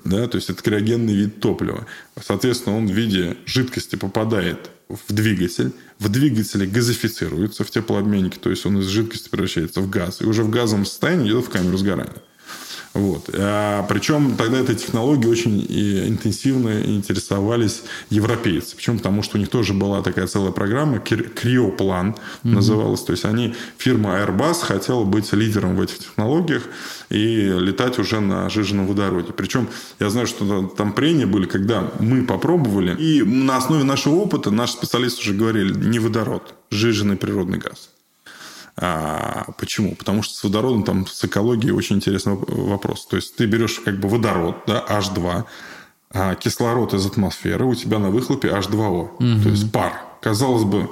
Да? 0.04 0.26
То 0.26 0.36
есть 0.36 0.50
это 0.50 0.62
криогенный 0.62 1.14
вид 1.14 1.40
топлива. 1.40 1.86
Соответственно, 2.20 2.76
он 2.76 2.86
в 2.86 2.92
виде 2.92 3.36
жидкости 3.46 3.96
попадает 3.96 4.70
в 4.88 5.12
двигатель. 5.12 5.72
В 5.98 6.08
двигателе 6.08 6.66
газифицируется 6.66 7.64
в 7.64 7.70
теплообменнике, 7.70 8.38
то 8.40 8.50
есть 8.50 8.66
он 8.66 8.78
из 8.80 8.86
жидкости 8.86 9.28
превращается 9.28 9.80
в 9.80 9.88
газ. 9.88 10.20
И 10.20 10.24
уже 10.24 10.42
в 10.42 10.50
газовом 10.50 10.84
состоянии 10.84 11.28
идет 11.28 11.46
в 11.46 11.50
камеру 11.50 11.76
сгорания. 11.76 12.22
Вот. 12.94 13.30
А, 13.32 13.84
причем 13.88 14.36
тогда 14.36 14.58
этой 14.58 14.74
технологией 14.74 15.30
очень 15.30 15.66
интенсивно 16.08 16.82
интересовались 16.82 17.82
европейцы. 18.10 18.76
Почему? 18.76 18.98
Потому 18.98 19.22
что 19.22 19.38
у 19.38 19.40
них 19.40 19.48
тоже 19.48 19.72
была 19.72 20.02
такая 20.02 20.26
целая 20.26 20.52
программа, 20.52 20.98
Криоплан 20.98 22.10
mm-hmm. 22.10 22.50
называлась. 22.50 23.02
То 23.02 23.12
есть 23.12 23.24
они, 23.24 23.54
фирма 23.78 24.18
Airbus 24.20 24.62
хотела 24.62 25.04
быть 25.04 25.32
лидером 25.32 25.76
в 25.76 25.80
этих 25.80 25.98
технологиях 25.98 26.64
и 27.08 27.46
летать 27.46 27.98
уже 27.98 28.20
на 28.20 28.50
жиженном 28.50 28.86
водороде. 28.86 29.32
Причем 29.32 29.68
я 29.98 30.10
знаю, 30.10 30.26
что 30.26 30.66
там 30.66 30.92
прения 30.92 31.26
были, 31.26 31.46
когда 31.46 31.90
мы 31.98 32.24
попробовали, 32.24 32.94
и 32.96 33.22
на 33.22 33.56
основе 33.56 33.84
нашего 33.84 34.16
опыта 34.16 34.50
наши 34.50 34.74
специалисты 34.74 35.20
уже 35.22 35.34
говорили, 35.34 35.72
не 35.72 35.98
водород, 35.98 36.54
жиженый 36.70 37.16
природный 37.16 37.58
газ. 37.58 37.91
А, 38.76 39.46
почему? 39.58 39.94
Потому 39.94 40.22
что 40.22 40.34
с 40.34 40.44
водородом 40.44 40.82
там 40.82 41.06
с 41.06 41.24
экологией 41.24 41.72
очень 41.72 41.96
интересный 41.96 42.36
вопрос. 42.36 43.06
То 43.06 43.16
есть 43.16 43.36
ты 43.36 43.46
берешь 43.46 43.80
как 43.80 44.00
бы 44.00 44.08
водород, 44.08 44.56
да, 44.66 44.84
H2, 44.88 45.44
а 46.14 46.34
кислород 46.34 46.94
из 46.94 47.06
атмосферы, 47.06 47.64
у 47.64 47.74
тебя 47.74 47.98
на 47.98 48.10
выхлопе 48.10 48.48
H2O, 48.48 49.14
угу. 49.14 49.42
то 49.42 49.48
есть 49.48 49.70
пар. 49.72 50.00
Казалось 50.20 50.64
бы, 50.64 50.90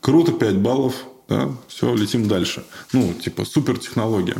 круто, 0.00 0.32
5 0.32 0.58
баллов, 0.58 0.94
да, 1.28 1.50
все, 1.68 1.94
летим 1.94 2.28
дальше. 2.28 2.64
Ну, 2.92 3.12
типа, 3.12 3.44
супер 3.44 3.78
технология. 3.78 4.36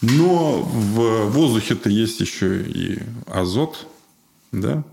Но 0.00 0.62
в 0.62 1.28
воздухе-то 1.30 1.90
есть 1.90 2.20
еще 2.20 2.62
и 2.62 2.98
азот, 3.26 3.86
да, 4.50 4.84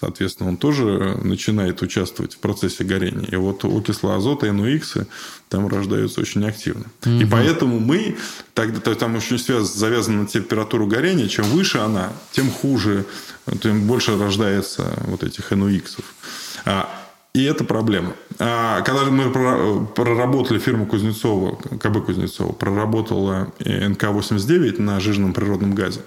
Соответственно, 0.00 0.48
он 0.48 0.56
тоже 0.56 1.18
начинает 1.22 1.82
участвовать 1.82 2.34
в 2.34 2.38
процессе 2.38 2.84
горения. 2.84 3.28
И 3.30 3.36
вот 3.36 3.66
окислы 3.66 4.14
азота, 4.14 4.46
NOx, 4.46 5.06
там 5.50 5.68
рождаются 5.68 6.22
очень 6.22 6.42
активно. 6.46 6.86
Угу. 7.04 7.10
И 7.10 7.24
поэтому 7.26 7.78
мы, 7.80 8.16
тогда, 8.54 8.80
то, 8.80 8.94
там 8.94 9.16
очень 9.16 9.38
связь 9.38 9.66
завязана 9.66 10.22
на 10.22 10.26
температуру 10.26 10.86
горения. 10.86 11.28
Чем 11.28 11.44
выше 11.46 11.78
она, 11.78 12.14
тем 12.32 12.50
хуже, 12.50 13.04
тем 13.60 13.86
больше 13.86 14.18
рождается 14.18 14.86
вот 15.04 15.22
этих 15.22 15.52
NOx. 15.52 15.98
А, 16.64 16.88
и 17.34 17.44
это 17.44 17.64
проблема. 17.64 18.14
А 18.38 18.80
когда 18.80 19.04
мы 19.04 19.30
проработали 19.84 20.58
фирму 20.58 20.86
Кузнецова, 20.86 21.56
КБ 21.56 22.06
Кузнецова, 22.06 22.52
проработала 22.52 23.52
НК-89 23.58 24.80
на 24.80 24.98
жирном 24.98 25.34
природном 25.34 25.74
газе, 25.74 26.00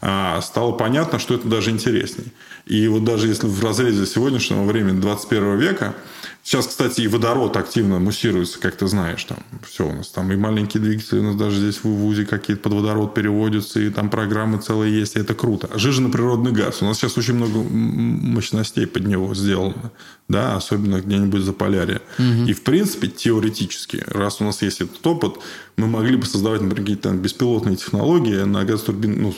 стало 0.00 0.72
понятно, 0.72 1.18
что 1.18 1.34
это 1.34 1.48
даже 1.48 1.70
интересней. 1.70 2.32
И 2.66 2.86
вот 2.88 3.04
даже 3.04 3.26
если 3.28 3.46
в 3.46 3.64
разрезе 3.64 4.06
сегодняшнего 4.06 4.64
времени 4.64 5.00
21 5.00 5.58
века, 5.58 5.94
сейчас, 6.42 6.66
кстати, 6.68 7.02
и 7.02 7.08
водород 7.08 7.56
активно 7.56 7.98
муссируется, 7.98 8.58
как 8.60 8.76
ты 8.76 8.86
знаешь, 8.86 9.24
там 9.24 9.38
все 9.66 9.88
у 9.88 9.92
нас 9.92 10.08
там 10.08 10.30
и 10.32 10.36
маленькие 10.36 10.82
двигатели 10.82 11.18
у 11.18 11.22
нас 11.22 11.36
даже 11.36 11.56
здесь 11.56 11.78
в 11.82 11.88
ВУЗе 11.88 12.26
какие-то 12.26 12.62
под 12.62 12.74
водород 12.74 13.14
переводятся, 13.14 13.80
и 13.80 13.90
там 13.90 14.08
программы 14.08 14.58
целые 14.58 14.98
есть, 14.98 15.16
и 15.16 15.20
это 15.20 15.34
круто. 15.34 15.68
Жиженый 15.74 16.10
природный 16.10 16.52
газ. 16.52 16.82
У 16.82 16.84
нас 16.84 16.98
сейчас 16.98 17.18
очень 17.18 17.34
много 17.34 17.58
мощностей 17.58 18.86
под 18.86 19.06
него 19.06 19.34
сделано, 19.34 19.90
да, 20.28 20.56
особенно 20.56 21.00
где-нибудь 21.00 21.42
за 21.42 21.52
полярье. 21.52 22.00
Угу. 22.18 22.48
И, 22.48 22.52
в 22.52 22.62
принципе, 22.62 23.08
теоретически, 23.08 24.04
раз 24.06 24.40
у 24.40 24.44
нас 24.44 24.62
есть 24.62 24.80
этот 24.80 25.04
опыт, 25.06 25.34
мы 25.76 25.86
могли 25.86 26.16
бы 26.16 26.26
создавать, 26.26 26.60
например, 26.60 26.84
какие-то 26.84 27.10
беспилотные 27.10 27.76
технологии 27.76 28.42
на 28.42 28.64
газотурбин, 28.64 29.22
ну, 29.22 29.34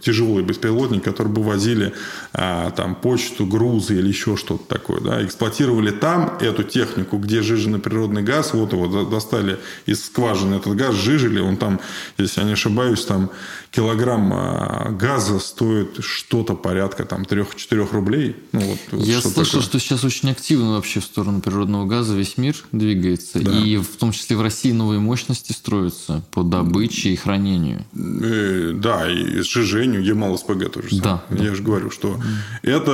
тяжелые 0.00 0.44
беспилотники, 0.44 1.04
которые 1.04 1.32
бы 1.32 1.42
возили 1.42 1.92
а, 2.32 2.70
там 2.70 2.94
почту, 2.94 3.46
грузы 3.46 3.98
или 3.98 4.08
еще 4.08 4.36
что-то 4.36 4.64
такое, 4.66 5.00
да, 5.00 5.24
эксплуатировали 5.24 5.90
там 5.90 6.38
эту 6.40 6.62
технику, 6.62 7.18
где 7.18 7.42
жиженый 7.42 7.78
природный 7.78 8.22
газ, 8.22 8.54
вот 8.54 8.72
его 8.72 9.04
достали 9.04 9.58
из 9.86 10.04
скважины 10.04 10.56
этот 10.56 10.76
газ, 10.76 10.94
жижили, 10.94 11.40
он 11.40 11.56
там, 11.56 11.80
если 12.18 12.40
я 12.40 12.46
не 12.46 12.52
ошибаюсь, 12.52 13.04
там 13.04 13.30
килограмм 13.74 14.32
а, 14.32 14.90
газа 14.90 15.38
стоит 15.40 16.04
что-то 16.04 16.54
порядка 16.54 17.04
там 17.04 17.22
3-4 17.22 17.92
рублей. 17.92 18.36
Ну, 18.52 18.60
вот, 18.60 18.78
Я 19.04 19.20
слышал, 19.20 19.44
такое. 19.44 19.62
что 19.62 19.78
сейчас 19.80 20.04
очень 20.04 20.30
активно 20.30 20.74
вообще 20.74 21.00
в 21.00 21.04
сторону 21.04 21.40
природного 21.40 21.84
газа 21.84 22.14
весь 22.14 22.38
мир 22.38 22.56
двигается. 22.70 23.40
Да. 23.40 23.50
И 23.50 23.76
в 23.78 23.96
том 23.96 24.12
числе 24.12 24.36
в 24.36 24.42
России 24.42 24.70
новые 24.70 25.00
мощности 25.00 25.52
строятся 25.52 26.24
по 26.30 26.44
добыче 26.44 27.10
и 27.10 27.16
хранению. 27.16 27.84
Э, 27.94 28.72
да, 28.74 29.10
и 29.10 29.40
сжижению, 29.40 30.04
ЕМАЛ-СПГ 30.04 30.70
тоже 30.70 31.00
да, 31.00 31.24
Я 31.30 31.36
да. 31.36 31.54
же 31.54 31.62
говорю, 31.62 31.90
что 31.90 32.16
это, 32.62 32.92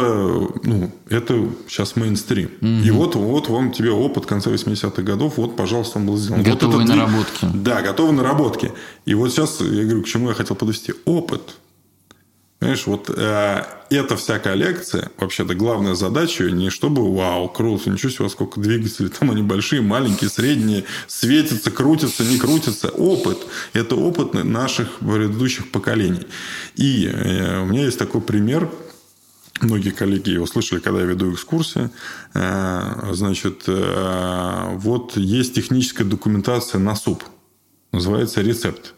ну, 0.64 0.90
это 1.11 1.49
сейчас 1.69 1.97
мейнстрим. 1.97 2.51
Mm-hmm. 2.61 2.85
И 2.85 2.90
вот, 2.90 3.16
вот 3.16 3.49
вам 3.49 3.73
тебе 3.73 3.90
опыт 3.90 4.25
конца 4.25 4.51
80-х 4.51 5.03
годов, 5.03 5.37
вот, 5.37 5.57
пожалуйста, 5.57 5.99
он 5.99 6.07
был 6.07 6.16
сделан. 6.16 6.43
Готовые 6.43 6.87
вот 6.87 6.88
наработки. 6.88 7.47
Да, 7.53 7.83
готовые 7.83 8.14
наработки. 8.14 8.73
И 9.05 9.14
вот 9.14 9.31
сейчас, 9.31 9.61
я 9.61 9.85
говорю, 9.85 10.03
к 10.03 10.07
чему 10.07 10.28
я 10.28 10.35
хотел 10.35 10.57
подвести. 10.57 10.70
Опыт. 11.05 11.57
Понимаешь, 12.59 12.87
вот 12.87 13.09
э, 13.09 13.64
эта 13.89 14.16
вся 14.16 14.39
коллекция, 14.39 15.11
вообще-то 15.16 15.55
главная 15.55 15.95
задача 15.95 16.45
не 16.51 16.68
чтобы 16.68 17.11
вау, 17.14 17.49
круто, 17.49 17.89
ничего 17.89 18.11
себе, 18.11 18.29
сколько 18.29 18.61
двигателей, 18.61 19.09
там 19.09 19.31
они 19.31 19.43
большие, 19.43 19.81
маленькие, 19.81 20.29
средние, 20.29 20.85
светятся, 21.07 21.71
крутятся, 21.71 22.23
не 22.23 22.39
крутятся. 22.39 22.91
Опыт. 22.91 23.39
Это 23.73 23.97
опыт 23.97 24.35
наших 24.45 24.99
предыдущих 24.99 25.71
поколений. 25.71 26.27
И 26.77 27.07
э, 27.07 27.62
у 27.62 27.66
меня 27.66 27.85
есть 27.85 27.99
такой 27.99 28.21
пример 28.21 28.68
Многие 29.61 29.91
коллеги 29.91 30.31
его 30.31 30.47
слышали, 30.47 30.81
когда 30.81 31.01
я 31.01 31.07
веду 31.07 31.33
экскурсии. 31.33 31.91
Э, 32.35 33.12
значит, 33.12 33.64
э, 33.66 34.75
вот 34.77 35.16
есть 35.16 35.55
техническая 35.55 36.07
документация 36.07 36.79
на 36.79 36.97
суп. 36.97 37.25
Называется 37.93 38.41
рецепт. 38.41 38.95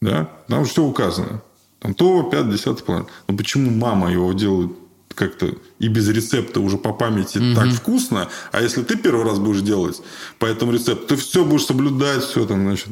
Да? 0.00 0.28
Там 0.48 0.64
все 0.64 0.82
указано. 0.82 1.42
Там 1.80 1.94
то, 1.94 2.22
5, 2.22 2.50
10, 2.50 2.84
план. 2.84 3.06
Но 3.28 3.36
почему 3.36 3.70
мама 3.70 4.12
его 4.12 4.32
делает 4.32 4.72
как-то 5.14 5.54
и 5.78 5.88
без 5.88 6.08
рецепта 6.08 6.60
уже 6.60 6.78
по 6.78 6.92
памяти 6.92 7.38
угу. 7.38 7.54
так 7.54 7.68
вкусно, 7.72 8.28
а 8.52 8.62
если 8.62 8.82
ты 8.82 8.96
первый 8.96 9.24
раз 9.24 9.38
будешь 9.38 9.60
делать 9.60 10.00
по 10.38 10.46
этому 10.46 10.72
рецепту, 10.72 11.08
ты 11.08 11.16
все 11.16 11.44
будешь 11.44 11.66
соблюдать, 11.66 12.22
все 12.22 12.46
там, 12.46 12.62
значит, 12.62 12.88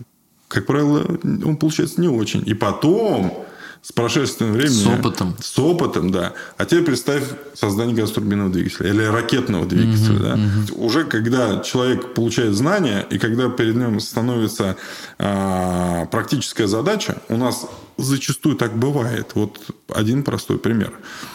как 0.48 0.66
правило, 0.66 1.06
он 1.22 1.56
получается 1.56 2.00
не 2.00 2.08
очень. 2.08 2.42
И 2.46 2.54
потом 2.54 3.46
с 3.82 3.92
прошествием 3.92 4.52
времени... 4.52 4.72
С 4.72 4.86
опытом. 4.86 5.36
С 5.40 5.58
опытом, 5.58 6.10
да. 6.10 6.34
А 6.56 6.64
теперь 6.64 6.84
представь 6.84 7.24
создание 7.54 7.94
газотурбинного 7.96 8.50
двигателя 8.50 8.90
или 8.90 9.02
ракетного 9.02 9.66
двигателя. 9.66 10.14
Угу, 10.14 10.22
да? 10.22 10.34
угу. 10.34 10.86
Уже 10.86 11.04
когда 11.04 11.60
человек 11.60 12.14
получает 12.14 12.54
знания, 12.54 13.06
и 13.08 13.18
когда 13.18 13.48
перед 13.48 13.76
ним 13.76 14.00
становится 14.00 14.76
а, 15.18 16.06
практическая 16.06 16.66
задача, 16.66 17.18
у 17.28 17.36
нас 17.36 17.66
зачастую 17.98 18.56
так 18.56 18.76
бывает. 18.76 19.32
Вот 19.34 19.60
один 19.88 20.22
простой 20.22 20.58
пример. 20.58 20.92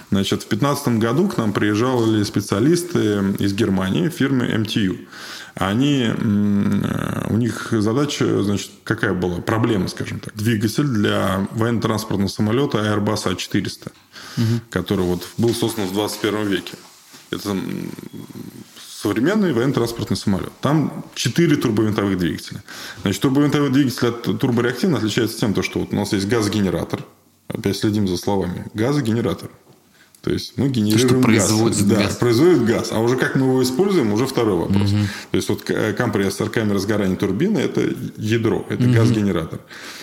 Значит, 0.09 0.43
в 0.43 0.49
2015 0.49 0.99
году 0.99 1.27
к 1.27 1.37
нам 1.37 1.53
приезжали 1.53 2.23
специалисты 2.23 3.35
из 3.39 3.53
Германии, 3.53 4.09
фирмы 4.09 4.47
MTU 4.47 4.97
они, 5.55 6.09
у 7.29 7.37
них 7.37 7.67
задача, 7.71 8.41
значит, 8.43 8.71
какая 8.83 9.13
была? 9.13 9.39
Проблема, 9.39 9.87
скажем 9.87 10.19
так. 10.19 10.35
Двигатель 10.35 10.87
для 10.87 11.47
военно-транспортного 11.51 12.27
самолета 12.27 12.79
Airbus 12.79 13.35
A400, 13.35 13.91
угу. 14.37 14.61
который 14.71 15.05
вот 15.05 15.27
был 15.37 15.53
создан 15.53 15.85
в 15.85 15.93
21 15.93 16.47
веке. 16.47 16.73
Это 17.29 17.55
современный 19.03 19.51
военно-транспортный 19.51 20.15
самолет. 20.15 20.51
Там 20.61 21.03
4 21.15 21.57
турбовинтовых 21.57 22.17
двигателя. 22.17 22.63
Значит, 23.01 23.21
турбовинтовой 23.21 23.69
двигатель 23.69 24.07
от 24.07 24.39
турбореактивного 24.39 24.99
отличается 24.99 25.37
тем, 25.37 25.61
что 25.61 25.79
вот 25.79 25.91
у 25.91 25.95
нас 25.95 26.13
есть 26.13 26.27
газогенератор. 26.27 27.03
Опять 27.49 27.77
следим 27.77 28.07
за 28.07 28.15
словами. 28.15 28.65
Газогенератор. 28.73 29.49
То 30.21 30.31
есть 30.31 30.53
мы 30.57 30.69
генерируем 30.69 31.21
То, 31.21 31.27
производит 31.27 31.85
газ. 31.85 31.97
газ. 31.97 32.13
Да, 32.13 32.19
производит 32.19 32.63
газ. 32.63 32.89
А 32.93 32.99
уже 32.99 33.17
как 33.17 33.35
мы 33.35 33.45
его 33.45 33.61
используем, 33.61 34.13
уже 34.13 34.25
второй 34.25 34.55
вопрос. 34.55 34.93
Угу. 34.93 35.01
То 35.31 35.35
есть 35.37 35.49
вот 35.49 35.69
э, 35.69 35.91
компрессор, 35.91 36.49
камера 36.49 36.79
сгорания 36.79 37.17
турбины– 37.17 37.57
это 37.59 37.81
ядро, 38.15 38.65
это 38.69 38.85
угу. 38.85 38.93
газгенератор. 38.93 39.59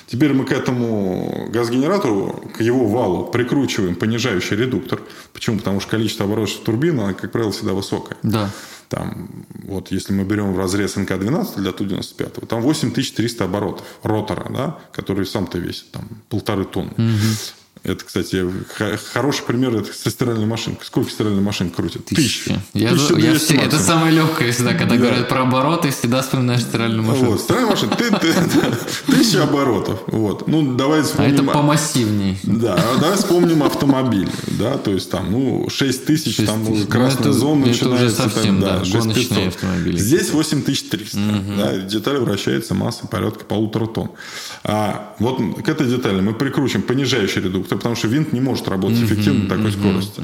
Теперь 0.07 0.35
мы 0.35 0.45
к 0.45 0.53
этому 0.53 1.49
газгенератору, 1.51 2.51
к 2.55 2.61
его 2.61 2.87
валу 2.87 3.29
прикручиваем 3.29 3.95
понижающий 3.95 4.57
редуктор. 4.57 5.01
Почему? 5.33 5.57
Потому 5.57 5.81
что 5.81 5.89
количество 5.89 6.27
оборотов 6.27 6.59
турбины, 6.65 7.01
оно, 7.01 7.15
как 7.15 7.33
правило, 7.33 7.51
всегда 7.51 7.73
высокое. 7.73 8.19
Да. 8.23 8.51
Там, 8.91 9.47
вот 9.69 9.93
если 9.93 10.13
мы 10.13 10.25
берем 10.25 10.53
в 10.53 10.59
разрез 10.59 10.97
НК-12 10.97 11.61
для 11.61 11.71
Ту-95, 11.71 12.47
там 12.47 12.61
8300 12.61 13.45
оборотов 13.45 13.87
ротора, 14.03 14.51
да, 14.51 14.79
который 14.93 15.25
сам-то 15.27 15.59
весит 15.59 15.93
там 15.93 16.09
полторы 16.29 16.65
тонны. 16.65 16.91
Угу. 16.99 17.60
Это, 17.83 18.05
кстати, 18.05 18.45
хороший 19.13 19.43
пример 19.45 19.75
это 19.75 19.93
со 19.93 20.11
стиральной 20.11 20.47
машинкой. 20.47 20.85
Сколько 20.87 21.11
стиральной 21.11 21.41
машин 21.41 21.71
крутит? 21.71 22.05
Тысяча. 22.07 22.61
Я, 22.75 22.91
я 22.91 23.35
все, 23.39 23.57
это 23.57 23.79
самое 23.79 24.13
легкое 24.15 24.53
всегда, 24.53 24.75
когда 24.75 24.97
да. 24.97 25.01
говорят 25.01 25.29
про 25.29 25.43
обороты, 25.43 25.91
всегда 25.91 26.21
вспоминаешь 26.21 26.63
стиральную 26.63 27.03
машину. 27.03 27.31
Вот, 27.31 27.41
стиральная 27.41 27.71
машина. 27.71 27.97
Ты, 27.97 28.11
ты, 28.11 28.35
тысяча 29.07 29.45
оборотов. 29.45 30.01
Вот. 30.09 30.47
Ну, 30.47 30.75
давай 30.75 31.03
вспомним... 31.03 31.31
А 31.31 31.35
это 31.35 31.43
помассивней. 31.45 32.39
Да, 32.43 32.79
давай 33.01 33.17
вспомним 33.17 33.63
автомобиль. 33.63 34.29
Да, 34.47 34.77
то 34.77 34.91
есть 34.91 35.11
там, 35.11 35.33
ну, 35.33 35.69
6 35.71 36.05
тысяч, 36.05 36.37
там 36.37 36.67
тысяч. 36.67 36.87
красная 36.87 37.29
ну, 37.29 37.33
зона 37.33 37.61
это 37.63 37.69
начинается. 37.71 38.05
уже 38.05 38.15
совсем, 38.15 38.61
там, 38.61 38.61
да, 38.61 38.85
да 38.85 38.91
гоночные 38.91 39.49
автомобили. 39.49 39.97
Здесь 39.97 40.31
8300. 40.33 41.19
Угу. 41.19 41.57
Да, 41.57 41.77
деталь 41.79 42.19
вращается 42.19 42.75
масса 42.75 43.07
порядка 43.07 43.45
полутора 43.45 43.87
тонн. 43.87 44.11
А 44.65 45.15
вот 45.19 45.39
к 45.65 45.69
этой 45.69 45.87
детали 45.87 46.21
мы 46.21 46.35
прикручиваем 46.35 46.87
понижающий 46.87 47.41
редуктор, 47.41 47.70
потому 47.77 47.95
что 47.95 48.09
винт 48.09 48.33
не 48.33 48.41
может 48.41 48.69
работать 48.69 49.03
эффективно 49.03 49.45
на 49.45 49.49
такой 49.49 49.73
скорости. 49.73 50.23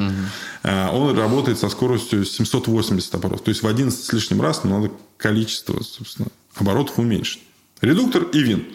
А, 0.63 0.91
он 0.93 1.17
работает 1.17 1.59
со 1.59 1.69
скоростью 1.69 2.25
780 2.25 3.15
оборотов. 3.15 3.45
То 3.45 3.51
есть 3.51 3.63
в 3.63 3.67
11 3.67 4.05
с 4.05 4.13
лишним 4.13 4.41
раз 4.41 4.65
надо 4.65 4.91
количество 5.17 5.81
собственно, 5.83 6.29
оборотов 6.55 6.99
уменьшить. 6.99 7.43
Редуктор 7.81 8.25
и 8.25 8.39
винт. 8.41 8.67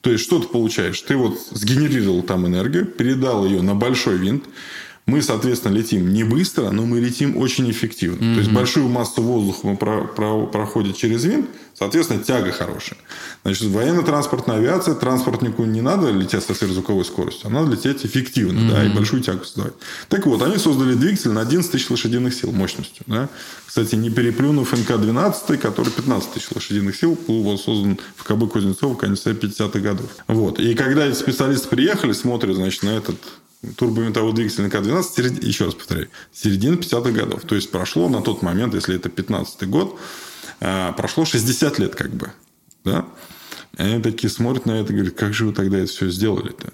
То 0.00 0.12
есть, 0.12 0.22
что 0.22 0.38
ты 0.38 0.46
получаешь? 0.46 1.00
Ты 1.00 1.16
вот 1.16 1.36
сгенерировал 1.50 2.22
там 2.22 2.46
энергию, 2.46 2.86
передал 2.86 3.44
ее 3.44 3.60
на 3.60 3.74
большой 3.74 4.18
винт, 4.18 4.44
мы, 5.06 5.22
соответственно, 5.22 5.72
летим 5.72 6.12
не 6.12 6.24
быстро, 6.24 6.70
но 6.70 6.84
мы 6.84 6.98
летим 6.98 7.36
очень 7.36 7.70
эффективно. 7.70 8.16
Mm-hmm. 8.16 8.34
То 8.34 8.40
есть 8.40 8.52
большую 8.52 8.88
массу 8.88 9.22
воздуха 9.22 9.60
мы 9.62 9.76
про, 9.76 10.04
про, 10.04 10.46
проходим 10.46 10.94
через 10.94 11.24
винт, 11.24 11.48
соответственно, 11.74 12.24
тяга 12.24 12.50
хорошая. 12.50 12.98
Значит, 13.44 13.68
военно-транспортная 13.68 14.56
авиация, 14.56 14.96
транспортнику 14.96 15.64
не 15.64 15.80
надо 15.80 16.10
лететь 16.10 16.42
со 16.42 16.54
сверхзвуковой 16.54 17.04
скоростью, 17.04 17.46
а 17.46 17.50
надо 17.50 17.70
лететь 17.70 18.04
эффективно, 18.04 18.58
mm-hmm. 18.58 18.70
да, 18.70 18.84
и 18.84 18.88
большую 18.88 19.22
тягу 19.22 19.44
создавать. 19.44 19.74
Так 20.08 20.26
вот, 20.26 20.42
они 20.42 20.56
создали 20.56 20.94
двигатель 20.94 21.30
на 21.30 21.42
11 21.42 21.70
тысяч 21.70 21.88
лошадиных 21.88 22.34
сил 22.34 22.50
мощностью. 22.50 23.04
Да? 23.06 23.28
Кстати, 23.64 23.94
не 23.94 24.10
переплюнув 24.10 24.72
НК-12, 24.72 25.58
который 25.58 25.90
15 25.90 26.32
тысяч 26.32 26.48
лошадиных 26.52 26.96
сил, 26.96 27.16
был 27.28 27.56
создан 27.58 28.00
в 28.16 28.24
КБ 28.24 28.50
Кузнецова 28.50 28.94
в 28.94 28.96
конце 28.96 29.34
50-х 29.34 29.78
годов. 29.78 30.10
Вот. 30.26 30.58
И 30.58 30.74
когда 30.74 31.06
эти 31.06 31.14
специалисты 31.14 31.68
приехали, 31.68 32.12
смотрят, 32.12 32.56
значит, 32.56 32.82
на 32.82 32.90
этот 32.90 33.18
турбовинтовой 33.76 34.32
двигатель 34.32 34.62
на 34.62 34.70
К-12, 34.70 35.04
серед... 35.14 35.44
еще 35.44 35.66
раз 35.66 35.74
повторяю, 35.74 36.08
середина 36.32 36.74
50-х 36.74 37.10
годов. 37.10 37.42
То 37.42 37.54
есть, 37.54 37.70
прошло 37.70 38.08
на 38.08 38.22
тот 38.22 38.42
момент, 38.42 38.74
если 38.74 38.96
это 38.96 39.08
15-й 39.08 39.66
год, 39.66 39.98
а, 40.60 40.92
прошло 40.92 41.24
60 41.24 41.78
лет 41.78 41.94
как 41.94 42.10
бы. 42.10 42.32
Да? 42.84 43.06
И 43.78 43.82
они 43.82 44.02
такие 44.02 44.30
смотрят 44.30 44.66
на 44.66 44.72
это 44.72 44.92
и 44.92 44.96
говорят, 44.96 45.14
как 45.14 45.34
же 45.34 45.46
вы 45.46 45.52
тогда 45.52 45.78
это 45.78 45.90
все 45.90 46.08
сделали-то? 46.08 46.72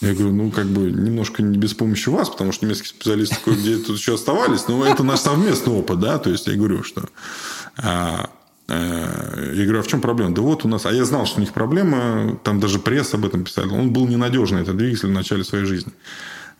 Я 0.00 0.14
говорю, 0.14 0.32
ну, 0.32 0.50
как 0.50 0.66
бы 0.66 0.90
немножко 0.90 1.42
не 1.42 1.58
без 1.58 1.74
помощи 1.74 2.08
вас, 2.08 2.30
потому 2.30 2.52
что 2.52 2.64
немецкие 2.64 2.88
специалисты 2.88 3.36
кое-где 3.44 3.76
тут 3.76 3.98
еще 3.98 4.14
оставались, 4.14 4.66
но 4.66 4.84
это 4.86 5.02
наш 5.02 5.20
совместный 5.20 5.74
опыт, 5.74 6.00
да, 6.00 6.18
то 6.18 6.30
есть 6.30 6.46
я 6.46 6.54
говорю, 6.54 6.82
что 6.82 7.06
а, 7.76 8.30
Э, 8.30 8.39
я 8.70 9.64
говорю, 9.64 9.80
а 9.80 9.82
в 9.82 9.88
чем 9.88 10.00
проблема? 10.00 10.34
Да 10.34 10.42
вот 10.42 10.64
у 10.64 10.68
нас... 10.68 10.86
А 10.86 10.92
я 10.92 11.04
знал, 11.04 11.26
что 11.26 11.38
у 11.38 11.40
них 11.40 11.52
проблема. 11.52 12.38
Там 12.44 12.60
даже 12.60 12.78
пресс 12.78 13.14
об 13.14 13.26
этом 13.26 13.44
писали. 13.44 13.68
Он 13.68 13.92
был 13.92 14.06
ненадежный, 14.06 14.62
этот 14.62 14.76
двигатель, 14.76 15.08
в 15.08 15.12
начале 15.12 15.44
своей 15.44 15.64
жизни. 15.64 15.92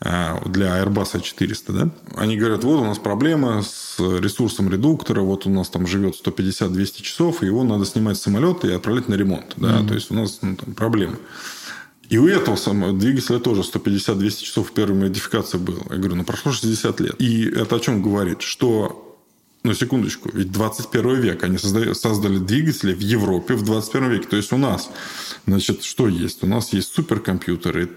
Э, 0.00 0.38
для 0.46 0.82
Airbus 0.82 1.20
400, 1.20 1.72
да? 1.72 1.90
Они 2.16 2.36
говорят, 2.36 2.64
вот 2.64 2.80
у 2.80 2.84
нас 2.84 2.98
проблема 2.98 3.62
с 3.62 3.96
ресурсом 3.98 4.70
редуктора, 4.70 5.20
вот 5.20 5.46
у 5.46 5.50
нас 5.50 5.68
там 5.68 5.86
живет 5.86 6.14
150-200 6.24 7.02
часов, 7.02 7.42
и 7.42 7.46
его 7.46 7.64
надо 7.64 7.84
снимать 7.84 8.16
с 8.16 8.22
самолета 8.22 8.66
и 8.66 8.72
отправлять 8.72 9.08
на 9.08 9.14
ремонт, 9.14 9.54
да? 9.56 9.78
Mm-hmm. 9.80 9.88
То 9.88 9.94
есть, 9.94 10.10
у 10.10 10.14
нас 10.14 10.38
ну, 10.42 10.56
там 10.56 10.74
проблема. 10.74 11.16
И 12.08 12.18
у 12.18 12.26
этого 12.26 12.56
самого 12.56 12.92
двигателя 12.92 13.38
тоже 13.38 13.60
150-200 13.60 14.42
часов 14.42 14.72
первой 14.72 14.98
модификации 14.98 15.58
было. 15.58 15.82
Я 15.90 15.96
говорю, 15.96 16.16
ну, 16.16 16.24
прошло 16.24 16.50
60 16.50 17.00
лет. 17.00 17.14
И 17.20 17.44
это 17.44 17.76
о 17.76 17.80
чем 17.80 18.02
говорит? 18.02 18.42
Что 18.42 19.09
ну, 19.62 19.74
секундочку, 19.74 20.30
ведь 20.32 20.52
21 20.52 21.20
век. 21.20 21.44
Они 21.44 21.58
создали, 21.58 22.38
двигатели 22.38 22.94
в 22.94 23.00
Европе 23.00 23.54
в 23.54 23.62
21 23.62 24.10
веке. 24.10 24.26
То 24.26 24.36
есть, 24.36 24.52
у 24.52 24.56
нас, 24.56 24.90
значит, 25.46 25.84
что 25.84 26.08
есть? 26.08 26.42
У 26.42 26.46
нас 26.46 26.72
есть 26.72 26.94
суперкомпьютеры, 26.94 27.90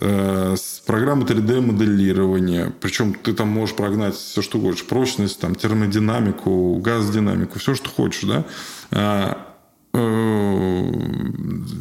э, 0.00 0.56
программы 0.86 1.26
3D-моделирования. 1.26 2.72
Причем 2.80 3.12
ты 3.12 3.34
там 3.34 3.48
можешь 3.48 3.76
прогнать 3.76 4.14
все, 4.14 4.40
что 4.40 4.58
хочешь. 4.58 4.84
Прочность, 4.84 5.38
там, 5.40 5.54
термодинамику, 5.54 6.76
газодинамику, 6.76 7.58
все, 7.58 7.74
что 7.74 7.90
хочешь, 7.90 8.22
да? 8.22 8.46
А, 8.90 9.54
э, 9.92 10.92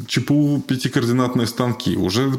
ЧПУ 0.08 0.62
пятикоординатные 0.68 1.48
станки. 1.48 1.96
Уже 1.96 2.30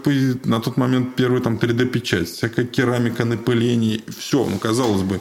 на 0.44 0.60
тот 0.60 0.76
момент 0.76 1.16
первый 1.16 1.40
там 1.40 1.56
3D-печать, 1.56 2.28
всякая 2.28 2.66
керамика, 2.66 3.24
напыление. 3.24 4.02
Все, 4.18 4.44
ну, 4.44 4.58
казалось 4.58 5.02
бы, 5.02 5.20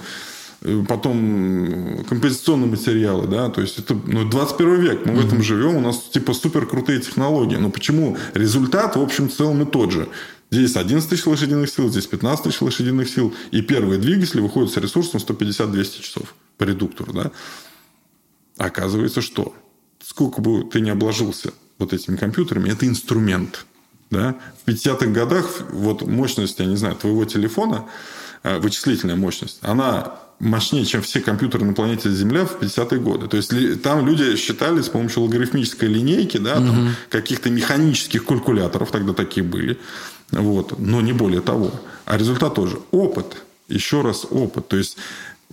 потом 0.87 2.05
композиционные 2.07 2.69
материалы, 2.69 3.27
да, 3.27 3.49
то 3.49 3.61
есть 3.61 3.79
это 3.79 3.93
ну, 3.93 4.27
21 4.27 4.81
век, 4.81 5.05
мы 5.05 5.11
mm-hmm. 5.11 5.15
в 5.15 5.25
этом 5.25 5.43
живем, 5.43 5.75
у 5.75 5.81
нас 5.81 5.97
типа 6.11 6.33
супер 6.33 6.65
крутые 6.65 7.01
технологии, 7.01 7.57
но 7.57 7.69
почему 7.69 8.17
результат 8.33 8.95
в 8.95 9.01
общем 9.01 9.29
целом 9.29 9.63
и 9.63 9.65
тот 9.65 9.91
же? 9.91 10.07
Здесь 10.51 10.75
11 10.75 11.09
тысяч 11.09 11.25
лошадиных 11.25 11.69
сил, 11.69 11.89
здесь 11.89 12.05
15 12.05 12.45
тысяч 12.45 12.61
лошадиных 12.61 13.09
сил, 13.09 13.33
и 13.51 13.61
первые 13.61 13.99
двигатели 13.99 14.39
выходят 14.39 14.71
с 14.71 14.77
ресурсом 14.77 15.19
150-200 15.19 16.01
часов 16.01 16.35
по 16.57 16.63
редуктору, 16.63 17.11
да. 17.11 17.31
Оказывается, 18.57 19.21
что 19.21 19.53
сколько 20.05 20.41
бы 20.41 20.63
ты 20.63 20.79
ни 20.79 20.91
обложился 20.91 21.53
вот 21.79 21.91
этими 21.91 22.15
компьютерами, 22.17 22.69
это 22.69 22.87
инструмент, 22.87 23.65
да. 24.11 24.35
В 24.63 24.69
50-х 24.69 25.07
годах 25.07 25.63
вот 25.71 26.03
мощность, 26.03 26.59
я 26.59 26.65
не 26.65 26.77
знаю, 26.77 26.95
твоего 26.95 27.25
телефона, 27.25 27.85
э, 28.43 28.59
вычислительная 28.59 29.15
мощность, 29.15 29.57
она 29.61 30.22
мощнее, 30.39 30.85
чем 30.85 31.01
все 31.01 31.21
компьютеры 31.21 31.65
на 31.65 31.73
планете 31.73 32.09
Земля 32.09 32.45
в 32.45 32.59
50-е 32.59 32.99
годы. 32.99 33.27
То 33.27 33.37
есть 33.37 33.81
там 33.81 34.05
люди 34.05 34.35
считали 34.35 34.81
с 34.81 34.89
помощью 34.89 35.23
логарифмической 35.23 35.87
линейки, 35.87 36.37
да, 36.37 36.57
угу. 36.57 36.67
там, 36.67 36.95
каких-то 37.09 37.49
механических 37.49 38.25
калькуляторов, 38.25 38.91
тогда 38.91 39.13
такие 39.13 39.43
были, 39.43 39.79
вот, 40.31 40.79
но 40.79 41.01
не 41.01 41.13
более 41.13 41.41
того. 41.41 41.71
А 42.05 42.17
результат 42.17 42.55
тоже 42.55 42.79
опыт. 42.91 43.37
еще 43.67 44.01
раз 44.01 44.25
опыт. 44.29 44.67
То 44.67 44.77
есть 44.77 44.97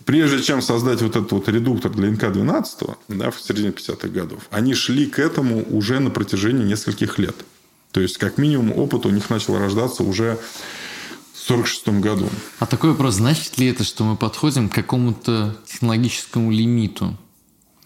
прежде 0.05 0.43
чем 0.43 0.63
создать 0.63 1.03
вот 1.03 1.17
этот 1.17 1.33
вот 1.33 1.49
редуктор 1.49 1.93
для 1.93 2.09
НК-12 2.09 2.97
да, 3.09 3.31
в 3.31 3.41
середине 3.41 3.71
50-х 3.71 4.09
годов, 4.09 4.41
они 4.51 4.75
шли 4.75 5.07
к 5.07 5.19
этому 5.19 5.65
уже 5.71 6.01
на 6.01 6.11
протяжении 6.11 6.65
нескольких 6.65 7.19
лет. 7.19 7.37
То 7.93 8.01
есть, 8.01 8.19
как 8.19 8.39
минимум, 8.39 8.73
опыт 8.77 9.07
у 9.07 9.11
них 9.11 9.31
начал 9.31 9.59
рождаться 9.59 10.03
уже 10.05 10.39
1946 11.49 11.89
году. 12.01 12.29
А 12.59 12.67
такой 12.67 12.91
вопрос, 12.91 13.15
значит 13.15 13.59
ли 13.59 13.67
это, 13.67 13.85
что 13.85 14.05
мы 14.05 14.17
подходим 14.17 14.69
к 14.69 14.75
какому-то 14.75 15.57
технологическому 15.67 16.51
лимиту? 16.51 17.17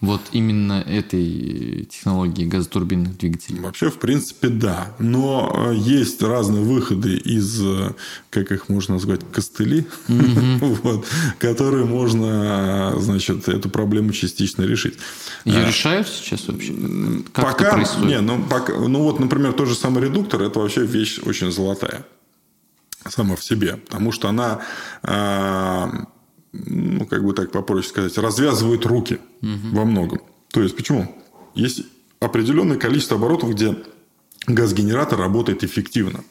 Вот 0.01 0.21
именно 0.33 0.83
этой 0.85 1.87
технологии 1.89 2.45
газотурбинных 2.45 3.17
двигателей? 3.17 3.61
Вообще, 3.61 3.89
в 3.89 3.97
принципе, 3.97 4.49
да. 4.49 4.93
Но 4.99 5.69
э, 5.71 5.75
есть 5.75 6.21
разные 6.21 6.63
выходы 6.63 7.15
из, 7.15 7.59
э, 7.63 7.93
как 8.29 8.51
их 8.51 8.67
можно 8.67 8.95
назвать, 8.95 9.21
костыли, 9.31 9.87
вот, 10.07 11.05
которые 11.39 11.85
можно, 11.85 12.93
значит, 12.99 13.47
эту 13.47 13.69
проблему 13.69 14.11
частично 14.11 14.63
решить. 14.63 14.95
Ее 15.45 15.59
а, 15.59 15.67
решают 15.67 16.09
сейчас 16.09 16.47
вообще? 16.49 16.73
Как 17.33 17.45
пока, 17.45 17.65
это 17.65 17.75
происходит? 17.75 18.09
Не, 18.09 18.21
ну, 18.21 18.43
пока, 18.43 18.73
ну 18.73 19.01
вот, 19.01 19.19
например, 19.19 19.53
тот 19.53 19.69
же 19.69 19.75
самый 19.75 20.03
редуктор, 20.03 20.41
это 20.41 20.59
вообще 20.59 20.85
вещь 20.85 21.19
очень 21.23 21.51
золотая 21.51 22.05
сама 23.07 23.35
в 23.35 23.43
себе, 23.43 23.77
потому 23.77 24.11
что 24.11 24.29
она 24.29 24.61
а, 25.03 26.07
ну, 26.65 27.05
как 27.05 27.23
бы 27.23 27.33
так 27.33 27.51
попроще 27.51 27.87
сказать, 27.87 28.17
развязывают 28.17 28.85
руки 28.85 29.19
угу. 29.41 29.77
во 29.77 29.85
многом. 29.85 30.21
То 30.51 30.61
есть, 30.61 30.75
почему? 30.75 31.13
Есть 31.53 31.83
определенное 32.19 32.77
количество 32.77 33.17
оборотов, 33.17 33.51
где 33.51 33.75
газгенератор 34.47 35.19
работает 35.19 35.63
эффективно. 35.63 36.23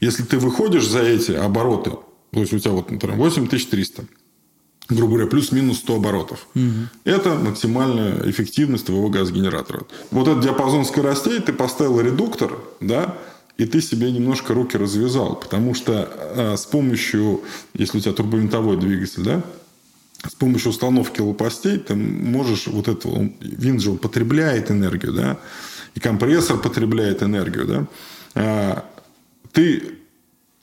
Если 0.00 0.22
ты 0.22 0.38
выходишь 0.38 0.86
за 0.86 1.00
эти 1.00 1.32
обороты, 1.32 1.90
то 2.32 2.40
есть 2.40 2.52
у 2.52 2.58
тебя 2.58 2.72
вот, 2.72 2.90
например, 2.90 3.16
8300, 3.16 4.04
грубо 4.88 5.14
говоря, 5.14 5.26
плюс-минус 5.28 5.78
100 5.78 5.96
оборотов. 5.96 6.46
Угу. 6.54 6.64
Это 7.04 7.34
максимальная 7.34 8.28
эффективность 8.30 8.86
твоего 8.86 9.08
газогенератора. 9.08 9.84
Вот 10.10 10.28
этот 10.28 10.42
диапазон 10.42 10.84
скоростей, 10.84 11.40
ты 11.40 11.52
поставил 11.52 12.00
редуктор, 12.00 12.58
да, 12.80 13.16
и 13.58 13.64
ты 13.64 13.80
себе 13.80 14.10
немножко 14.12 14.54
руки 14.54 14.76
развязал. 14.76 15.36
Потому 15.36 15.74
что 15.74 16.08
э, 16.12 16.56
с 16.56 16.66
помощью, 16.66 17.42
если 17.74 17.98
у 17.98 18.00
тебя 18.00 18.12
турбовинтовой 18.12 18.76
двигатель, 18.76 19.22
да, 19.22 19.42
с 20.26 20.34
помощью 20.34 20.70
установки 20.70 21.20
лопастей 21.20 21.78
ты 21.78 21.94
можешь 21.94 22.66
вот 22.66 22.88
это, 22.88 23.08
он, 23.08 23.34
винт 23.40 23.80
же 23.80 23.92
он 23.92 23.98
потребляет 23.98 24.70
энергию, 24.70 25.12
да, 25.12 25.38
и 25.94 26.00
компрессор 26.00 26.58
потребляет 26.58 27.22
энергию, 27.22 27.66
да, 27.66 27.86
а, 28.34 28.84
ты 29.52 29.98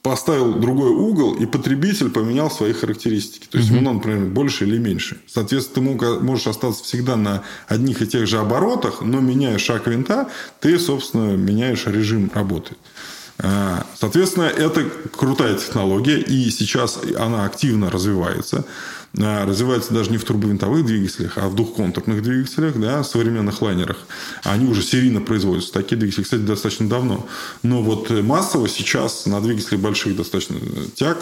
поставил 0.04 0.52
другой 0.52 0.90
угол, 0.90 1.34
и 1.34 1.46
потребитель 1.46 2.10
поменял 2.10 2.50
свои 2.50 2.74
характеристики. 2.74 3.46
То 3.50 3.56
есть, 3.56 3.70
угу. 3.70 3.78
он, 3.78 3.84
например, 3.84 4.26
больше 4.26 4.66
или 4.66 4.76
меньше. 4.76 5.16
Соответственно, 5.26 5.98
ты 5.98 6.20
можешь 6.20 6.46
остаться 6.46 6.84
всегда 6.84 7.16
на 7.16 7.42
одних 7.68 8.02
и 8.02 8.06
тех 8.06 8.26
же 8.26 8.38
оборотах, 8.38 9.00
но 9.00 9.20
меняя 9.20 9.56
шаг 9.56 9.86
винта, 9.86 10.28
ты, 10.60 10.78
собственно, 10.78 11.36
меняешь 11.36 11.86
режим 11.86 12.30
работы. 12.34 12.76
А, 13.38 13.84
соответственно, 13.98 14.44
это 14.44 14.84
крутая 15.12 15.56
технология, 15.56 16.18
и 16.18 16.50
сейчас 16.50 17.00
она 17.18 17.44
активно 17.44 17.90
развивается. 17.90 18.64
А, 19.20 19.46
развивается 19.46 19.94
даже 19.94 20.10
не 20.10 20.18
в 20.18 20.24
турбовинтовых 20.24 20.84
двигателях, 20.84 21.38
а 21.38 21.48
в 21.48 21.54
двухконтурных 21.54 22.22
двигателях, 22.22 22.78
да, 22.78 23.02
в 23.02 23.06
современных 23.06 23.62
лайнерах. 23.62 23.98
Они 24.42 24.66
уже 24.66 24.82
серийно 24.82 25.20
производятся. 25.20 25.72
Такие 25.72 25.96
двигатели, 25.96 26.22
кстати, 26.22 26.40
достаточно 26.40 26.88
давно. 26.88 27.26
Но 27.62 27.82
вот 27.82 28.10
массово 28.10 28.68
сейчас 28.68 29.26
на 29.26 29.40
двигателях 29.40 29.80
больших 29.80 30.16
достаточно 30.16 30.56
тяг 30.94 31.18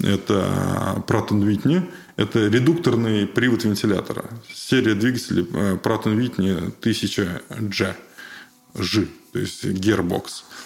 это 0.00 1.02
Pratt 1.06 1.28
Whitney, 1.28 1.82
это 2.16 2.48
редукторный 2.48 3.26
привод 3.26 3.64
вентилятора. 3.64 4.24
Серия 4.52 4.94
двигателей 4.94 5.46
э, 5.52 5.78
Pratt 5.82 6.04
Whitney 6.04 6.72
1000G, 6.80 7.94
G, 8.74 9.06
то 9.36 9.40
есть 9.40 9.64
Gearbox. 9.64 10.24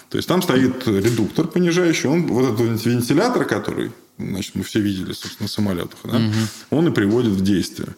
То 0.09 0.17
есть 0.17 0.29
там 0.29 0.41
стоит 0.41 0.87
редуктор 0.87 1.45
понижающий, 1.45 2.07
он 2.07 2.27
вот 2.27 2.53
этот 2.53 2.85
вентилятор, 2.85 3.43
который 3.43 3.91
значит, 4.17 4.55
мы 4.55 4.63
все 4.63 4.79
видели, 4.79 5.11
собственно, 5.11 5.45
на 5.45 5.47
самолетах, 5.49 5.99
да, 6.03 6.17
угу. 6.17 6.33
он 6.69 6.87
и 6.87 6.91
приводит 6.91 7.31
в 7.31 7.41
действие. 7.43 7.89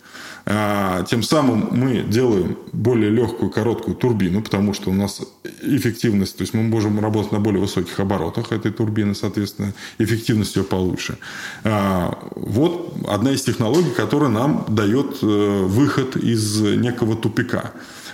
А, 0.45 1.03
тем 1.03 1.21
самым 1.21 1.69
мы 1.71 2.01
делаем 2.01 2.57
более 2.71 3.11
легкую, 3.11 3.51
короткую 3.51 3.95
турбину, 3.95 4.41
потому 4.41 4.73
что 4.73 4.89
у 4.89 4.93
нас 4.93 5.21
эффективность, 5.61 6.37
то 6.37 6.41
есть 6.41 6.55
мы 6.55 6.63
можем 6.63 6.99
работать 6.99 7.33
на 7.33 7.39
более 7.39 7.61
высоких 7.61 7.99
оборотах 7.99 8.51
этой 8.51 8.71
турбины, 8.71 9.13
соответственно, 9.13 9.73
эффективность 9.99 10.55
ее 10.55 10.63
получше. 10.63 11.19
А, 11.63 12.17
вот 12.35 12.95
одна 13.07 13.31
из 13.31 13.43
технологий, 13.43 13.91
которая 13.91 14.29
нам 14.29 14.65
дает 14.69 15.17
э, 15.21 15.65
выход 15.65 16.15
из 16.15 16.61
некого 16.61 17.15
тупика 17.15 17.73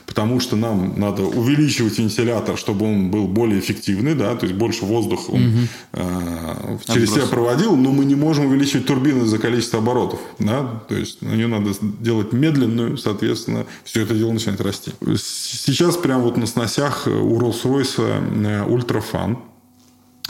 потому 0.09 0.39
что 0.39 0.55
нам 0.55 0.99
надо 0.99 1.21
увеличивать 1.21 1.99
вентилятор, 1.99 2.57
чтобы 2.57 2.87
он 2.87 3.11
был 3.11 3.27
более 3.27 3.59
эффективный, 3.59 4.15
да, 4.15 4.35
то 4.35 4.47
есть 4.47 4.57
больше 4.57 4.83
воздуха 4.83 5.29
он 5.29 5.47
угу. 5.47 5.57
э, 5.93 6.77
через 6.91 7.11
себя 7.13 7.27
проводил, 7.27 7.75
но 7.75 7.91
мы 7.91 8.05
не 8.05 8.15
можем 8.15 8.47
увеличивать 8.47 8.87
турбину 8.87 9.25
за 9.25 9.37
количество 9.37 9.77
оборотов, 9.77 10.19
да, 10.39 10.81
то 10.89 10.95
есть 10.95 11.21
на 11.21 11.35
нее 11.35 11.45
надо 11.45 11.73
делать 11.99 12.33
медленную, 12.33 12.97
соответственно, 12.97 13.67
все 13.83 14.01
это 14.01 14.15
дело 14.15 14.31
начинает 14.31 14.61
расти. 14.61 14.93
Сейчас 15.15 15.95
прямо 15.95 16.23
вот 16.23 16.37
на 16.37 16.47
сносях 16.47 17.05
у 17.05 17.39
Rolls-Royce 17.39 18.65
ультрафан, 18.67 19.37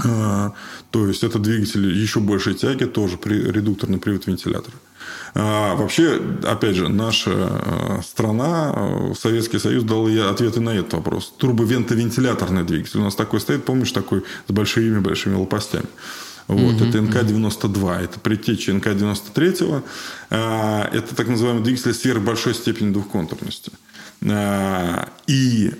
э, 0.03 0.49
то 0.91 1.07
есть 1.07 1.23
это 1.23 1.39
двигатель 1.39 1.87
еще 1.97 2.19
большей 2.19 2.53
тяги, 2.53 2.83
тоже 2.83 3.17
при, 3.17 3.35
редукторный 3.35 3.97
привод 3.97 4.27
вентилятора. 4.27 4.75
А, 5.33 5.75
вообще, 5.75 6.21
опять 6.43 6.75
же, 6.75 6.89
наша 6.89 7.31
э, 7.31 8.01
страна, 8.03 8.73
э, 8.75 9.13
Советский 9.19 9.59
Союз 9.59 9.83
дал 9.83 10.07
ей 10.07 10.23
ответы 10.23 10.59
на 10.59 10.71
этот 10.71 10.93
вопрос. 10.93 11.33
Турбовентовентиляторный 11.37 12.63
двигатель. 12.63 12.99
У 12.99 13.03
нас 13.03 13.15
такой 13.15 13.39
стоит, 13.39 13.65
помнишь, 13.65 13.91
такой 13.91 14.23
с 14.47 14.51
большими-большими 14.51 15.35
лопастями. 15.35 15.85
Вот, 16.47 16.81
mm-hmm. 16.81 16.89
это 16.89 16.97
НК-92. 17.01 18.03
Это 18.03 18.19
предтеча 18.19 18.71
НК-93. 18.71 19.83
А, 20.31 20.89
это 20.91 21.15
так 21.15 21.27
называемый 21.27 21.63
двигатель 21.63 21.93
сверхбольшой 21.93 22.55
степени 22.55 22.91
двухконтурности. 22.91 23.71
А, 24.27 25.09
и 25.27 25.73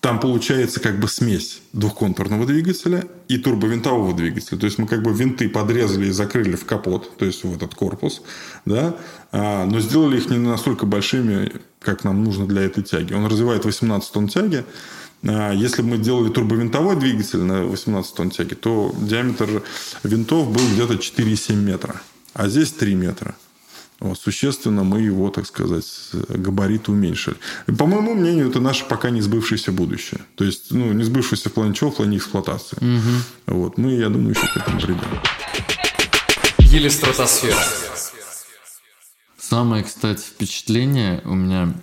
там 0.00 0.18
получается 0.18 0.80
как 0.80 0.98
бы 0.98 1.08
смесь 1.08 1.60
двухконтурного 1.74 2.46
двигателя 2.46 3.04
и 3.28 3.36
турбовинтового 3.36 4.14
двигателя. 4.14 4.56
То 4.58 4.64
есть 4.64 4.78
мы 4.78 4.86
как 4.86 5.02
бы 5.02 5.12
винты 5.12 5.48
подрезали 5.48 6.06
и 6.06 6.10
закрыли 6.10 6.56
в 6.56 6.64
капот, 6.64 7.16
то 7.18 7.26
есть 7.26 7.44
в 7.44 7.54
этот 7.54 7.74
корпус, 7.74 8.22
да, 8.64 8.96
а, 9.30 9.66
но 9.66 9.78
сделали 9.80 10.16
их 10.16 10.30
не 10.30 10.38
настолько 10.38 10.86
большими, 10.86 11.52
как 11.80 12.04
нам 12.04 12.24
нужно 12.24 12.46
для 12.46 12.62
этой 12.62 12.82
тяги. 12.82 13.12
Он 13.12 13.26
развивает 13.26 13.66
18 13.66 14.10
тонн 14.10 14.28
тяги. 14.28 14.64
А, 15.22 15.52
если 15.52 15.82
бы 15.82 15.88
мы 15.88 15.98
делали 15.98 16.32
турбовинтовой 16.32 16.96
двигатель 16.96 17.40
на 17.40 17.64
18 17.64 18.14
тонн 18.14 18.30
тяги, 18.30 18.54
то 18.54 18.94
диаметр 18.98 19.62
винтов 20.02 20.50
был 20.50 20.62
где-то 20.72 20.94
4,7 20.94 21.56
метра, 21.56 22.00
а 22.32 22.48
здесь 22.48 22.72
3 22.72 22.94
метра. 22.94 23.34
Вот, 24.00 24.18
существенно 24.18 24.82
мы 24.82 25.02
его, 25.02 25.30
так 25.30 25.46
сказать, 25.46 25.86
габариты 26.28 26.90
уменьшили. 26.90 27.36
И, 27.66 27.72
по 27.72 27.84
моему 27.86 28.14
мнению, 28.14 28.48
это 28.48 28.58
наше 28.58 28.86
пока 28.86 29.10
не 29.10 29.20
сбывшееся 29.20 29.72
будущее. 29.72 30.20
То 30.36 30.44
есть, 30.44 30.72
ну, 30.72 30.92
не 30.92 31.04
сбывшееся 31.04 31.50
в 31.50 31.52
плане 31.52 31.74
чего, 31.74 31.90
в 31.90 31.96
плане 31.96 32.16
эксплуатации. 32.16 32.78
Угу. 32.78 33.58
Вот, 33.58 33.78
мы, 33.78 33.92
я 33.92 34.08
думаю, 34.08 34.30
еще 34.30 34.46
к 34.46 34.56
этому 34.56 34.80
придем. 34.80 35.00
Еле 36.58 36.88
стратосфера. 36.88 37.62
Самое, 39.38 39.84
кстати, 39.84 40.20
впечатление 40.20 41.20
у 41.24 41.34
меня 41.34 41.74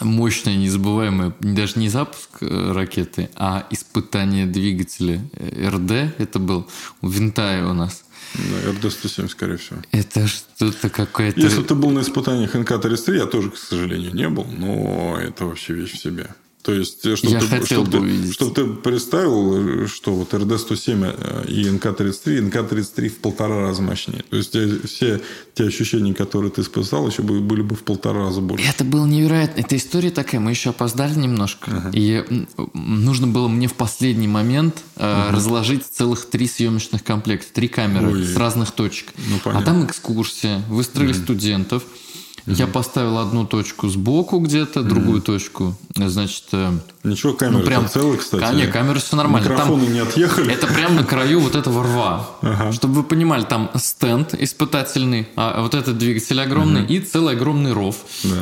мощное, 0.00 0.56
незабываемое, 0.56 1.34
даже 1.40 1.78
не 1.78 1.88
запуск 1.88 2.30
э, 2.40 2.72
ракеты, 2.72 3.28
а 3.36 3.66
испытание 3.70 4.46
двигателя 4.46 5.20
э, 5.34 5.68
РД. 5.68 6.18
Это 6.18 6.38
был 6.38 6.68
у 7.00 7.08
Винтая 7.08 7.66
у 7.66 7.72
нас. 7.72 8.04
Да, 8.34 8.70
РД-107, 8.70 9.28
скорее 9.28 9.56
всего. 9.56 9.78
Это 9.92 10.26
что-то 10.26 10.88
какое-то... 10.88 11.40
Если 11.40 11.62
ты 11.62 11.74
был 11.74 11.90
на 11.90 12.00
испытаниях 12.00 12.54
НК-33, 12.54 13.16
я 13.16 13.26
тоже, 13.26 13.50
к 13.50 13.56
сожалению, 13.56 14.14
не 14.14 14.28
был, 14.28 14.44
но 14.44 15.18
это 15.20 15.44
вообще 15.46 15.74
вещь 15.74 15.92
в 15.92 15.98
себе. 15.98 16.28
То 16.62 16.72
есть, 16.72 17.04
э, 17.04 17.16
чтобы, 17.16 17.32
Я 17.32 17.40
ты, 17.40 17.46
хотел 17.46 17.84
чтобы, 17.84 18.06
бы 18.06 18.08
ты, 18.08 18.32
чтобы 18.32 18.54
ты 18.54 18.64
представил, 18.66 19.88
что 19.88 20.14
вот 20.14 20.32
РД-107 20.32 21.16
э, 21.18 21.48
и 21.48 21.64
НК-33, 21.68 22.50
НК-33 22.50 23.08
в 23.08 23.16
полтора 23.16 23.60
раза 23.60 23.82
мощнее. 23.82 24.24
То 24.30 24.36
есть, 24.36 24.56
все 24.84 25.20
те 25.54 25.64
ощущения, 25.64 26.14
которые 26.14 26.52
ты 26.52 26.62
испытал, 26.62 27.08
еще 27.08 27.22
были 27.22 27.62
бы 27.62 27.74
в 27.74 27.82
полтора 27.82 28.20
раза 28.20 28.40
больше. 28.40 28.64
Это 28.68 28.84
было 28.84 29.06
невероятно. 29.06 29.60
Эта 29.60 29.76
история 29.76 30.10
такая. 30.10 30.40
Мы 30.40 30.50
еще 30.50 30.70
опоздали 30.70 31.14
немножко. 31.18 31.70
Uh-huh. 31.70 31.90
И 31.92 32.46
нужно 32.74 33.26
было 33.26 33.48
мне 33.48 33.66
в 33.66 33.74
последний 33.74 34.28
момент 34.28 34.82
uh-huh. 34.96 35.32
разложить 35.32 35.84
целых 35.84 36.26
три 36.26 36.46
съемочных 36.46 37.02
комплекта. 37.02 37.52
Три 37.52 37.68
камеры 37.68 38.12
Ой. 38.12 38.24
с 38.24 38.36
разных 38.36 38.70
точек. 38.70 39.12
Ну, 39.28 39.40
а 39.52 39.62
там 39.62 39.84
экскурсия. 39.84 40.62
Выстроили 40.68 41.12
uh-huh. 41.12 41.22
студентов. 41.24 41.82
Я 42.46 42.66
поставил 42.66 43.18
одну 43.18 43.46
точку 43.46 43.88
сбоку 43.88 44.38
где-то, 44.38 44.82
другую 44.82 45.20
точку, 45.22 45.74
значит... 45.94 46.44
Ничего, 47.04 47.32
камера 47.32 47.58
ну, 47.58 47.64
прям 47.64 47.88
целая, 47.88 48.16
кстати. 48.16 48.44
А, 48.44 48.52
не, 48.52 48.66
камера 48.68 48.98
все 49.00 49.16
нормально. 49.16 49.48
Там- 49.48 49.56
Микрофоны 49.56 49.86
не 49.88 49.98
отъехали. 49.98 50.52
Это 50.52 50.68
прям 50.68 50.94
на 50.94 51.02
краю 51.04 51.40
вот 51.40 51.56
этого 51.56 51.82
рва. 51.82 52.28
Чтобы 52.72 52.94
вы 52.94 53.02
понимали, 53.02 53.42
там 53.42 53.70
стенд 53.74 54.34
испытательный, 54.34 55.26
а 55.34 55.62
вот 55.62 55.74
этот 55.74 55.98
двигатель 55.98 56.40
огромный 56.40 56.84
и 56.86 57.00
целый 57.00 57.34
огромный 57.34 57.72
ров. 57.72 57.96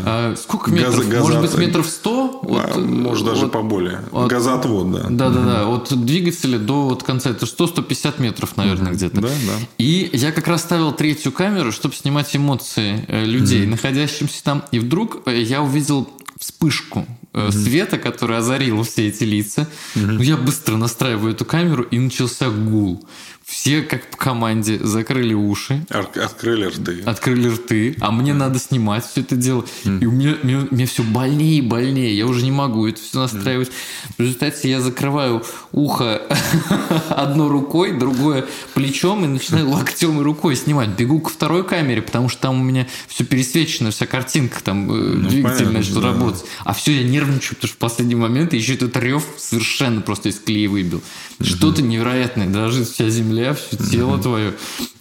А, 0.05 0.35
сколько 0.37 0.71
метров? 0.71 1.07
Может 1.07 1.41
быть, 1.41 1.57
метров 1.57 1.87
сто? 1.87 2.41
А, 2.45 2.79
Может, 2.79 3.27
даже 3.27 3.43
вот- 3.43 3.53
поболее. 3.53 4.03
Газоотвод, 4.13 4.93
да. 4.93 5.07
Да-да-да, 5.09 5.67
от 5.67 5.93
двигателя 6.05 6.59
до 6.59 6.83
вот 6.83 7.03
конца, 7.03 7.31
это 7.31 7.47
100-150 7.47 8.21
метров, 8.21 8.57
наверное, 8.57 8.93
где-то. 8.93 9.21
Да, 9.21 9.29
да. 9.29 9.67
И 9.79 10.11
я 10.13 10.33
как 10.33 10.47
раз 10.49 10.63
ставил 10.63 10.93
третью 10.93 11.33
камеру, 11.33 11.73
чтобы 11.73 11.95
снимать 11.95 12.35
эмоции 12.37 13.05
э, 13.09 13.25
людей, 13.25 13.67
находящихся 13.67 14.45
там. 14.45 14.65
И 14.71 14.79
вдруг 14.79 15.23
э, 15.27 15.41
я 15.41 15.63
увидел 15.63 16.09
вспышку 16.41 17.07
э, 17.35 17.51
света, 17.53 17.99
который 17.99 18.39
озарил 18.39 18.83
все 18.83 19.09
эти 19.09 19.25
лица. 19.25 19.69
Ну, 19.95 20.21
я 20.21 20.37
быстро 20.37 20.77
настраиваю 20.77 21.35
эту 21.35 21.45
камеру, 21.45 21.83
и 21.83 21.99
начался 21.99 22.49
гул. 22.51 23.07
Все, 23.51 23.83
как 23.83 24.07
по 24.13 24.17
команде, 24.17 24.79
закрыли 24.79 25.35
уши, 25.35 25.85
Открыли 25.91 26.67
рты. 26.67 27.03
открыли 27.05 27.49
рты, 27.49 27.97
а 28.01 28.13
мне 28.13 28.33
надо 28.33 28.61
снимать 28.61 29.05
все 29.05 29.23
это 29.23 29.35
дело. 29.35 29.65
И 29.85 30.07
у 30.07 30.13
меня, 30.13 30.37
мне, 30.45 30.69
мне 30.71 30.87
все 30.87 31.03
больнее 31.03 31.59
и 31.59 31.61
больнее. 31.61 32.17
Я 32.17 32.29
уже 32.29 32.45
не 32.45 32.53
могу 32.53 32.87
это 32.87 33.01
все 33.01 33.19
настраивать. 33.19 33.73
В 34.17 34.21
результате 34.23 34.71
я 34.71 34.81
закрываю 34.81 35.43
ухо 35.73 36.23
одной 37.09 37.49
рукой, 37.49 37.99
другое 37.99 38.47
плечом 38.75 39.25
и 39.25 39.27
начинаю 39.27 39.69
локтем 39.71 40.21
и 40.21 40.23
рукой 40.23 40.55
снимать. 40.55 40.91
Бегу 40.91 41.19
ко 41.19 41.31
второй 41.31 41.65
камере, 41.65 42.03
потому 42.03 42.29
что 42.29 42.43
там 42.43 42.61
у 42.61 42.63
меня 42.63 42.87
все 43.09 43.25
пересвечено, 43.25 43.91
вся 43.91 44.07
картинка, 44.07 44.63
там 44.63 44.89
э, 44.93 45.29
двигатель 45.29 45.67
понятно, 45.67 45.79
начал 45.81 46.01
да. 46.01 46.07
работать. 46.13 46.45
А 46.65 46.73
все, 46.73 46.93
я 46.93 47.03
нервничаю, 47.03 47.57
потому 47.57 47.67
что 47.67 47.77
в 47.77 47.79
последний 47.79 48.15
момент 48.15 48.53
еще 48.53 48.75
этот 48.75 48.97
рев 48.97 49.25
совершенно 49.39 50.03
просто 50.03 50.29
из 50.29 50.39
колеи 50.39 50.69
выбил. 50.69 51.03
Что-то 51.41 51.83
невероятное. 51.83 52.47
Дрожит 52.47 52.87
вся 52.89 53.09
земля, 53.09 53.40
все 53.55 53.77
тело 53.77 54.21
твое. 54.21 54.55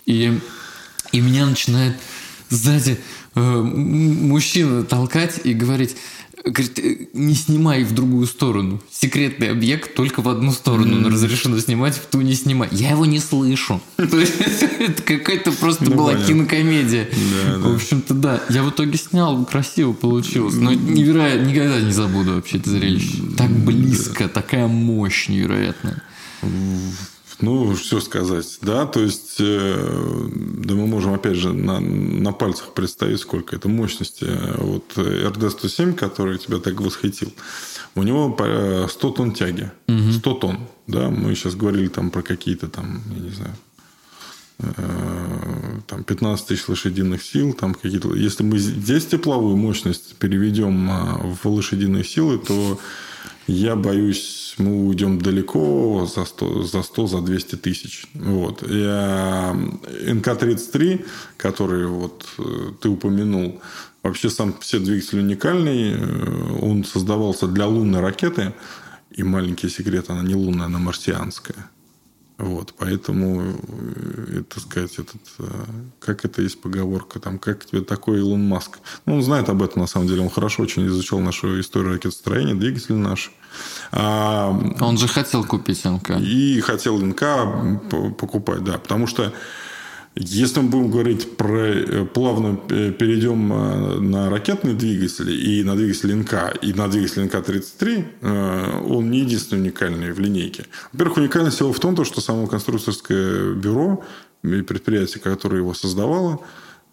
И, 0.05 0.39
и 1.11 1.21
меня 1.21 1.45
начинает 1.45 1.95
сзади 2.49 2.99
э, 3.35 3.61
мужчина 3.61 4.83
толкать 4.83 5.41
и 5.43 5.53
говорить, 5.53 5.95
говорит, 6.43 6.79
«Э, 6.79 6.95
не 7.13 7.35
снимай 7.35 7.83
в 7.83 7.93
другую 7.93 8.27
сторону. 8.27 8.81
Секретный 8.91 9.51
объект 9.51 9.93
только 9.93 10.21
в 10.21 10.29
одну 10.29 10.51
сторону, 10.51 10.95
но 10.97 11.09
разрешено 11.09 11.59
снимать, 11.59 11.95
в 11.95 12.05
ту 12.07 12.21
не 12.21 12.33
снимай. 12.33 12.69
Я 12.71 12.91
его 12.91 13.05
не 13.05 13.19
слышу. 13.19 13.81
То 13.97 14.19
есть 14.19 14.33
Это 14.79 15.01
какая-то 15.03 15.51
просто 15.51 15.85
Ну, 15.85 15.95
была 15.95 16.15
кинокомедия. 16.15 17.07
В 17.57 17.75
общем-то, 17.75 18.13
да. 18.13 18.41
Я 18.49 18.63
в 18.63 18.69
итоге 18.69 18.97
снял, 18.97 19.45
красиво 19.45 19.93
получилось. 19.93 20.55
Но 20.55 20.73
невероятно, 20.73 21.45
никогда 21.45 21.81
не 21.81 21.91
забуду 21.91 22.35
вообще 22.35 22.57
это 22.57 22.69
зрелище. 22.69 23.17
Так 23.37 23.51
близко, 23.51 24.27
такая 24.27 24.67
мощь 24.67 25.27
невероятная. 25.29 26.01
Ну, 27.41 27.73
что 27.75 28.01
сказать, 28.01 28.57
да, 28.61 28.85
то 28.85 28.99
есть, 28.99 29.37
э, 29.39 30.29
да 30.57 30.73
мы 30.73 30.87
можем, 30.87 31.13
опять 31.13 31.37
же, 31.37 31.53
на, 31.53 31.79
на 31.79 32.33
пальцах 32.33 32.73
представить, 32.73 33.21
сколько 33.21 33.55
это 33.55 33.69
мощности. 33.69 34.27
Вот 34.57 34.97
RD-107, 34.97 35.93
который 35.93 36.37
тебя 36.37 36.57
так 36.57 36.81
восхитил, 36.81 37.31
у 37.95 38.03
него 38.03 38.31
по- 38.31 38.87
100 38.89 39.09
тонн 39.11 39.31
тяги, 39.31 39.71
100 39.87 40.33
тонн, 40.33 40.67
да, 40.87 41.09
мы 41.09 41.33
сейчас 41.33 41.55
говорили 41.55 41.87
там 41.87 42.11
про 42.11 42.23
какие-то 42.23 42.67
там, 42.67 43.01
я 43.15 43.21
не 43.21 43.29
знаю, 43.29 43.55
э, 44.59 45.79
там 45.87 46.03
15 46.03 46.45
тысяч 46.45 46.67
лошадиных 46.67 47.23
сил, 47.23 47.53
там 47.53 47.73
какие-то... 47.73 48.13
Если 48.15 48.43
мы 48.43 48.57
здесь 48.57 49.05
тепловую 49.05 49.55
мощность 49.55 50.17
переведем 50.17 50.89
а, 50.91 51.21
в 51.23 51.47
лошадиные 51.49 52.03
силы, 52.03 52.37
то 52.37 52.79
я 53.51 53.75
боюсь, 53.75 54.53
мы 54.57 54.87
уйдем 54.87 55.19
далеко 55.19 56.05
за 56.05 56.25
100, 56.25 56.63
за, 56.63 56.83
100, 56.83 57.07
за 57.07 57.21
200 57.21 57.55
тысяч. 57.55 58.05
Вот. 58.13 58.63
И, 58.63 58.83
а, 58.85 59.53
НК-33, 59.53 61.05
который 61.37 61.87
вот 61.87 62.27
э, 62.37 62.71
ты 62.79 62.89
упомянул, 62.89 63.61
вообще 64.03 64.29
сам 64.29 64.53
все 64.59 64.79
двигатель 64.79 65.19
уникальный. 65.19 65.93
Э, 65.93 66.59
Он 66.61 66.83
создавался 66.83 67.47
для 67.47 67.65
лунной 67.65 68.01
ракеты. 68.01 68.53
И 69.09 69.23
маленький 69.23 69.69
секрет, 69.69 70.09
она 70.09 70.21
не 70.21 70.35
лунная, 70.35 70.67
она 70.67 70.77
марсианская. 70.77 71.69
Вот, 72.37 72.73
поэтому, 72.77 73.41
э, 73.41 74.43
так 74.47 74.63
сказать, 74.63 74.93
этот, 74.99 75.21
как 75.99 76.23
это 76.23 76.41
есть 76.41 76.61
поговорка, 76.61 77.19
там, 77.19 77.39
как 77.39 77.65
тебе 77.65 77.81
такой 77.81 78.19
Илон 78.19 78.47
Маск. 78.47 78.79
Ну, 79.05 79.15
он 79.15 79.23
знает 79.23 79.49
об 79.49 79.63
этом, 79.63 79.81
на 79.81 79.87
самом 79.87 80.07
деле, 80.07 80.21
он 80.21 80.29
хорошо 80.29 80.63
очень 80.63 80.85
изучал 80.87 81.19
нашу 81.19 81.59
историю 81.59 81.93
ракетостроения, 81.93 82.53
двигатели 82.53 82.95
наши. 82.95 83.31
Он 83.91 84.97
же 84.97 85.07
хотел 85.07 85.43
купить 85.43 85.83
НК. 85.83 86.11
и 86.19 86.59
хотел 86.61 86.97
НК 86.97 87.23
покупать, 88.17 88.63
да, 88.63 88.77
потому 88.77 89.07
что 89.07 89.33
если 90.15 90.59
мы 90.59 90.69
будем 90.69 90.91
говорить 90.91 91.37
про 91.37 91.67
э, 91.67 92.05
плавно 92.05 92.59
э, 92.69 92.91
перейдем 92.91 93.53
э, 93.53 93.99
на 93.99 94.29
ракетные 94.29 94.75
двигатели 94.75 95.31
и 95.31 95.63
на 95.63 95.75
двигатель 95.75 96.13
НК, 96.13 96.57
и 96.61 96.73
на 96.73 96.89
двигатель 96.89 97.23
НК-33, 97.23 98.05
э, 98.21 98.81
он 98.89 99.11
не 99.11 99.19
единственный 99.19 99.61
уникальный 99.61 100.11
в 100.11 100.19
линейке. 100.19 100.65
Во-первых, 100.91 101.17
уникальность 101.17 101.61
его 101.61 101.71
в 101.71 101.79
том, 101.79 101.95
то, 101.95 102.03
что 102.03 102.19
само 102.21 102.47
конструкторское 102.47 103.53
бюро 103.53 104.03
и 104.43 104.61
предприятие, 104.61 105.21
которое 105.21 105.57
его 105.57 105.73
создавало, 105.73 106.41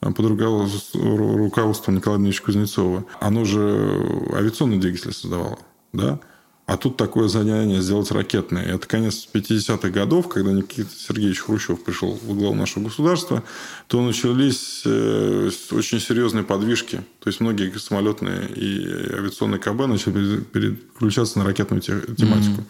под 0.00 0.20
руководством 0.20 1.96
Николая 1.96 2.18
Дмитриевича 2.18 2.44
Кузнецова, 2.44 3.06
оно 3.18 3.44
же 3.44 4.30
авиационные 4.34 4.78
двигатели 4.78 5.10
создавало, 5.10 5.58
да? 5.92 6.20
А 6.66 6.76
тут 6.76 6.96
такое 6.96 7.28
занятие 7.28 7.80
сделать 7.80 8.10
ракетное. 8.10 8.64
Это 8.64 8.88
конец 8.88 9.28
50-х 9.32 9.88
годов, 9.90 10.28
когда 10.28 10.50
Никита 10.50 10.90
Сергеевич 10.98 11.38
Хрущев 11.42 11.84
пришел 11.84 12.18
в 12.20 12.36
главу 12.36 12.56
нашего 12.56 12.82
государства, 12.84 13.44
то 13.86 14.02
начались 14.02 14.82
э, 14.84 15.50
очень 15.70 16.00
серьезные 16.00 16.42
подвижки. 16.42 17.04
То 17.20 17.28
есть 17.28 17.38
многие 17.38 17.72
самолетные 17.78 18.48
и 18.48 18.84
авиационные 18.84 19.60
КБ 19.60 19.86
начали 19.86 20.40
переключаться 20.40 21.38
на 21.38 21.44
ракетную 21.44 21.80
те- 21.80 22.00
тематику. 22.16 22.64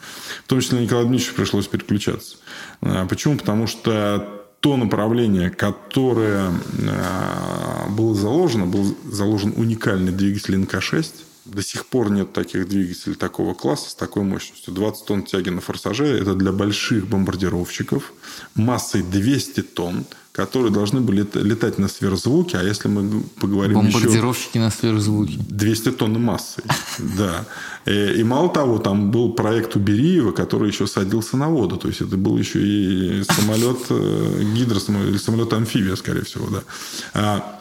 В 0.45 0.49
том 0.49 0.61
числе 0.61 0.83
Николаю 0.83 1.07
Дмитриевичу 1.07 1.35
пришлось 1.35 1.67
переключаться. 1.67 2.37
А, 2.83 3.07
Почему? 3.07 3.39
Потому 3.39 3.67
что 3.67 4.43
то 4.61 4.77
направление, 4.77 5.49
которое 5.49 6.53
а, 6.87 7.89
было 7.89 8.15
заложено, 8.15 8.67
был 8.67 8.95
заложен 9.11 9.55
уникальный 9.57 10.13
двигатель 10.13 10.55
НК-6. 10.57 11.07
До 11.47 11.63
сих 11.63 11.87
пор 11.87 12.11
нет 12.11 12.33
таких 12.33 12.69
двигателей 12.69 13.15
такого 13.15 13.55
класса 13.55 13.91
с 13.91 13.95
такой 13.95 14.23
мощностью. 14.25 14.75
20 14.75 15.07
тонн 15.07 15.23
тяги 15.23 15.51
на 15.51 15.61
форсаже– 15.61 16.05
это 16.21 16.35
для 16.35 16.53
больших 16.53 17.07
бомбардировщиков 17.07 18.13
массой 18.55 19.03
200 19.03 19.63
тонн, 19.63 20.05
которые 20.33 20.71
должны 20.73 21.01
были 21.01 21.19
лет- 21.19 21.37
летать 21.37 21.79
на 21.79 21.89
сверхзвуке. 21.89 22.59
А 22.59 22.63
если 22.63 22.89
мы 22.89 23.23
поговорим 23.41 23.79
еще... 23.81 23.93
Бомбардировщики 23.99 24.59
на 24.59 24.71
сверхзвуке. 24.71 25.39
200 25.49 25.93
тонн 25.93 26.21
массой. 26.23 26.65
Да. 27.17 27.45
Э, 27.87 28.15
И 28.17 28.25
мало 28.25 28.49
того, 28.49 28.79
там 28.79 29.11
был 29.11 29.33
проект 29.33 29.77
у 29.77 29.79
Бериева, 29.79 30.33
который 30.33 30.69
еще 30.69 30.87
садился 30.87 31.37
на 31.37 31.49
воду. 31.49 31.77
То 31.77 31.89
есть 31.89 32.01
это 32.01 32.17
был 32.17 32.37
еще 32.39 32.59
и 32.61 33.23
самолет 33.25 33.79
э, 33.91 34.43
гидросамолет, 34.55 35.09
или 35.11 35.19
самолет 35.19 35.53
амфибия, 35.53 35.95
скорее 35.97 36.23
всего, 36.25 36.49
да. 36.51 37.56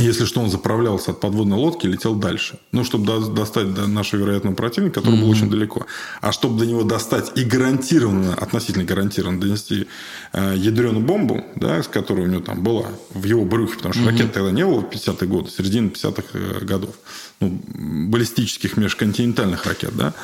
Если 0.00 0.24
что, 0.24 0.40
он 0.40 0.50
заправлялся 0.50 1.10
от 1.12 1.20
подводной 1.20 1.56
лодки 1.58 1.86
и 1.86 1.90
летел 1.90 2.14
дальше. 2.14 2.58
Ну, 2.72 2.84
чтобы 2.84 3.06
до- 3.06 3.26
достать 3.30 3.74
до 3.74 3.86
нашего 3.86 4.20
вероятного 4.20 4.54
противника, 4.54 5.00
который 5.00 5.20
был 5.20 5.28
очень 5.30 5.50
далеко. 5.50 5.86
А 6.20 6.32
чтобы 6.32 6.58
до 6.58 6.66
него 6.66 6.82
достать 6.82 7.32
и 7.36 7.44
гарантированно, 7.44 8.34
относительно 8.34 8.84
гарантированно 8.84 9.40
донести 9.40 9.86
э, 10.32 10.54
ядреную 10.56 11.04
бомбу, 11.04 11.44
да, 11.56 11.82
с 11.82 11.88
которой 11.88 12.26
у 12.26 12.28
него 12.28 12.42
там 12.42 12.62
была 12.62 12.86
в 13.14 13.24
его 13.24 13.44
брюхе, 13.44 13.76
потому 13.76 13.94
что 13.94 14.04
ракет 14.06 14.32
тогда 14.32 14.50
не 14.50 14.64
было 14.64 14.80
в 14.80 14.84
50-е 14.90 15.28
годы, 15.28 15.50
середина 15.50 15.88
50-х 15.88 16.22
э, 16.34 16.64
годов. 16.64 16.94
Ну, 17.40 17.60
баллистических 17.68 18.76
межконтинентальных 18.76 19.64
ракет, 19.66 19.96
да. 19.96 20.14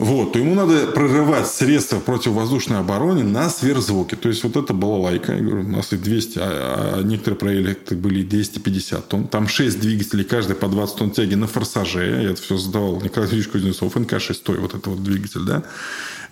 Вот, 0.00 0.32
то 0.32 0.38
ему 0.38 0.54
надо 0.54 0.86
прорывать 0.86 1.46
средства 1.46 2.00
противовоздушной 2.00 2.78
обороны 2.78 3.22
на 3.22 3.50
сверхзвуке. 3.50 4.16
То 4.16 4.30
есть, 4.30 4.42
вот 4.44 4.56
это 4.56 4.72
была 4.72 4.96
лайка. 4.96 5.34
Я 5.34 5.42
говорю, 5.42 5.60
у 5.60 5.68
нас 5.68 5.92
и 5.92 5.98
200, 5.98 6.38
а, 6.38 6.94
а 6.96 7.02
некоторые 7.02 7.38
проекты 7.38 7.96
были 7.96 8.20
и 8.20 8.24
250 8.24 9.08
тонн. 9.08 9.28
Там 9.28 9.46
6 9.46 9.78
двигателей, 9.78 10.24
каждый 10.24 10.56
по 10.56 10.68
20 10.68 10.96
тонн 10.96 11.10
тяги 11.10 11.34
на 11.34 11.46
форсаже. 11.46 12.22
Я 12.22 12.30
это 12.30 12.40
все 12.40 12.56
задавал 12.56 12.98
Николай 13.02 13.28
Ильич 13.28 13.48
Кузнецов, 13.48 13.94
НК-6, 13.94 14.58
вот 14.58 14.74
это 14.74 14.88
вот 14.88 15.02
двигатель, 15.02 15.42
да. 15.42 15.64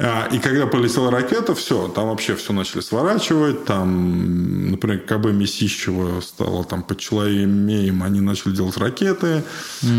А, 0.00 0.28
И 0.32 0.38
когда 0.38 0.66
полетела 0.66 1.10
ракета, 1.10 1.54
все, 1.54 1.88
там 1.88 2.08
вообще 2.08 2.36
все 2.36 2.52
начали 2.52 2.80
сворачивать. 2.80 3.64
Там, 3.64 4.70
например, 4.70 5.00
КБ 5.00 5.32
Месищева 5.32 6.20
стало 6.20 6.64
там 6.64 6.82
под 6.82 6.98
Челомеем, 6.98 8.02
они 8.02 8.20
начали 8.20 8.52
делать 8.54 8.76
ракеты. 8.76 9.42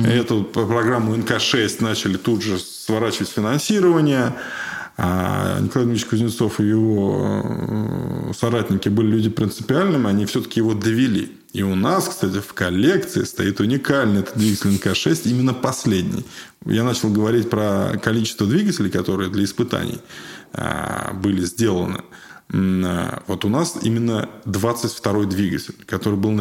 Эту 0.06 0.43
программу 0.43 1.16
НК-6 1.16 1.84
начали 1.84 2.18
тут 2.18 2.41
же 2.41 2.60
сворачивать 2.60 3.30
финансирование. 3.30 4.34
А 5.02 5.60
Николай 5.62 5.86
Дмитриевич 5.86 6.06
Кузнецов 6.08 6.60
и 6.60 6.68
его 6.68 7.41
э, 8.30 8.34
соратники 8.38 8.89
были 8.89 9.08
люди 9.08 9.30
принципиальными, 9.30 10.10
они 10.10 10.26
все-таки 10.26 10.60
его 10.60 10.74
довели. 10.74 11.39
И 11.54 11.64
у 11.64 11.74
нас, 11.74 12.08
кстати, 12.08 12.39
в 12.39 12.54
коллекции 12.54 13.24
стоит 13.24 13.60
уникальный 13.60 14.22
этот 14.22 14.38
двигатель 14.38 14.70
НК-6, 14.70 15.30
именно 15.30 15.54
последний. 15.54 16.24
Я 16.66 16.84
начал 16.84 17.10
говорить 17.10 17.50
про 17.50 18.00
количество 18.02 18.45
двигателей, 18.45 18.91
которые 18.91 19.30
для 19.30 19.45
испытаний 19.45 20.00
а, 20.54 21.14
были 21.14 21.43
сделаны. 21.43 22.04
А, 22.54 23.24
вот 23.26 23.45
у 23.45 23.50
нас 23.50 23.78
именно 23.82 24.30
22-й 24.45 25.26
двигатель, 25.26 25.76
который 25.88 26.20
был 26.20 26.39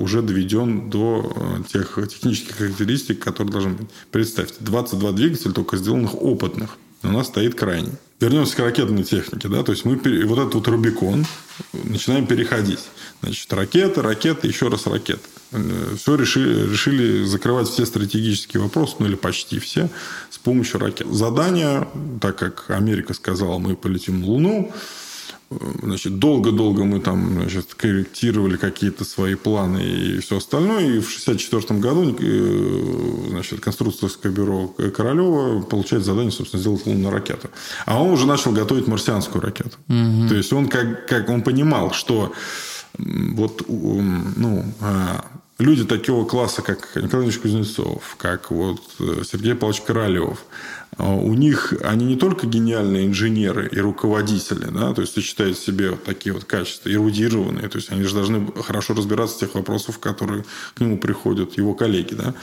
уже 0.00 0.22
доведен 0.22 0.88
до 0.88 1.32
э, 1.34 1.62
тех 1.72 1.98
технических 2.08 2.56
характеристик, 2.56 3.18
которые 3.18 3.52
должны 3.52 3.74
быть. 3.74 3.88
Представьте, 4.12 4.56
22 4.60 5.12
двигателя, 5.12 5.52
только 5.52 5.76
сделанных 5.76 6.14
опытных. 6.14 6.78
У 7.02 7.08
нас 7.08 7.28
стоит 7.28 7.54
крайний. 7.54 7.92
Вернемся 8.18 8.56
к 8.56 8.60
ракетной 8.60 9.04
технике. 9.04 9.48
Да? 9.48 9.62
То 9.62 9.72
есть, 9.72 9.84
мы 9.84 9.96
вот 9.96 10.38
этот 10.38 10.54
вот 10.54 10.68
Рубикон 10.68 11.26
начинаем 11.72 12.26
переходить. 12.26 12.80
Значит, 13.22 13.52
ракета, 13.52 14.02
ракета, 14.02 14.46
еще 14.46 14.68
раз 14.68 14.86
ракета. 14.86 15.20
Э, 15.52 15.94
все 15.96 16.16
решили, 16.16 16.70
решили 16.70 17.24
закрывать 17.24 17.68
все 17.68 17.86
стратегические 17.86 18.62
вопросы, 18.62 18.96
ну 18.98 19.06
или 19.06 19.14
почти 19.14 19.58
все, 19.58 19.88
с 20.30 20.38
помощью 20.38 20.80
ракет. 20.80 21.06
Задание, 21.08 21.88
так 22.20 22.36
как 22.36 22.70
Америка 22.70 23.14
сказала, 23.14 23.58
мы 23.58 23.76
полетим 23.76 24.20
на 24.20 24.26
Луну, 24.26 24.72
Значит, 25.48 26.18
долго-долго 26.18 26.84
мы 26.84 26.98
там 26.98 27.34
значит, 27.34 27.74
корректировали 27.74 28.56
какие-то 28.56 29.04
свои 29.04 29.36
планы 29.36 29.78
и 29.78 30.18
все 30.18 30.38
остальное. 30.38 30.80
И 30.80 30.98
в 30.98 31.08
1964 31.22 31.78
году 31.78 32.16
э, 32.18 33.28
значит, 33.28 33.60
конструкторское 33.60 34.32
бюро 34.32 34.68
Королева 34.96 35.62
получает 35.62 36.04
задание, 36.04 36.32
собственно, 36.32 36.60
сделать 36.60 36.84
лунную 36.84 37.12
ракету. 37.12 37.48
А 37.84 38.02
он 38.02 38.10
уже 38.10 38.26
начал 38.26 38.50
готовить 38.50 38.88
марсианскую 38.88 39.40
ракету. 39.40 39.78
Угу. 39.88 40.28
То 40.28 40.34
есть, 40.34 40.52
он 40.52 40.68
как, 40.68 41.06
как 41.06 41.30
он 41.30 41.42
понимал, 41.42 41.92
что 41.92 42.32
вот 42.98 43.62
ну, 43.68 44.64
а, 44.80 45.24
люди 45.58 45.84
такого 45.84 46.26
класса, 46.26 46.62
как 46.62 46.96
Николай 46.96 47.26
Ильич 47.26 47.38
Кузнецов, 47.38 48.16
как 48.18 48.50
вот 48.50 48.80
э, 49.00 49.22
Сергей 49.24 49.54
Павлович 49.54 49.82
Королев, 49.82 50.44
у 50.98 51.34
них 51.34 51.74
они 51.82 52.06
не 52.06 52.16
только 52.16 52.46
гениальные 52.46 53.06
инженеры 53.06 53.68
и 53.70 53.78
руководители, 53.78 54.66
да, 54.70 54.94
то 54.94 55.02
есть 55.02 55.14
сочетают 55.14 55.58
в 55.58 55.64
себе 55.64 55.90
вот 55.90 56.04
такие 56.04 56.32
вот 56.32 56.44
качества, 56.44 56.90
эрудированные, 56.90 57.68
то 57.68 57.76
есть 57.76 57.92
они 57.92 58.02
же 58.02 58.14
должны 58.14 58.50
хорошо 58.62 58.94
разбираться 58.94 59.36
в 59.36 59.40
тех 59.40 59.54
вопросах, 59.54 60.00
которые 60.00 60.44
к 60.74 60.80
нему 60.80 60.98
приходят 60.98 61.56
его 61.58 61.74
коллеги, 61.74 62.14
да, 62.14 62.34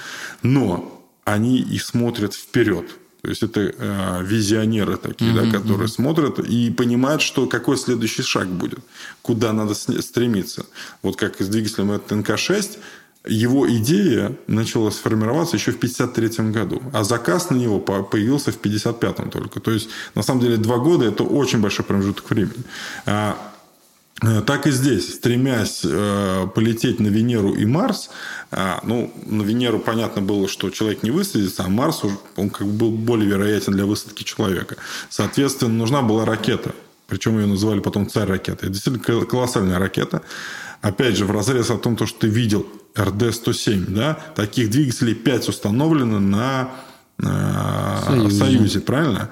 но 0.43 1.03
они 1.25 1.57
и 1.57 1.79
смотрят 1.79 2.33
вперед. 2.33 2.87
То 3.23 3.29
есть 3.29 3.41
это 3.41 3.61
э, 3.61 4.23
визионеры 4.23 4.97
такие, 4.97 5.31
mm-hmm, 5.31 5.51
да, 5.51 5.57
которые 5.57 5.87
mm-hmm. 5.87 5.91
смотрят 5.91 6.39
и 6.39 6.69
понимают, 6.69 7.21
что 7.21 7.47
какой 7.47 7.77
следующий 7.77 8.21
шаг 8.21 8.49
будет, 8.49 8.79
куда 9.21 9.53
надо 9.53 9.75
стремиться. 9.75 10.65
Вот 11.01 11.15
как 11.15 11.39
с 11.39 11.47
двигателем 11.47 11.91
ТНК-6 11.91 12.79
его 13.25 13.69
идея 13.77 14.35
начала 14.47 14.91
сформироваться 14.91 15.55
еще 15.55 15.71
в 15.71 15.77
1953 15.77 16.51
году, 16.51 16.81
а 16.91 17.03
заказ 17.03 17.49
на 17.49 17.55
него 17.55 17.79
появился 17.79 18.51
в 18.51 18.57
1955 18.57 19.31
только. 19.31 19.59
То 19.59 19.71
есть, 19.71 19.89
на 20.13 20.23
самом 20.23 20.41
деле, 20.41 20.57
два 20.57 20.77
года– 20.77 21.05
это 21.07 21.23
очень 21.23 21.61
большой 21.61 21.85
промежуток 21.85 22.29
времени. 22.29 22.63
А, 23.05 23.37
э, 24.21 24.41
так 24.41 24.67
и 24.67 24.71
здесь, 24.71 25.15
стремясь 25.15 25.81
э, 25.85 26.47
полететь 26.53 26.99
на 26.99 27.07
Венеру 27.07 27.53
и 27.53 27.65
Марс, 27.65 28.09
а, 28.51 28.81
ну, 28.83 29.13
на 29.25 29.43
Венеру 29.43 29.79
понятно 29.79 30.21
было, 30.21 30.49
что 30.49 30.69
человек 30.69 31.01
не 31.03 31.11
высадится, 31.11 31.63
а 31.63 31.69
Марс 31.69 32.01
он 32.35 32.49
как 32.49 32.67
бы 32.67 32.73
был 32.73 32.91
более 32.91 33.29
вероятен 33.29 33.71
для 33.71 33.85
высадки 33.85 34.23
человека. 34.23 34.75
Соответственно, 35.09 35.73
нужна 35.73 36.01
была 36.01 36.25
ракета. 36.25 36.75
Причем 37.07 37.39
ее 37.39 37.45
называли 37.45 37.79
потом 37.79 38.09
царь 38.09 38.27
ракеты. 38.27 38.65
Это 38.65 38.69
действительно 38.69 39.25
колоссальная 39.25 39.79
ракета. 39.79 40.23
Опять 40.83 41.15
же, 41.15 41.25
в 41.25 41.31
разрез 41.31 41.69
о 41.69 41.77
том, 41.77 41.95
что 41.95 42.19
ты 42.19 42.27
видел 42.27 42.67
РД-107, 42.95 43.85
да, 43.87 44.19
таких 44.35 44.69
двигателей 44.69 45.15
5 45.15 45.47
установлено 45.47 46.19
на 46.19 46.71
э, 47.19 47.99
Союзе. 48.05 48.37
Союзе, 48.37 48.79
правильно? 48.81 49.29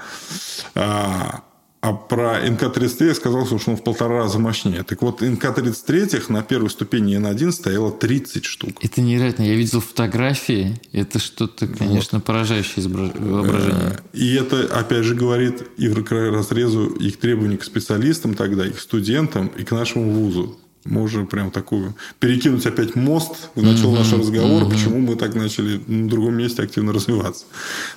А, 0.75 1.43
а 1.81 1.91
про 1.91 2.39
НК-33 2.47 3.07
я 3.07 3.15
сказал, 3.15 3.45
что 3.45 3.59
он 3.69 3.75
в 3.75 3.83
полтора 3.83 4.19
раза 4.19 4.39
мощнее. 4.39 4.83
Так 4.83 5.01
вот, 5.01 5.21
НК-33 5.21 6.31
на 6.31 6.41
первой 6.41 6.69
ступени 6.69 7.17
Н1 7.17 7.51
стояло 7.51 7.91
30 7.91 8.45
штук. 8.45 8.69
Это 8.79 9.01
невероятно. 9.01 9.43
Я 9.43 9.55
видел 9.55 9.81
фотографии. 9.81 10.79
Это 10.93 11.19
что-то, 11.19 11.67
конечно, 11.67 12.19
вот. 12.19 12.25
поражающее 12.25 12.87
воображение. 12.87 13.99
И 14.13 14.35
это, 14.35 14.69
опять 14.73 15.03
же, 15.03 15.15
говорит 15.15 15.63
и 15.75 15.89
в 15.89 16.09
разрезу 16.09 16.85
их 16.91 17.17
требований 17.17 17.57
к 17.57 17.65
специалистам 17.65 18.35
тогда, 18.35 18.65
их 18.65 18.79
студентам, 18.79 19.47
и 19.47 19.65
к 19.65 19.71
нашему 19.71 20.11
вузу. 20.11 20.57
Можно 20.85 21.25
прям 21.25 21.51
такую 21.51 21.95
перекинуть 22.19 22.65
опять 22.65 22.95
мост 22.95 23.49
в 23.55 23.61
начало 23.61 23.93
mm-hmm. 23.93 23.97
нашего 23.97 24.19
разговора, 24.21 24.65
mm-hmm. 24.65 24.71
почему 24.71 24.99
мы 24.99 25.15
так 25.15 25.35
начали 25.35 25.81
на 25.85 26.09
другом 26.09 26.35
месте 26.35 26.63
активно 26.63 26.91
развиваться. 26.91 27.45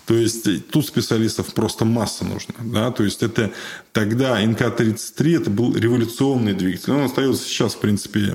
То 0.07 0.14
есть 0.14 0.47
э, 0.47 0.61
тут 0.61 0.87
специалистов 0.87 1.55
просто 1.55 1.85
масса 1.85 2.24
нужна. 2.24 2.55
Да? 2.61 2.91
То 2.91 3.05
есть 3.05 3.22
это 3.22 3.53
тогда 3.93 4.39
НК-33 4.43 5.37
это 5.41 5.51
был 5.51 5.74
революционный 5.74 6.53
двигатель. 6.53 6.93
Он 6.93 7.05
остается 7.05 7.43
сейчас, 7.43 7.74
в 7.74 7.80
принципе, 7.80 8.35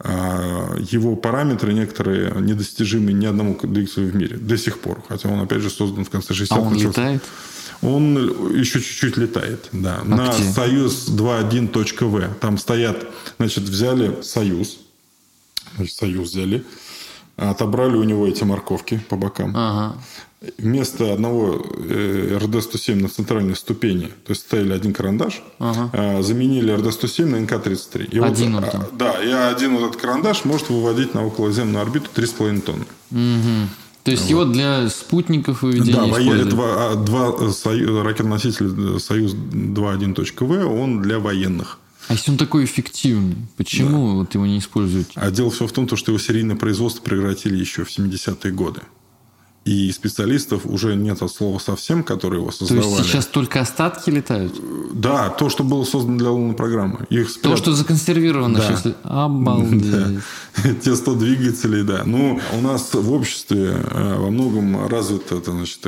а, 0.00 0.76
его 0.78 1.16
параметры 1.16 1.72
некоторые 1.72 2.32
недостижимы 2.40 3.12
ни 3.12 3.26
одному 3.26 3.58
двигателю 3.60 4.06
в 4.06 4.14
мире 4.14 4.36
до 4.36 4.56
сих 4.56 4.78
пор. 4.78 5.02
Хотя 5.08 5.28
он, 5.28 5.40
опять 5.40 5.60
же, 5.60 5.70
создан 5.70 6.04
в 6.04 6.10
конце 6.10 6.34
60-х. 6.34 6.54
А 6.54 6.60
он 6.60 6.74
летает? 6.74 7.22
Он 7.82 8.16
еще 8.56 8.80
чуть-чуть 8.80 9.16
летает, 9.16 9.68
да. 9.72 10.00
А 10.02 10.04
на 10.04 10.32
где? 10.32 10.42
Союз 10.50 11.08
2.1.В. 11.08 12.34
Там 12.40 12.58
стоят, 12.58 13.06
значит, 13.38 13.64
взяли 13.64 14.20
Союз. 14.22 14.78
Значит, 15.76 15.94
Союз 15.94 16.30
взяли. 16.30 16.64
Отобрали 17.36 17.96
у 17.96 18.02
него 18.02 18.26
эти 18.26 18.42
морковки 18.42 19.00
по 19.08 19.16
бокам. 19.16 19.52
Ага. 19.54 19.96
Вместо 20.56 21.12
одного 21.12 21.64
э, 21.88 22.38
РД-107 22.40 22.94
на 22.96 23.08
центральной 23.08 23.56
ступени, 23.56 24.06
то 24.24 24.30
есть 24.30 24.42
ставили 24.42 24.72
один 24.72 24.92
карандаш, 24.92 25.42
ага. 25.58 25.90
А, 25.92 26.22
заменили 26.22 26.72
РД-107 26.72 27.26
на 27.26 27.36
НК-33. 27.36 28.10
И 28.10 28.18
один 28.20 28.54
вот, 28.54 28.72
вот 28.72 28.96
Да, 28.96 29.22
и 29.22 29.30
один 29.30 29.76
вот 29.76 29.90
этот 29.90 30.00
карандаш 30.00 30.44
может 30.44 30.68
выводить 30.68 31.14
на 31.14 31.26
околоземную 31.26 31.82
орбиту 31.82 32.08
3,5 32.14 32.60
тонны. 32.60 32.86
Угу. 33.10 33.68
То 34.08 34.12
есть 34.12 34.24
вот. 34.24 34.30
его 34.30 34.44
для 34.46 34.88
спутников 34.88 35.62
выведения 35.62 35.92
Да, 35.94 36.06
используют? 36.08 36.48
два, 36.48 36.94
два 36.94 37.52
сою, 37.52 38.02
ракетоноситель 38.02 38.98
«Союз 38.98 39.34
2.1.В», 39.34 40.80
он 40.80 41.02
для 41.02 41.18
военных. 41.18 41.78
А 42.08 42.14
если 42.14 42.30
он 42.30 42.38
такой 42.38 42.64
эффективный, 42.64 43.36
почему 43.58 44.08
да. 44.08 44.14
вот 44.14 44.34
его 44.34 44.46
не 44.46 44.58
используют? 44.58 45.08
А 45.14 45.30
дело 45.30 45.50
все 45.50 45.66
в 45.66 45.72
том, 45.72 45.86
что 45.94 46.10
его 46.10 46.18
серийное 46.18 46.56
производство 46.56 47.02
прекратили 47.02 47.56
еще 47.56 47.84
в 47.84 47.90
70-е 47.90 48.50
годы 48.52 48.80
и 49.68 49.92
специалистов 49.92 50.62
уже 50.64 50.96
нет 50.96 51.20
от 51.22 51.30
слова 51.30 51.58
совсем, 51.58 52.02
которые 52.02 52.40
его 52.40 52.50
создавали. 52.50 52.84
То 52.84 52.96
есть 52.96 53.10
сейчас 53.10 53.26
только 53.26 53.60
остатки 53.60 54.08
летают? 54.08 54.54
Да, 54.94 55.28
то, 55.28 55.50
что 55.50 55.62
было 55.62 55.84
создано 55.84 56.16
для 56.16 56.30
лунной 56.30 56.54
программы. 56.54 57.06
Их 57.10 57.28
спрят... 57.28 57.52
То, 57.52 57.56
что 57.56 57.72
законсервировано 57.74 58.58
да. 58.58 58.66
сейчас. 58.66 58.94
Обалдеть. 59.02 59.88
Да. 60.58 60.74
Те 60.82 60.96
100 60.96 61.14
двигателей, 61.14 61.82
да. 61.84 62.02
Ну, 62.04 62.40
у 62.52 62.60
нас 62.60 62.92
в 62.92 63.12
обществе 63.12 63.76
э, 63.90 64.16
во 64.18 64.30
многом 64.30 64.88
развито 64.88 65.36
это, 65.36 65.52
значит, 65.52 65.80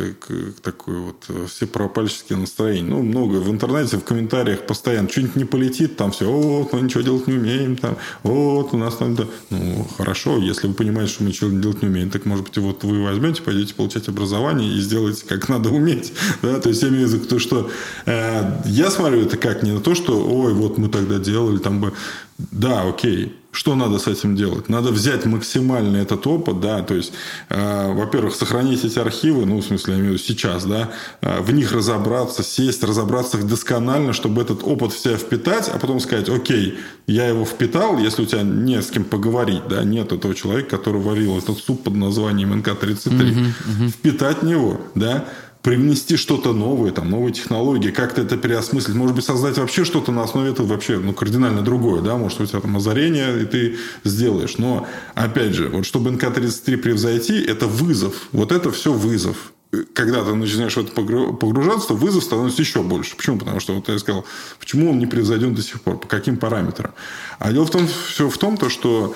такое 0.62 0.98
вот 0.98 1.24
э, 1.28 1.46
все 1.48 1.66
пропальческие 1.66 2.38
настроения. 2.38 2.88
Ну, 2.88 3.02
много 3.02 3.36
в 3.36 3.50
интернете, 3.50 3.96
в 3.96 4.04
комментариях 4.04 4.66
постоянно 4.66 5.08
что-нибудь 5.08 5.36
не 5.36 5.44
полетит, 5.44 5.96
там 5.96 6.12
все, 6.12 6.30
вот, 6.30 6.72
мы 6.72 6.82
ничего 6.82 7.02
делать 7.02 7.26
не 7.26 7.34
умеем, 7.34 7.76
там, 7.76 7.96
вот, 8.22 8.72
у 8.72 8.76
нас 8.76 8.96
там... 8.96 9.14
Да. 9.16 9.24
Ну, 9.50 9.88
хорошо, 9.96 10.38
если 10.38 10.68
вы 10.68 10.74
понимаете, 10.74 11.12
что 11.12 11.24
мы 11.24 11.30
ничего 11.30 11.50
делать 11.50 11.82
не 11.82 11.88
умеем, 11.88 12.10
так, 12.10 12.24
может 12.24 12.44
быть, 12.44 12.58
вот 12.58 12.84
вы 12.84 13.02
возьмете, 13.02 13.42
пойдете 13.42 13.69
будете 13.70 13.90
получать 14.00 14.08
образование 14.08 14.72
и 14.72 14.80
сделаете 14.80 15.24
как 15.26 15.48
надо 15.48 15.70
уметь. 15.70 16.12
Да? 16.42 16.58
То 16.60 16.70
есть, 16.70 16.82
я 16.82 16.88
имею 16.88 17.08
в 17.08 17.12
виду 17.12 17.26
то, 17.26 17.38
что 17.38 17.70
э, 18.06 18.62
я 18.64 18.90
смотрю 18.90 19.22
это 19.22 19.36
как 19.36 19.62
не 19.62 19.72
на 19.72 19.80
то, 19.80 19.94
что, 19.94 20.26
ой, 20.26 20.54
вот 20.54 20.78
мы 20.78 20.88
тогда 20.88 21.18
делали, 21.18 21.58
там 21.58 21.80
бы... 21.80 21.92
Да, 22.38 22.88
окей, 22.88 23.36
что 23.52 23.74
надо 23.74 23.98
с 23.98 24.06
этим 24.06 24.36
делать? 24.36 24.68
Надо 24.68 24.90
взять 24.90 25.26
максимально 25.26 25.96
этот 25.96 26.26
опыт, 26.26 26.60
да, 26.60 26.82
то 26.82 26.94
есть, 26.94 27.12
э, 27.48 27.92
во-первых, 27.92 28.34
сохранить 28.34 28.84
эти 28.84 28.98
архивы, 28.98 29.44
ну, 29.44 29.58
в 29.58 29.64
смысле, 29.64 29.94
я 29.94 30.00
имею 30.00 30.12
в 30.12 30.14
виду 30.14 30.24
сейчас, 30.24 30.64
да, 30.64 30.90
э, 31.20 31.40
в 31.40 31.52
них 31.52 31.72
разобраться, 31.72 32.42
сесть, 32.42 32.84
разобраться 32.84 33.38
досконально, 33.38 34.12
чтобы 34.12 34.42
этот 34.42 34.62
опыт 34.62 34.92
в 34.92 34.98
себя 34.98 35.16
впитать, 35.16 35.68
а 35.68 35.78
потом 35.78 35.98
сказать, 36.00 36.28
окей, 36.28 36.78
я 37.06 37.26
его 37.26 37.44
впитал, 37.44 37.98
если 37.98 38.22
у 38.22 38.26
тебя 38.26 38.42
не 38.42 38.80
с 38.80 38.90
кем 38.90 39.04
поговорить, 39.04 39.62
да, 39.68 39.82
нет 39.82 40.12
этого 40.12 40.34
человека, 40.34 40.76
который 40.76 41.00
варил 41.00 41.36
этот 41.36 41.58
суп 41.58 41.82
под 41.82 41.94
названием 41.96 42.52
НК-33, 42.60 43.32
угу, 43.32 43.40
угу. 43.40 43.90
впитать 43.90 44.42
него, 44.42 44.80
да, 44.94 45.24
привнести 45.62 46.16
что-то 46.16 46.52
новое, 46.52 46.90
там, 46.90 47.10
новые 47.10 47.32
технологии, 47.32 47.90
как-то 47.90 48.22
это 48.22 48.36
переосмыслить, 48.36 48.94
может 48.94 49.14
быть, 49.14 49.24
создать 49.24 49.58
вообще 49.58 49.84
что-то 49.84 50.10
на 50.10 50.22
основе 50.22 50.50
этого 50.50 50.66
вообще, 50.66 50.98
ну, 50.98 51.12
кардинально 51.12 51.62
другое, 51.62 52.00
да, 52.00 52.16
может, 52.16 52.40
у 52.40 52.46
тебя 52.46 52.60
там 52.60 52.76
озарение, 52.76 53.42
и 53.42 53.44
ты 53.44 53.76
сделаешь. 54.04 54.56
Но, 54.56 54.86
опять 55.14 55.52
же, 55.52 55.68
вот 55.68 55.84
чтобы 55.84 56.10
НК-33 56.10 56.76
превзойти, 56.78 57.42
это 57.42 57.66
вызов. 57.66 58.28
Вот 58.32 58.52
это 58.52 58.70
все 58.70 58.92
вызов. 58.92 59.52
когда 59.92 60.24
ты 60.24 60.34
начинаешь 60.34 60.74
в 60.74 60.78
это 60.78 60.92
погружаться, 60.92 61.94
вызов 61.94 62.24
становится 62.24 62.62
еще 62.62 62.82
больше. 62.82 63.16
Почему? 63.16 63.38
Потому 63.38 63.60
что, 63.60 63.74
вот 63.74 63.88
я 63.88 63.98
сказал, 63.98 64.24
почему 64.58 64.90
он 64.90 64.98
не 64.98 65.06
превзойден 65.06 65.54
до 65.54 65.62
сих 65.62 65.82
пор, 65.82 65.98
по 65.98 66.08
каким 66.08 66.38
параметрам. 66.38 66.92
А 67.38 67.52
дело 67.52 67.66
в 67.66 67.70
том, 67.70 67.86
все 68.08 68.28
в 68.28 68.38
том, 68.38 68.56
то, 68.56 68.68
что 68.70 69.14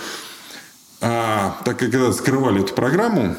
а, 1.01 1.61
так 1.65 1.79
как 1.79 1.91
когда 1.91 2.13
скрывали 2.13 2.63
эту 2.63 2.75
программу, 2.75 3.37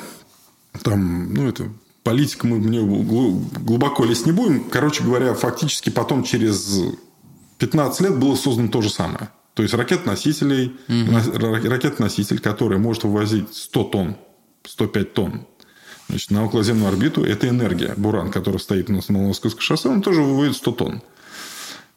там, 0.83 1.33
ну, 1.33 1.47
это 1.47 1.69
политика 2.05 2.45
мы 2.45 2.59
мне 2.59 2.81
глубоко 2.81 4.05
лезть 4.05 4.27
не 4.27 4.31
будем. 4.31 4.63
Короче 4.69 5.03
говоря, 5.03 5.33
фактически 5.33 5.89
потом 5.89 6.23
через 6.23 6.79
15 7.57 8.01
лет 8.01 8.19
было 8.19 8.35
создано 8.35 8.69
то 8.69 8.81
же 8.81 8.89
самое. 8.89 9.29
То 9.55 9.63
есть 9.63 9.73
ракет-носителей, 9.73 10.75
угу. 10.87 11.69
ракет-носитель, 11.69 12.39
который 12.39 12.77
может 12.77 13.03
вывозить 13.03 13.53
100 13.53 13.83
тонн, 13.85 14.17
105 14.63 15.13
тонн 15.13 15.47
значит, 16.07 16.29
на 16.29 16.45
околоземную 16.45 16.89
орбиту, 16.89 17.23
это 17.23 17.49
энергия. 17.49 17.93
Буран, 17.97 18.31
который 18.31 18.59
стоит 18.59 18.89
у 18.89 18.93
нас 18.93 19.09
на 19.09 19.17
Московском 19.17 19.61
шоссе, 19.61 19.89
он 19.89 20.01
тоже 20.01 20.21
выводит 20.21 20.55
100 20.57 20.71
тонн. 20.73 21.01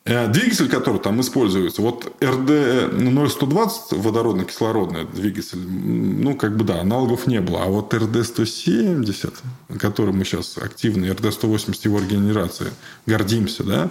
Э, 0.09 0.27
двигатель, 0.27 0.69
который 0.71 1.01
там 1.01 1.21
используется, 1.21 1.83
вот 1.83 2.11
РД-0120, 2.21 4.01
водородно-кислородный 4.01 5.05
двигатель, 5.13 5.59
ну, 5.59 6.35
как 6.35 6.57
бы, 6.57 6.65
да, 6.65 6.81
аналогов 6.81 7.27
не 7.27 7.43
было. 7.43 7.65
А 7.65 7.67
вот 7.67 7.93
РД-170, 7.93 9.35
который 9.79 10.15
мы 10.15 10.25
сейчас 10.25 10.57
активно, 10.57 11.05
РД-180, 11.05 11.79
его 11.85 12.01
регенерации, 12.01 12.73
гордимся, 13.05 13.65
да, 13.65 13.91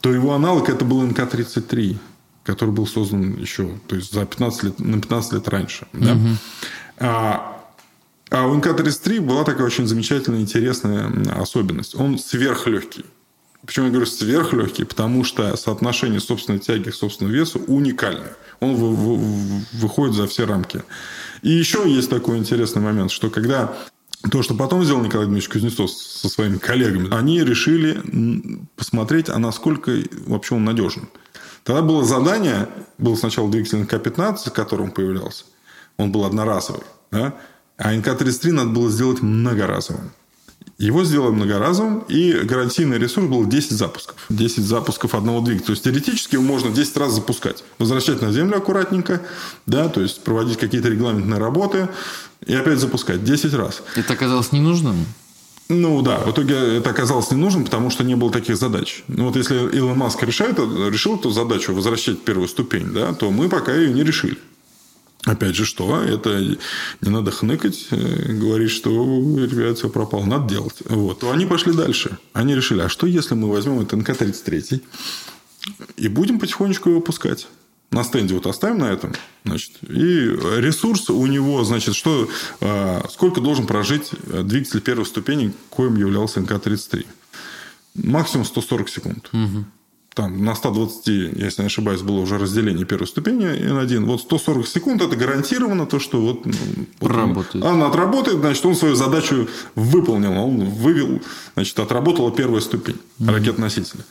то 0.00 0.12
его 0.12 0.32
аналог 0.32 0.68
это 0.68 0.84
был 0.84 1.02
НК-33, 1.02 1.96
который 2.44 2.70
был 2.70 2.86
создан 2.86 3.36
еще, 3.36 3.68
то 3.88 3.96
есть 3.96 4.12
за 4.12 4.24
15 4.24 4.62
лет, 4.62 4.78
на 4.78 5.00
15 5.00 5.32
лет 5.32 5.48
раньше. 5.48 5.88
Да? 5.92 6.12
Угу. 6.12 6.28
А, 6.98 7.64
а 8.30 8.46
у 8.46 8.54
НК-33 8.54 9.20
была 9.20 9.42
такая 9.42 9.66
очень 9.66 9.88
замечательная, 9.88 10.40
интересная 10.40 11.10
особенность. 11.36 11.96
Он 11.96 12.16
сверхлегкий. 12.16 13.04
Почему 13.64 13.86
я 13.86 13.92
говорю 13.92 14.06
сверхлегкий? 14.06 14.84
Потому 14.84 15.22
что 15.22 15.56
соотношение 15.56 16.20
собственной 16.20 16.58
тяги 16.58 16.90
к 16.90 16.94
собственному 16.94 17.36
весу 17.36 17.60
уникальное. 17.60 18.36
Он 18.58 18.74
вы, 18.74 18.94
вы, 18.94 19.64
выходит 19.74 20.16
за 20.16 20.26
все 20.26 20.46
рамки. 20.46 20.82
И 21.42 21.50
еще 21.50 21.88
есть 21.88 22.10
такой 22.10 22.38
интересный 22.38 22.82
момент, 22.82 23.12
что 23.12 23.30
когда 23.30 23.76
то, 24.30 24.42
что 24.42 24.54
потом 24.54 24.84
сделал 24.84 25.00
Николай 25.00 25.26
Дмитриевич 25.26 25.48
Кузнецов 25.48 25.90
со 25.90 26.28
своими 26.28 26.58
коллегами, 26.58 27.12
они 27.14 27.42
решили 27.44 28.60
посмотреть, 28.76 29.28
а 29.28 29.38
насколько 29.38 29.92
вообще 30.26 30.56
он 30.56 30.64
надежен. 30.64 31.08
Тогда 31.64 31.82
было 31.82 32.04
задание, 32.04 32.68
был 32.98 33.16
сначала 33.16 33.48
двигатель 33.50 33.78
НК-15, 33.78 34.50
который 34.50 34.82
он 34.82 34.90
появлялся. 34.90 35.44
Он 35.96 36.10
был 36.10 36.24
одноразовый. 36.24 36.82
Да? 37.12 37.34
А 37.76 37.94
НК-33 37.94 38.52
надо 38.52 38.70
было 38.70 38.90
сделать 38.90 39.22
многоразовым. 39.22 40.10
Его 40.82 41.04
сделали 41.04 41.30
многоразовым, 41.30 42.00
и 42.08 42.32
гарантийный 42.32 42.98
ресурс 42.98 43.28
был 43.28 43.46
10 43.46 43.70
запусков. 43.70 44.16
10 44.30 44.64
запусков 44.64 45.14
одного 45.14 45.40
двигателя. 45.40 45.66
То 45.66 45.72
есть, 45.74 45.84
теоретически 45.84 46.34
его 46.34 46.42
можно 46.42 46.70
10 46.70 46.96
раз 46.96 47.12
запускать. 47.12 47.62
Возвращать 47.78 48.20
на 48.20 48.32
землю 48.32 48.56
аккуратненько, 48.56 49.20
да, 49.64 49.88
то 49.88 50.00
есть, 50.00 50.24
проводить 50.24 50.58
какие-то 50.58 50.88
регламентные 50.88 51.38
работы, 51.38 51.88
и 52.44 52.52
опять 52.52 52.80
запускать 52.80 53.22
10 53.22 53.54
раз. 53.54 53.80
Это 53.94 54.12
оказалось 54.12 54.50
ненужным? 54.50 55.06
Ну 55.68 56.02
да, 56.02 56.18
в 56.18 56.32
итоге 56.32 56.78
это 56.78 56.90
оказалось 56.90 57.30
не 57.30 57.36
нужным, 57.36 57.64
потому 57.64 57.88
что 57.90 58.02
не 58.02 58.16
было 58.16 58.32
таких 58.32 58.56
задач. 58.56 59.04
Ну 59.06 59.26
вот 59.26 59.36
если 59.36 59.54
Илон 59.76 59.96
Маск 59.96 60.20
решает, 60.24 60.58
решил 60.58 61.14
эту 61.14 61.30
задачу 61.30 61.72
возвращать 61.72 62.22
первую 62.22 62.48
ступень, 62.48 62.92
да, 62.92 63.14
то 63.14 63.30
мы 63.30 63.48
пока 63.48 63.72
ее 63.72 63.94
не 63.94 64.02
решили. 64.02 64.36
Опять 65.24 65.54
же, 65.54 65.64
что? 65.64 66.02
Это 66.02 66.40
не 66.40 67.10
надо 67.10 67.30
хныкать, 67.30 67.86
э, 67.90 68.32
говорить, 68.32 68.70
что 68.70 68.90
ребят, 68.90 69.78
все 69.78 69.88
пропало, 69.88 70.24
надо 70.24 70.48
делать. 70.48 70.82
Вот. 70.88 71.20
То 71.20 71.30
они 71.30 71.46
пошли 71.46 71.72
дальше. 71.72 72.18
Они 72.32 72.56
решили, 72.56 72.80
а 72.80 72.88
что 72.88 73.06
если 73.06 73.34
мы 73.34 73.48
возьмем 73.48 73.80
этот 73.80 74.00
НК-33 74.00 74.82
и 75.96 76.08
будем 76.08 76.40
потихонечку 76.40 76.90
его 76.90 77.00
пускать? 77.00 77.48
на 77.92 78.04
стенде 78.04 78.32
вот 78.32 78.46
оставим 78.46 78.78
на 78.78 78.90
этом, 78.90 79.12
значит, 79.44 79.72
и 79.82 80.30
ресурс 80.56 81.10
у 81.10 81.26
него, 81.26 81.62
значит, 81.62 81.94
что, 81.94 82.26
э, 82.62 83.02
сколько 83.10 83.42
должен 83.42 83.66
прожить 83.66 84.12
двигатель 84.26 84.80
первой 84.80 85.04
ступени, 85.04 85.52
коим 85.68 85.96
являлся 85.96 86.40
НК-33. 86.40 87.04
Максимум 87.96 88.46
140 88.46 88.88
секунд. 88.88 89.28
Угу 89.34 89.66
там 90.14 90.44
на 90.44 90.54
120, 90.54 91.06
если 91.06 91.62
не 91.62 91.66
ошибаюсь, 91.66 92.02
было 92.02 92.20
уже 92.20 92.38
разделение 92.38 92.84
первой 92.84 93.06
ступени 93.06 93.46
N1. 93.46 94.04
Вот 94.04 94.20
140 94.20 94.66
секунд 94.66 95.02
это 95.02 95.16
гарантированно 95.16 95.86
то, 95.86 95.98
что 95.98 96.20
вот, 96.20 96.46
вот 97.00 97.10
работает. 97.10 97.64
Он, 97.64 97.80
он 97.80 97.82
отработает, 97.84 98.38
значит, 98.38 98.64
он 98.66 98.74
свою 98.74 98.94
задачу 98.94 99.48
выполнил. 99.74 100.32
Он 100.32 100.64
вывел, 100.64 101.22
значит, 101.54 101.78
отработала 101.78 102.30
первая 102.32 102.60
ступень 102.60 102.96
mm-hmm. 103.18 103.32
ракет-носителя. 103.32 104.04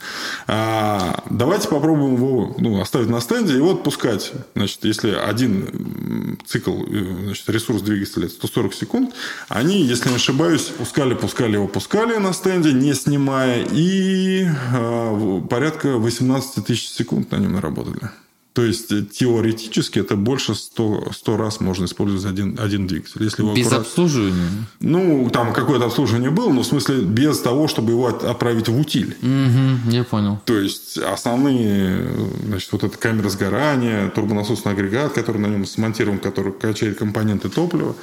А, 0.46 1.24
давайте 1.28 1.68
попробуем 1.68 2.14
его 2.14 2.54
ну, 2.58 2.80
оставить 2.80 3.08
на 3.08 3.20
стенде 3.20 3.56
и 3.56 3.60
вот 3.60 3.82
пускать. 3.82 4.32
Значит, 4.54 4.84
если 4.84 5.10
один 5.10 6.38
цикл, 6.46 6.84
значит, 7.24 7.48
ресурс 7.48 7.82
двигателя 7.82 8.28
140 8.28 8.74
секунд, 8.74 9.14
они, 9.48 9.82
если 9.82 10.08
не 10.08 10.16
ошибаюсь, 10.16 10.62
пускали, 10.62 11.14
пускали 11.14 11.54
его, 11.54 11.68
пускали 11.68 12.16
на 12.16 12.32
стенде, 12.32 12.72
не 12.72 12.94
снимая, 12.94 13.66
и 13.70 14.46
а, 14.72 15.40
порядка 15.48 15.98
18 15.98 16.64
тысяч 16.64 16.88
секунд 16.88 17.30
на 17.30 17.36
нем 17.36 17.52
наработали. 17.52 18.10
То 18.52 18.62
есть, 18.62 18.92
э, 18.92 19.02
теоретически 19.02 19.98
это 19.98 20.14
больше 20.14 20.54
100, 20.54 21.12
100 21.12 21.36
раз 21.38 21.60
можно 21.60 21.86
использовать 21.86 22.26
один, 22.26 22.58
один 22.60 22.86
двигатель. 22.86 23.22
Если 23.22 23.42
без 23.54 23.66
аккурат... 23.66 23.86
обслуживания? 23.86 24.48
Ну, 24.80 25.30
там 25.32 25.54
какое-то 25.54 25.86
обслуживание 25.86 26.30
было, 26.30 26.52
но 26.52 26.62
в 26.62 26.66
смысле 26.66 27.00
без 27.00 27.40
того, 27.40 27.66
чтобы 27.66 27.92
его 27.92 28.08
отправить 28.08 28.68
в 28.68 28.78
утиль. 28.78 29.16
Угу, 29.22 29.90
я 29.90 30.04
понял. 30.04 30.38
То 30.44 30.58
есть, 30.58 30.98
основные, 30.98 32.06
значит, 32.44 32.70
вот 32.72 32.84
эта 32.84 32.98
камера 32.98 33.30
сгорания, 33.30 34.10
турбонасосный 34.10 34.72
агрегат, 34.72 35.14
который 35.14 35.38
на 35.38 35.46
нем 35.46 35.64
смонтирован, 35.64 36.18
который 36.18 36.52
качает 36.52 36.98
компоненты 36.98 37.48
топлива, 37.48 37.96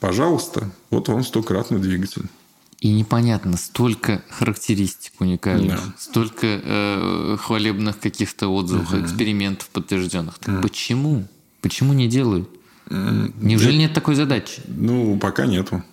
пожалуйста, 0.00 0.70
вот 0.88 1.08
вам 1.08 1.22
стократный 1.22 1.80
двигатель. 1.80 2.24
И 2.80 2.90
непонятно, 2.92 3.58
столько 3.58 4.22
характеристик 4.30 5.20
уникальных, 5.20 5.76
да. 5.76 5.94
столько 5.98 6.46
э, 6.46 7.36
хвалебных 7.38 8.00
каких-то 8.00 8.48
отзывов, 8.48 8.92
угу. 8.92 9.02
экспериментов 9.02 9.68
подтвержденных. 9.68 10.38
Так 10.38 10.54
угу. 10.54 10.62
почему? 10.62 11.28
Почему 11.60 11.92
не 11.92 12.08
делают? 12.08 12.48
Неужели 12.88 13.76
нет 13.76 13.92
такой 13.92 14.14
задачи? 14.14 14.62
Ну, 14.66 15.18
пока 15.18 15.46
нету. 15.46 15.84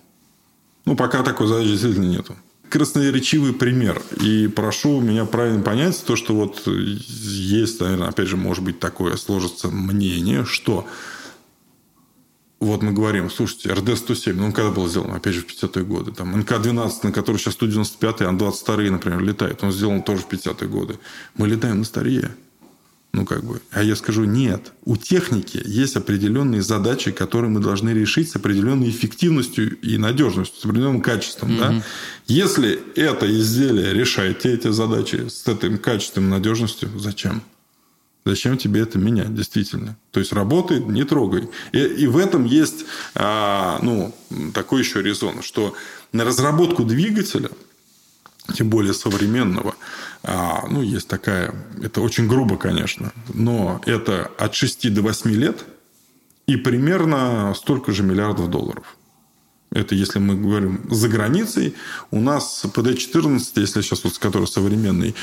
Ну, 0.84 0.96
пока 0.96 1.22
такой 1.22 1.46
задачи 1.46 1.68
действительно 1.68 2.06
нету. 2.06 2.34
Красноречивый 2.70 3.52
пример. 3.52 4.02
И 4.22 4.48
прошу 4.48 5.00
меня 5.00 5.26
правильно 5.26 5.62
понять, 5.62 6.02
то, 6.04 6.16
что 6.16 6.34
вот 6.34 6.66
есть, 6.66 7.80
наверное, 7.80 8.08
опять 8.08 8.28
же, 8.28 8.36
может 8.36 8.64
быть, 8.64 8.80
такое 8.80 9.16
сложится 9.16 9.68
мнение, 9.68 10.44
что 10.44 10.86
вот 12.60 12.82
мы 12.82 12.92
говорим, 12.92 13.30
слушайте, 13.30 13.68
РД-107, 13.68 14.32
ну, 14.32 14.46
он 14.46 14.52
когда 14.52 14.70
был 14.70 14.88
сделан? 14.88 15.12
Опять 15.12 15.34
же, 15.34 15.42
в 15.42 15.46
50-е 15.46 15.84
годы. 15.84 16.10
Там 16.10 16.34
НК-12, 16.40 16.90
на 17.04 17.12
который 17.12 17.36
сейчас 17.36 17.56
195-й, 17.56 18.26
Ан-22, 18.26 18.90
например, 18.90 19.20
летает. 19.20 19.62
Он 19.62 19.70
сделан 19.70 20.02
тоже 20.02 20.22
в 20.22 20.28
50-е 20.28 20.68
годы. 20.68 20.98
Мы 21.36 21.46
летаем 21.46 21.78
на 21.78 21.84
старье. 21.84 22.30
Ну, 23.12 23.24
как 23.24 23.44
бы. 23.44 23.62
А 23.70 23.82
я 23.82 23.96
скажу, 23.96 24.24
нет. 24.24 24.72
У 24.84 24.96
техники 24.96 25.60
есть 25.64 25.96
определенные 25.96 26.60
задачи, 26.60 27.10
которые 27.10 27.50
мы 27.50 27.60
должны 27.60 27.90
решить 27.90 28.30
с 28.30 28.36
определенной 28.36 28.90
эффективностью 28.90 29.78
и 29.80 29.96
надежностью, 29.96 30.60
с 30.60 30.64
определенным 30.64 31.00
качеством. 31.00 31.52
Mm-hmm. 31.52 31.58
Да? 31.58 31.82
Если 32.26 32.78
это 32.96 33.30
изделие 33.30 33.94
решает 33.94 34.40
те 34.40 34.52
эти 34.52 34.70
задачи 34.70 35.28
с 35.28 35.46
этим 35.46 35.78
качеством 35.78 36.26
и 36.26 36.30
надежностью, 36.30 36.90
зачем? 36.98 37.42
Зачем 38.24 38.58
тебе 38.58 38.82
это 38.82 38.98
менять, 38.98 39.34
действительно? 39.34 39.96
То 40.10 40.20
есть 40.20 40.32
работает, 40.32 40.86
не 40.86 41.04
трогай. 41.04 41.48
И, 41.72 41.78
и 41.78 42.06
в 42.06 42.18
этом 42.18 42.44
есть 42.44 42.84
а, 43.14 43.78
ну, 43.82 44.14
такой 44.52 44.80
еще 44.80 45.02
резон, 45.02 45.42
что 45.42 45.74
на 46.12 46.24
разработку 46.24 46.84
двигателя, 46.84 47.48
тем 48.54 48.68
более 48.68 48.92
современного, 48.92 49.74
а, 50.22 50.66
ну, 50.68 50.82
есть 50.82 51.08
такая, 51.08 51.54
это 51.82 52.00
очень 52.00 52.26
грубо, 52.26 52.56
конечно, 52.56 53.12
но 53.32 53.80
это 53.86 54.30
от 54.38 54.54
6 54.54 54.92
до 54.92 55.02
8 55.02 55.30
лет 55.30 55.64
и 56.46 56.56
примерно 56.56 57.54
столько 57.54 57.92
же 57.92 58.02
миллиардов 58.02 58.50
долларов. 58.50 58.97
Это 59.70 59.94
если 59.94 60.18
мы 60.18 60.34
говорим 60.34 60.80
за 60.90 61.08
границей. 61.08 61.74
У 62.10 62.20
нас 62.20 62.64
ПД-14, 62.64 63.40
если 63.56 63.82
сейчас 63.82 64.02
вот 64.04 64.18
который 64.18 64.46
современный, 64.46 65.14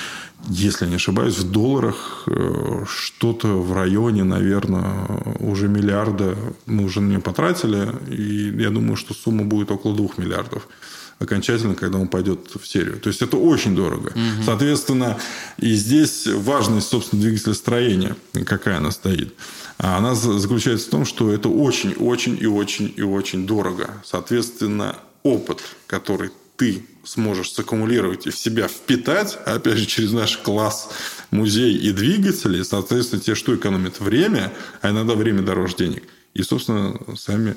если 0.49 0.85
не 0.85 0.95
ошибаюсь, 0.95 1.37
в 1.37 1.49
долларах 1.49 2.23
э, 2.27 2.85
что-то 2.87 3.47
в 3.47 3.73
районе, 3.73 4.23
наверное, 4.23 5.07
уже 5.39 5.67
миллиарда 5.67 6.37
мы 6.67 6.83
уже 6.85 7.01
не 7.01 7.19
потратили. 7.19 7.91
И 8.09 8.61
я 8.61 8.69
думаю, 8.69 8.97
что 8.97 9.13
сумма 9.15 9.45
будет 9.45 9.71
около 9.71 9.95
двух 9.95 10.17
миллиардов 10.19 10.67
окончательно, 11.19 11.75
когда 11.75 11.97
он 11.97 12.07
пойдет 12.07 12.51
в 12.53 12.67
серию. 12.67 12.99
То 12.99 13.09
есть 13.09 13.21
это 13.21 13.37
очень 13.37 13.75
дорого. 13.75 14.09
Угу. 14.09 14.43
Соответственно, 14.45 15.17
и 15.57 15.73
здесь 15.73 16.27
важность, 16.27 16.89
собственно, 16.89 17.21
двигателестроения, 17.21 18.15
какая 18.45 18.77
она 18.77 18.91
стоит. 18.91 19.33
А 19.77 19.97
она 19.97 20.15
заключается 20.15 20.87
в 20.87 20.91
том, 20.91 21.05
что 21.05 21.31
это 21.31 21.49
очень, 21.49 21.93
очень 21.93 22.37
и 22.39 22.45
очень 22.45 22.93
и 22.95 23.01
очень 23.01 23.45
дорого. 23.45 24.01
Соответственно, 24.05 24.97
опыт, 25.23 25.61
который 25.87 26.31
ты 26.55 26.85
сможешь 27.03 27.51
саккумулировать 27.51 28.25
и 28.27 28.29
в 28.29 28.37
себя 28.37 28.67
впитать, 28.67 29.37
опять 29.45 29.77
же, 29.77 29.85
через 29.85 30.11
наш 30.11 30.37
класс 30.37 30.89
музей 31.29 31.75
и 31.75 31.91
двигатели, 31.91 32.63
соответственно, 32.63 33.21
те, 33.21 33.35
что 33.35 33.55
экономит 33.55 33.99
время, 33.99 34.53
а 34.81 34.91
иногда 34.91 35.15
время 35.15 35.41
дороже 35.41 35.75
денег, 35.75 36.03
и, 36.33 36.41
собственно, 36.43 36.97
сами 37.15 37.55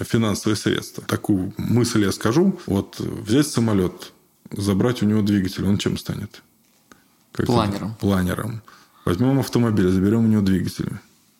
финансовые 0.00 0.56
средства. 0.56 1.04
Такую 1.04 1.52
мысль 1.56 2.04
я 2.04 2.12
скажу. 2.12 2.58
Вот 2.66 2.98
взять 2.98 3.46
самолет, 3.46 4.12
забрать 4.50 5.02
у 5.02 5.06
него 5.06 5.22
двигатель, 5.22 5.64
он 5.64 5.78
чем 5.78 5.98
станет? 5.98 6.42
Как 7.32 7.46
планером. 7.46 7.94
Планером. 7.96 8.62
Возьмем 9.04 9.38
автомобиль, 9.38 9.88
заберем 9.88 10.24
у 10.24 10.28
него 10.28 10.42
двигатель. 10.42 10.90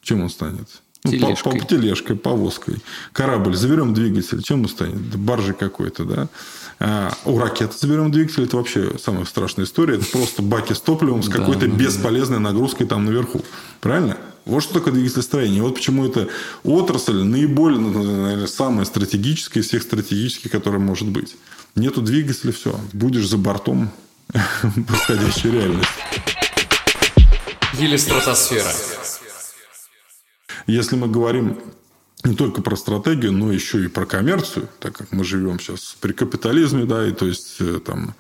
Чем 0.08 0.22
он 0.22 0.30
станет? 0.30 0.68
Тележкой. 1.04 1.52
Ну, 1.52 1.58
по, 1.58 1.58
по, 1.58 1.66
тележкой, 1.66 2.16
повозкой. 2.16 2.76
Корабль, 3.12 3.54
заберем 3.54 3.92
двигатель, 3.92 4.42
чем 4.42 4.62
он 4.62 4.68
станет? 4.70 4.96
Баржи 5.16 5.52
какой-то, 5.52 6.04
да? 6.04 6.28
А, 6.80 7.12
у 7.26 7.38
ракеты 7.38 7.76
заберем 7.76 8.10
двигатель, 8.10 8.44
это 8.44 8.56
вообще 8.56 8.96
самая 8.98 9.26
страшная 9.26 9.66
история. 9.66 9.96
Это 9.96 10.06
просто 10.06 10.40
баки 10.40 10.72
с 10.72 10.80
топливом 10.80 11.22
с 11.22 11.28
какой-то 11.28 11.66
да, 11.66 11.76
бесполезной 11.76 12.38
нагрузкой 12.38 12.86
там 12.86 13.04
наверху. 13.04 13.42
Правильно? 13.82 14.16
Вот 14.46 14.62
что 14.62 14.72
такое 14.72 14.94
двигателестроение. 14.94 15.62
Вот 15.62 15.74
почему 15.74 16.06
эта 16.06 16.28
отрасль 16.64 17.22
наиболее, 17.22 17.80
ну, 17.80 18.02
наверное, 18.22 18.46
самая 18.46 18.86
стратегическая 18.86 19.60
из 19.60 19.66
всех 19.66 19.82
стратегических, 19.82 20.50
которая 20.50 20.80
может 20.80 21.08
быть. 21.08 21.36
Нету 21.74 22.00
двигателя, 22.00 22.52
все. 22.52 22.80
Будешь 22.94 23.28
за 23.28 23.36
бортом 23.36 23.90
происходящей 24.32 25.50
реальности. 25.50 25.92
Елистратосфера. 27.78 28.72
Если 30.66 30.96
мы 30.96 31.08
говорим 31.08 31.58
не 32.24 32.34
только 32.34 32.62
про 32.62 32.76
стратегию, 32.76 33.32
но 33.32 33.52
еще 33.52 33.84
и 33.84 33.88
про 33.88 34.04
коммерцию, 34.04 34.68
так 34.80 34.96
как 34.96 35.12
мы 35.12 35.24
живем 35.24 35.60
сейчас 35.60 35.96
при 36.00 36.12
капитализме, 36.12 36.84
да, 36.84 37.06
и 37.06 37.12
то 37.12 37.26
есть 37.26 37.56
э, 37.60 37.78
там 37.84 38.14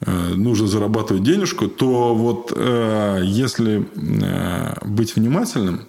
э, 0.00 0.34
нужно 0.34 0.66
зарабатывать 0.66 1.22
денежку, 1.22 1.68
то 1.68 2.14
вот 2.14 2.52
э, 2.54 3.20
если 3.24 3.88
быть 4.84 5.14
внимательным, 5.14 5.86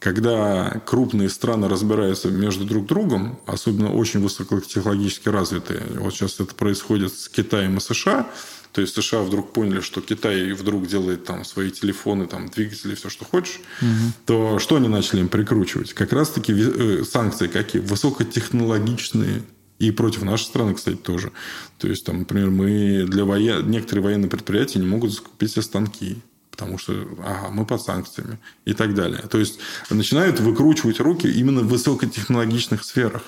когда 0.00 0.80
крупные 0.86 1.28
страны 1.28 1.68
разбираются 1.68 2.30
между 2.30 2.64
друг 2.64 2.86
другом, 2.86 3.38
особенно 3.46 3.92
очень 3.92 4.20
высокотехнологически 4.20 5.28
развитые, 5.28 5.82
вот 5.96 6.14
сейчас 6.14 6.40
это 6.40 6.54
происходит 6.54 7.12
с 7.12 7.28
Китаем 7.28 7.76
и 7.78 7.80
США, 7.80 8.28
то 8.72 8.80
есть 8.80 8.94
США 8.94 9.22
вдруг 9.22 9.52
поняли, 9.52 9.80
что 9.80 10.00
Китай 10.00 10.52
вдруг 10.52 10.86
делает 10.86 11.24
там 11.24 11.44
свои 11.44 11.70
телефоны, 11.70 12.26
там 12.26 12.48
двигатели, 12.48 12.94
все, 12.94 13.08
что 13.08 13.24
хочешь, 13.24 13.60
угу. 13.80 14.12
то 14.26 14.58
что 14.58 14.76
они 14.76 14.88
начали 14.88 15.20
им 15.20 15.28
прикручивать? 15.28 15.94
Как 15.94 16.12
раз-таки 16.12 16.54
э, 16.56 17.04
санкции 17.04 17.48
какие? 17.48 17.82
Высокотехнологичные 17.82 19.42
и 19.78 19.90
против 19.90 20.22
нашей 20.22 20.44
страны, 20.44 20.74
кстати, 20.74 20.96
тоже. 20.96 21.32
То 21.78 21.88
есть, 21.88 22.04
там, 22.04 22.20
например, 22.20 22.50
мы 22.50 23.06
для 23.08 23.24
воен... 23.24 23.70
некоторые 23.70 24.04
военные 24.04 24.28
предприятия 24.28 24.80
не 24.80 24.86
могут 24.86 25.12
закупить 25.12 25.52
все 25.52 25.62
станки 25.62 26.18
потому 26.50 26.76
что 26.76 26.92
ага, 27.24 27.50
мы 27.52 27.64
под 27.64 27.80
санкциями 27.80 28.40
и 28.64 28.72
так 28.72 28.92
далее. 28.92 29.22
То 29.30 29.38
есть 29.38 29.60
начинают 29.90 30.40
выкручивать 30.40 30.98
руки 30.98 31.28
именно 31.28 31.60
в 31.60 31.68
высокотехнологичных 31.68 32.82
сферах, 32.82 33.22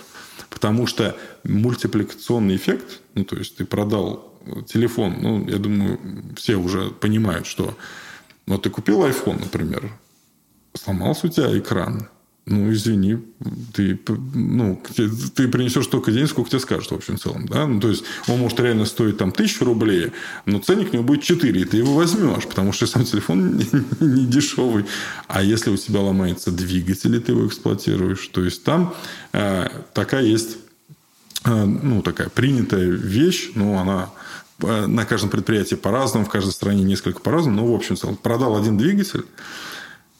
потому 0.49 0.88
что 0.88 1.16
мультипликационный 1.45 2.57
эффект, 2.57 3.01
ну 3.14 3.24
то 3.24 3.36
есть 3.36 3.57
ты 3.57 3.64
продал 3.64 4.30
телефон, 4.66 5.16
ну, 5.20 5.49
я 5.49 5.59
думаю, 5.59 5.99
все 6.36 6.57
уже 6.57 6.91
понимают, 6.91 7.47
что 7.47 7.76
вот 8.47 8.62
ты 8.62 8.70
купил 8.70 9.05
iPhone, 9.05 9.41
например, 9.41 9.93
сломался 10.74 11.26
у 11.26 11.30
тебя 11.30 11.57
экран, 11.59 12.09
ну, 12.47 12.72
извини, 12.72 13.18
ты, 13.74 13.99
ну, 14.34 14.82
ты 15.36 15.47
принесешь 15.49 15.84
столько 15.84 16.11
денег, 16.11 16.28
сколько 16.28 16.51
тебе 16.51 16.59
скажут, 16.59 16.91
в 16.91 16.95
общем, 16.95 17.16
целом. 17.16 17.47
Да? 17.47 17.66
Ну, 17.66 17.80
то 17.80 17.88
есть, 17.88 18.03
он 18.26 18.41
может 18.41 18.59
реально 18.59 18.86
стоить 18.86 19.18
там 19.18 19.30
тысячу 19.30 19.64
рублей, 19.64 20.12
но 20.47 20.59
ценник 20.59 20.91
у 20.91 20.95
него 20.95 21.05
будет 21.05 21.22
4, 21.22 21.61
и 21.61 21.64
ты 21.64 21.76
его 21.76 21.95
возьмешь, 21.95 22.47
потому 22.49 22.72
что 22.72 22.86
сам 22.86 23.05
телефон 23.05 23.57
не, 23.57 23.66
не 24.01 24.26
дешевый. 24.26 24.86
А 25.28 25.43
если 25.43 25.70
у 25.70 25.76
тебя 25.76 26.01
ломается 26.01 26.51
двигатель, 26.51 27.14
и 27.14 27.20
ты 27.20 27.32
его 27.32 27.47
эксплуатируешь, 27.47 28.26
то 28.28 28.43
есть, 28.43 28.64
там 28.64 28.95
э, 29.32 29.68
такая 29.93 30.24
есть, 30.24 30.57
э, 31.45 31.64
ну, 31.64 32.03
такая 32.03 32.30
принятая 32.30 32.88
вещь, 32.88 33.51
ну, 33.55 33.76
она 33.76 34.11
на 34.63 35.05
каждом 35.05 35.31
предприятии 35.31 35.75
по-разному, 35.75 36.25
в 36.25 36.29
каждой 36.29 36.53
стране 36.53 36.83
несколько 36.85 37.21
по-разному, 37.21 37.57
но 37.57 37.67
в 37.67 37.75
общем 37.75 37.97
целом 37.97 38.17
продал 38.17 38.57
один 38.57 38.77
двигатель, 38.77 39.25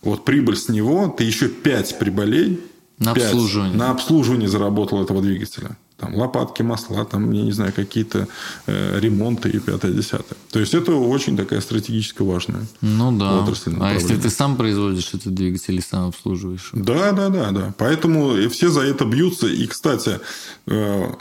вот 0.03 0.25
прибыль 0.25 0.57
с 0.57 0.69
него, 0.69 1.09
ты 1.09 1.25
еще 1.25 1.49
5 1.49 1.99
прибылей 1.99 2.61
на 2.99 3.15
5, 3.15 3.25
обслуживание. 3.25 3.77
на 3.77 3.91
обслуживание 3.91 4.49
заработал 4.49 5.03
этого 5.03 5.21
двигателя. 5.23 5.77
Там 6.01 6.15
лопатки, 6.15 6.63
масла, 6.63 7.05
там, 7.05 7.31
я 7.33 7.43
не 7.43 7.53
знаю, 7.53 7.73
какие-то 7.73 8.27
э, 8.67 9.01
ремонты 9.01 9.51
и 9.51 9.59
пятое, 9.59 9.93
десятое. 9.93 10.39
То 10.51 10.59
есть, 10.59 10.75
это 10.75 10.93
очень 10.93 11.37
такая 11.37 11.61
стратегически 11.61 12.23
важная 12.23 12.67
ну, 12.81 13.13
да. 13.17 13.41
отрасль. 13.41 13.75
А 13.81 13.93
если 13.93 14.17
ты 14.17 14.31
сам 14.31 14.57
производишь 14.57 15.15
этот 15.15 15.35
двигатель 15.35 15.77
и 15.77 15.83
сам 15.83 16.09
обслуживаешь? 16.09 16.71
Да, 16.73 17.13
да, 17.13 17.29
да, 17.29 17.51
да. 17.51 17.75
Поэтому 17.79 18.49
все 18.49 18.71
за 18.71 18.81
это 18.81 19.05
бьются. 19.05 19.47
И, 19.47 19.67
кстати, 19.67 20.21
э, 20.67 21.13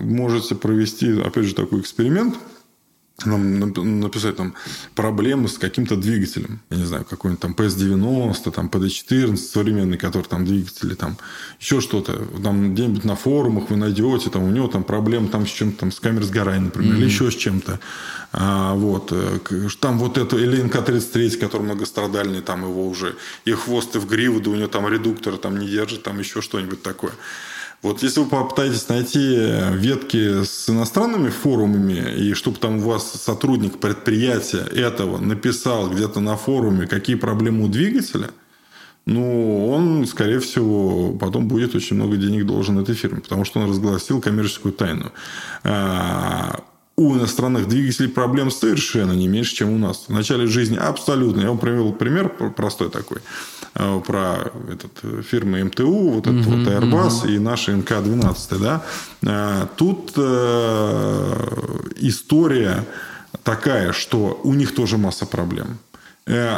можете 0.00 0.54
провести, 0.54 1.20
опять 1.20 1.44
же, 1.44 1.54
такой 1.54 1.80
эксперимент– 1.80 2.34
нам 3.26 4.00
написать 4.00 4.36
там 4.36 4.54
проблемы 4.94 5.48
с 5.48 5.58
каким-то 5.58 5.96
двигателем. 5.96 6.60
Я 6.70 6.76
не 6.78 6.84
знаю, 6.84 7.04
какой-нибудь 7.04 7.40
там 7.40 7.52
PS90, 7.52 8.50
там 8.50 8.68
PD14 8.68 9.36
современный, 9.36 9.98
который 9.98 10.24
там 10.24 10.44
двигатели, 10.44 10.94
там 10.94 11.16
еще 11.60 11.80
что-то. 11.80 12.24
Там 12.42 12.74
где-нибудь 12.74 13.04
на 13.04 13.16
форумах 13.16 13.70
вы 13.70 13.76
найдете, 13.76 14.30
там 14.30 14.44
у 14.44 14.50
него 14.50 14.68
там 14.68 14.84
проблемы 14.84 15.28
там 15.28 15.46
с 15.46 15.50
чем-то, 15.50 15.80
там 15.80 15.92
с 15.92 16.00
камерой 16.00 16.26
сгорания, 16.26 16.66
например, 16.66 16.94
mm-hmm. 16.94 16.98
или 16.98 17.04
еще 17.04 17.30
с 17.30 17.34
чем-то. 17.34 17.80
А, 18.32 18.74
вот. 18.74 19.12
Э, 19.12 19.38
там 19.80 19.98
вот 19.98 20.18
это, 20.18 20.36
или 20.36 20.62
НК-33, 20.62 21.38
который 21.38 21.62
многострадальный, 21.62 22.40
там 22.40 22.62
его 22.62 22.88
уже 22.88 23.14
и 23.44 23.52
хвост, 23.52 23.94
и 23.96 23.98
в 23.98 24.06
гриву, 24.06 24.40
да 24.40 24.50
у 24.50 24.54
него 24.54 24.68
там 24.68 24.88
редуктор 24.88 25.36
там 25.36 25.58
не 25.58 25.68
держит, 25.68 26.02
там 26.02 26.18
еще 26.18 26.40
что-нибудь 26.40 26.82
такое. 26.82 27.12
Вот 27.82 28.02
если 28.04 28.20
вы 28.20 28.26
попытаетесь 28.26 28.88
найти 28.88 29.36
ветки 29.72 30.44
с 30.44 30.70
иностранными 30.70 31.30
форумами, 31.30 32.14
и 32.16 32.32
чтобы 32.34 32.58
там 32.58 32.76
у 32.76 32.90
вас 32.90 33.12
сотрудник 33.12 33.78
предприятия 33.80 34.62
этого 34.62 35.18
написал 35.18 35.90
где-то 35.90 36.20
на 36.20 36.36
форуме, 36.36 36.86
какие 36.86 37.16
проблемы 37.16 37.64
у 37.64 37.68
двигателя, 37.68 38.30
ну, 39.04 39.68
он, 39.68 40.06
скорее 40.06 40.38
всего, 40.38 41.12
потом 41.14 41.48
будет 41.48 41.74
очень 41.74 41.96
много 41.96 42.16
денег 42.16 42.46
должен 42.46 42.78
этой 42.78 42.94
фирме, 42.94 43.20
потому 43.20 43.44
что 43.44 43.58
он 43.58 43.68
разгласил 43.68 44.20
коммерческую 44.20 44.72
тайну. 44.72 45.10
У 46.96 47.14
иностранных 47.14 47.68
двигателей 47.68 48.08
проблем 48.08 48.50
совершенно 48.50 49.12
не 49.12 49.26
меньше, 49.26 49.54
чем 49.54 49.70
у 49.70 49.78
нас. 49.78 50.04
В 50.08 50.12
начале 50.12 50.46
жизни 50.46 50.76
абсолютно. 50.76 51.40
Я 51.40 51.48
вам 51.48 51.58
привел 51.58 51.92
пример 51.92 52.28
простой 52.28 52.90
такой. 52.90 53.18
Э, 53.74 54.00
про 54.06 54.52
этот, 54.70 54.92
э, 55.02 55.22
фирмы 55.22 55.64
МТУ, 55.64 56.10
вот 56.10 56.26
этот 56.26 56.46
uh-huh, 56.46 56.64
вот 56.64 56.68
Airbus 56.68 57.24
uh-huh. 57.24 57.34
и 57.34 57.38
наши 57.38 57.72
НК-12. 57.72 58.58
Да? 58.58 58.82
Э, 59.22 59.66
тут 59.76 60.10
история 61.98 62.84
такая, 63.42 63.92
что 63.92 64.38
у 64.44 64.52
них 64.52 64.74
тоже 64.74 64.98
масса 64.98 65.24
проблем. 65.24 65.78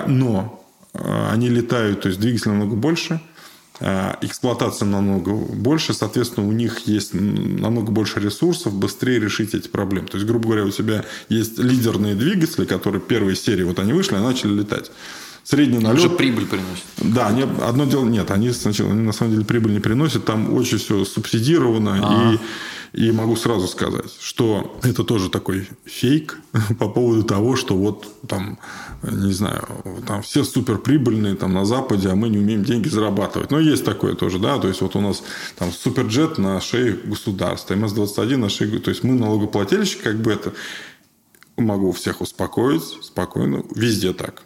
Но 0.07 0.61
они 0.93 1.49
летают, 1.49 2.03
то 2.03 2.09
есть 2.09 2.21
двигатель 2.21 2.51
намного 2.51 2.77
больше, 2.77 3.21
эксплуатация 3.81 4.87
намного 4.87 5.33
больше, 5.33 5.95
соответственно, 5.95 6.47
у 6.47 6.53
них 6.53 6.87
есть 6.87 7.13
намного 7.13 7.91
больше 7.91 8.21
ресурсов 8.21 8.73
быстрее 8.73 9.19
решить 9.19 9.55
эти 9.55 9.69
проблемы. 9.69 10.07
То 10.07 10.17
есть, 10.17 10.29
грубо 10.29 10.47
говоря, 10.47 10.65
у 10.65 10.71
тебя 10.71 11.05
есть 11.29 11.59
лидерные 11.59 12.15
двигатели, 12.15 12.67
которые 12.67 13.01
первые 13.01 13.37
серии, 13.37 13.65
вот 13.65 13.79
они 13.79 13.93
вышли, 13.93 14.15
и 14.15 14.21
начали 14.21 14.53
летать. 14.53 14.91
Средний 15.43 15.79
налет... 15.79 15.99
Уже 15.99 16.09
прибыль 16.09 16.47
приносит. 16.47 16.85
Да, 16.97 17.31
не, 17.31 17.43
одно 17.43 17.85
дело... 17.85 18.07
Нет, 18.07 18.31
они 18.31 18.51
сначала 18.53 18.93
они 18.93 19.03
на 19.03 19.13
самом 19.13 19.33
деле 19.33 19.45
прибыль 19.45 19.73
не 19.73 19.81
приносят. 19.81 20.25
Там 20.25 20.55
очень 20.55 20.79
все 20.79 21.05
субсидировано. 21.05 22.33
И, 22.33 22.39
и 22.95 23.11
могу 23.11 23.35
сразу 23.35 23.67
сказать, 23.67 24.13
что 24.21 24.79
это 24.85 25.03
тоже 25.03 25.29
такой 25.29 25.69
фейк 25.85 26.39
по 26.79 26.89
поводу 26.89 27.25
того, 27.25 27.57
что 27.57 27.77
вот 27.77 28.07
там, 28.29 28.59
не 29.03 29.33
знаю, 29.33 29.67
там 30.07 30.23
все 30.23 30.45
суперприбыльные 30.45 31.35
там 31.35 31.53
на 31.53 31.65
Западе, 31.65 32.09
а 32.09 32.15
мы 32.15 32.29
не 32.29 32.39
умеем 32.39 32.63
деньги 32.63 32.89
зарабатывать. 32.89 33.51
Но 33.51 33.59
есть 33.59 33.85
такое 33.85 34.15
тоже, 34.15 34.39
да. 34.39 34.59
То 34.59 34.69
есть, 34.69 34.81
вот 34.81 34.95
у 34.95 35.01
нас 35.01 35.25
там 35.57 35.73
суперджет 35.73 36.39
на 36.39 36.61
шее 36.61 36.93
государства, 36.93 37.75
МС-21 37.75 38.37
на 38.37 38.49
шее... 38.49 38.79
То 38.79 38.91
есть, 38.91 39.03
мы 39.03 39.15
налогоплательщики, 39.15 40.03
как 40.03 40.21
бы 40.21 40.33
это... 40.33 40.53
Могу 41.57 41.93
всех 41.93 42.21
успокоить 42.21 42.83
спокойно. 43.03 43.65
Везде 43.75 44.13
так. 44.13 44.43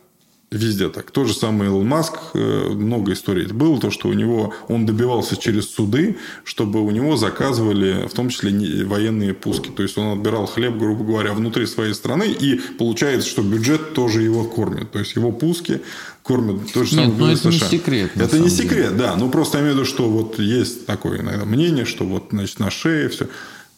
Везде 0.51 0.89
так. 0.89 1.11
То 1.11 1.27
же 1.27 1.35
самое 1.35 1.71
Илон 1.71 1.87
Маск, 1.87 2.15
э, 2.33 2.69
много 2.71 3.13
историй 3.13 3.47
было, 3.47 3.79
то, 3.79 3.91
что 3.91 4.09
у 4.09 4.15
него, 4.15 4.55
он 4.69 4.87
добивался 4.87 5.37
через 5.37 5.69
суды, 5.69 6.17
чтобы 6.43 6.81
у 6.81 6.91
него 6.91 7.19
заказывали, 7.19 8.09
в 8.09 8.15
том 8.15 8.31
числе, 8.31 8.87
военные 8.87 9.35
пуски. 9.35 9.69
То 9.69 9.83
есть, 9.83 9.99
он 9.99 10.19
отбирал 10.19 10.47
хлеб, 10.47 10.79
грубо 10.79 11.05
говоря, 11.05 11.35
внутри 11.35 11.67
своей 11.67 11.93
страны, 11.93 12.29
и 12.31 12.59
получается, 12.79 13.29
что 13.29 13.43
бюджет 13.43 13.93
тоже 13.93 14.23
его 14.23 14.45
кормит. 14.45 14.91
То 14.91 15.01
есть, 15.01 15.17
его 15.17 15.33
пуски 15.33 15.83
кормят 16.23 16.73
то 16.73 16.83
же 16.83 16.93
самое 16.93 17.09
Нет, 17.09 17.19
но 17.19 17.31
это 17.31 17.41
США. 17.41 17.51
не 17.51 17.59
секрет. 17.79 18.11
Это 18.15 18.39
не 18.39 18.49
секрет, 18.49 18.93
деле. 18.93 18.99
да. 18.99 19.17
Ну, 19.17 19.29
просто 19.31 19.59
я 19.59 19.65
имею 19.65 19.77
в 19.77 19.79
виду, 19.81 19.87
что 19.89 20.09
вот 20.09 20.39
есть 20.39 20.87
такое 20.87 21.21
иногда 21.21 21.45
мнение, 21.45 21.85
что 21.85 22.05
вот, 22.05 22.29
значит, 22.31 22.59
на 22.59 22.71
шее 22.71 23.11
все. 23.11 23.29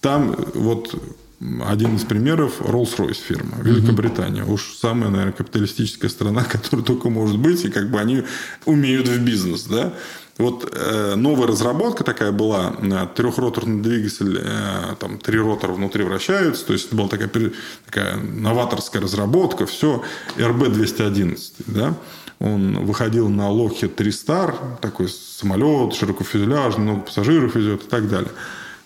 Там 0.00 0.36
вот 0.54 0.94
один 1.40 1.96
из 1.96 2.04
примеров 2.04 2.60
Rolls-Royce 2.60 3.14
фирма, 3.14 3.56
Великобритания. 3.62 4.42
Угу. 4.42 4.52
Уж 4.54 4.74
самая, 4.76 5.10
наверное, 5.10 5.32
капиталистическая 5.32 6.08
страна, 6.08 6.44
которая 6.50 6.84
только 6.84 7.08
может 7.08 7.38
быть, 7.38 7.64
и 7.64 7.70
как 7.70 7.90
бы 7.90 7.98
они 7.98 8.24
умеют 8.66 9.08
в 9.08 9.18
бизнес, 9.24 9.64
да. 9.64 9.94
Вот 10.38 10.70
э, 10.74 11.16
новая 11.16 11.48
разработка 11.48 12.02
такая 12.02 12.32
была, 12.32 12.74
э, 12.80 13.06
трехроторный 13.14 13.82
двигатель, 13.82 14.40
э, 14.42 14.94
там 14.98 15.18
три 15.18 15.38
ротора 15.38 15.72
внутри 15.72 16.02
вращаются, 16.02 16.64
то 16.64 16.72
есть 16.72 16.86
это 16.86 16.96
была 16.96 17.08
такая, 17.08 17.30
такая 17.84 18.16
новаторская 18.16 19.02
разработка, 19.02 19.66
все, 19.66 20.02
RB-211, 20.38 21.38
да, 21.66 21.94
он 22.38 22.86
выходил 22.86 23.28
на 23.28 23.50
Lockheed 23.50 23.94
3 23.94 24.10
Star, 24.10 24.54
такой 24.80 25.10
самолет, 25.10 25.94
широкофюзеляжный, 25.94 26.84
много 26.84 27.00
пассажиров 27.02 27.54
везет 27.54 27.84
и 27.84 27.86
так 27.86 28.08
далее. 28.08 28.30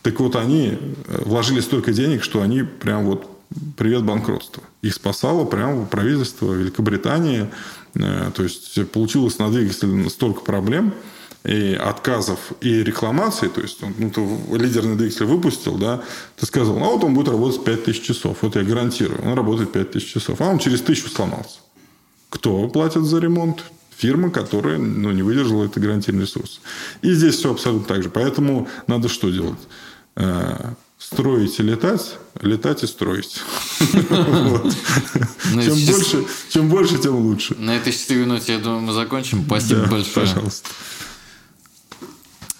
Так 0.04 0.20
вот, 0.20 0.36
они 0.36 0.76
э, 0.78 1.22
вложили 1.24 1.60
столько 1.60 1.94
денег, 1.94 2.22
что 2.22 2.42
они 2.42 2.62
прям 2.62 3.06
вот 3.06 3.26
привет 3.78 4.04
банкротство. 4.04 4.62
Их 4.82 4.92
спасало 4.92 5.46
прямо 5.46 5.86
правительство 5.86 6.52
Великобритании. 6.52 7.48
Э, 7.94 8.30
то 8.34 8.42
есть, 8.42 8.90
получилось 8.90 9.38
на 9.38 9.50
двигателе 9.50 10.10
столько 10.10 10.42
проблем, 10.42 10.92
и 11.42 11.74
отказов 11.74 12.52
и 12.60 12.82
рекламаций, 12.82 13.48
то 13.48 13.60
есть 13.60 13.78
ну, 13.80 14.10
ты 14.10 14.20
лидерный 14.56 14.96
двигатель 14.96 15.26
выпустил, 15.26 15.76
да, 15.76 16.02
ты 16.36 16.46
сказал, 16.46 16.78
ну, 16.78 16.86
вот 16.86 17.04
он 17.04 17.14
будет 17.14 17.28
работать 17.28 17.62
5000 17.64 18.02
часов, 18.02 18.38
вот 18.40 18.56
я 18.56 18.62
гарантирую, 18.62 19.22
он 19.22 19.34
работает 19.34 19.72
5000 19.72 20.06
часов, 20.06 20.40
а 20.40 20.44
он 20.44 20.58
через 20.58 20.80
тысячу 20.80 21.08
сломался. 21.08 21.58
Кто 22.30 22.66
платит 22.68 23.04
за 23.04 23.20
ремонт? 23.20 23.62
Фирма, 23.96 24.30
которая 24.30 24.78
ну, 24.78 25.12
не 25.12 25.22
выдержала 25.22 25.66
это 25.66 25.78
гарантийный 25.80 26.22
ресурс. 26.22 26.60
И 27.02 27.12
здесь 27.12 27.36
все 27.36 27.52
абсолютно 27.52 27.86
так 27.86 28.02
же. 28.02 28.10
Поэтому 28.10 28.66
надо 28.88 29.08
что 29.08 29.30
делать? 29.30 29.60
Э, 30.16 30.74
строить 30.98 31.58
и 31.58 31.62
летать, 31.62 32.16
летать 32.40 32.82
и 32.82 32.86
строить. 32.86 33.40
Чем 36.50 36.68
больше, 36.68 36.98
тем 36.98 37.16
лучше. 37.16 37.54
На 37.56 37.76
этой 37.76 37.92
счастливой 37.92 38.26
ноте, 38.26 38.54
я 38.54 38.58
думаю, 38.58 38.80
мы 38.80 38.92
закончим. 38.92 39.44
Спасибо 39.44 39.86
большое. 39.86 40.26
Пожалуйста. 40.26 40.68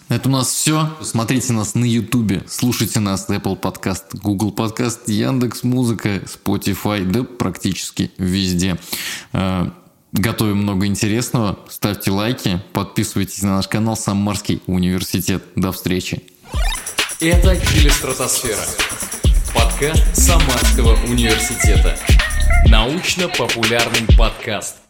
Это 0.08 0.28
у 0.28 0.32
нас 0.32 0.48
все. 0.48 0.96
Смотрите 1.00 1.52
нас 1.54 1.74
на 1.74 1.84
Ютубе, 1.84 2.44
слушайте 2.46 3.00
нас 3.00 3.28
на 3.28 3.34
Apple 3.36 3.58
Podcast, 3.58 4.04
Google 4.12 4.52
Podcast, 4.52 5.10
Яндекс 5.10 5.62
Музыка, 5.62 6.22
Spotify, 6.26 7.04
да 7.04 7.24
практически 7.24 8.12
везде. 8.18 8.78
Э, 9.32 9.70
готовим 10.12 10.58
много 10.58 10.86
интересного. 10.86 11.58
Ставьте 11.70 12.10
лайки, 12.10 12.62
подписывайтесь 12.72 13.42
на 13.42 13.56
наш 13.56 13.68
канал 13.68 13.96
Самарский 13.96 14.62
университет. 14.66 15.42
До 15.56 15.72
встречи. 15.72 16.22
Это 17.20 17.56
Телестратосфера. 17.56 18.64
Подкаст 19.54 20.02
Самарского 20.16 20.94
университета. 21.06 21.96
Научно-популярный 22.68 24.06
подкаст. 24.18 24.83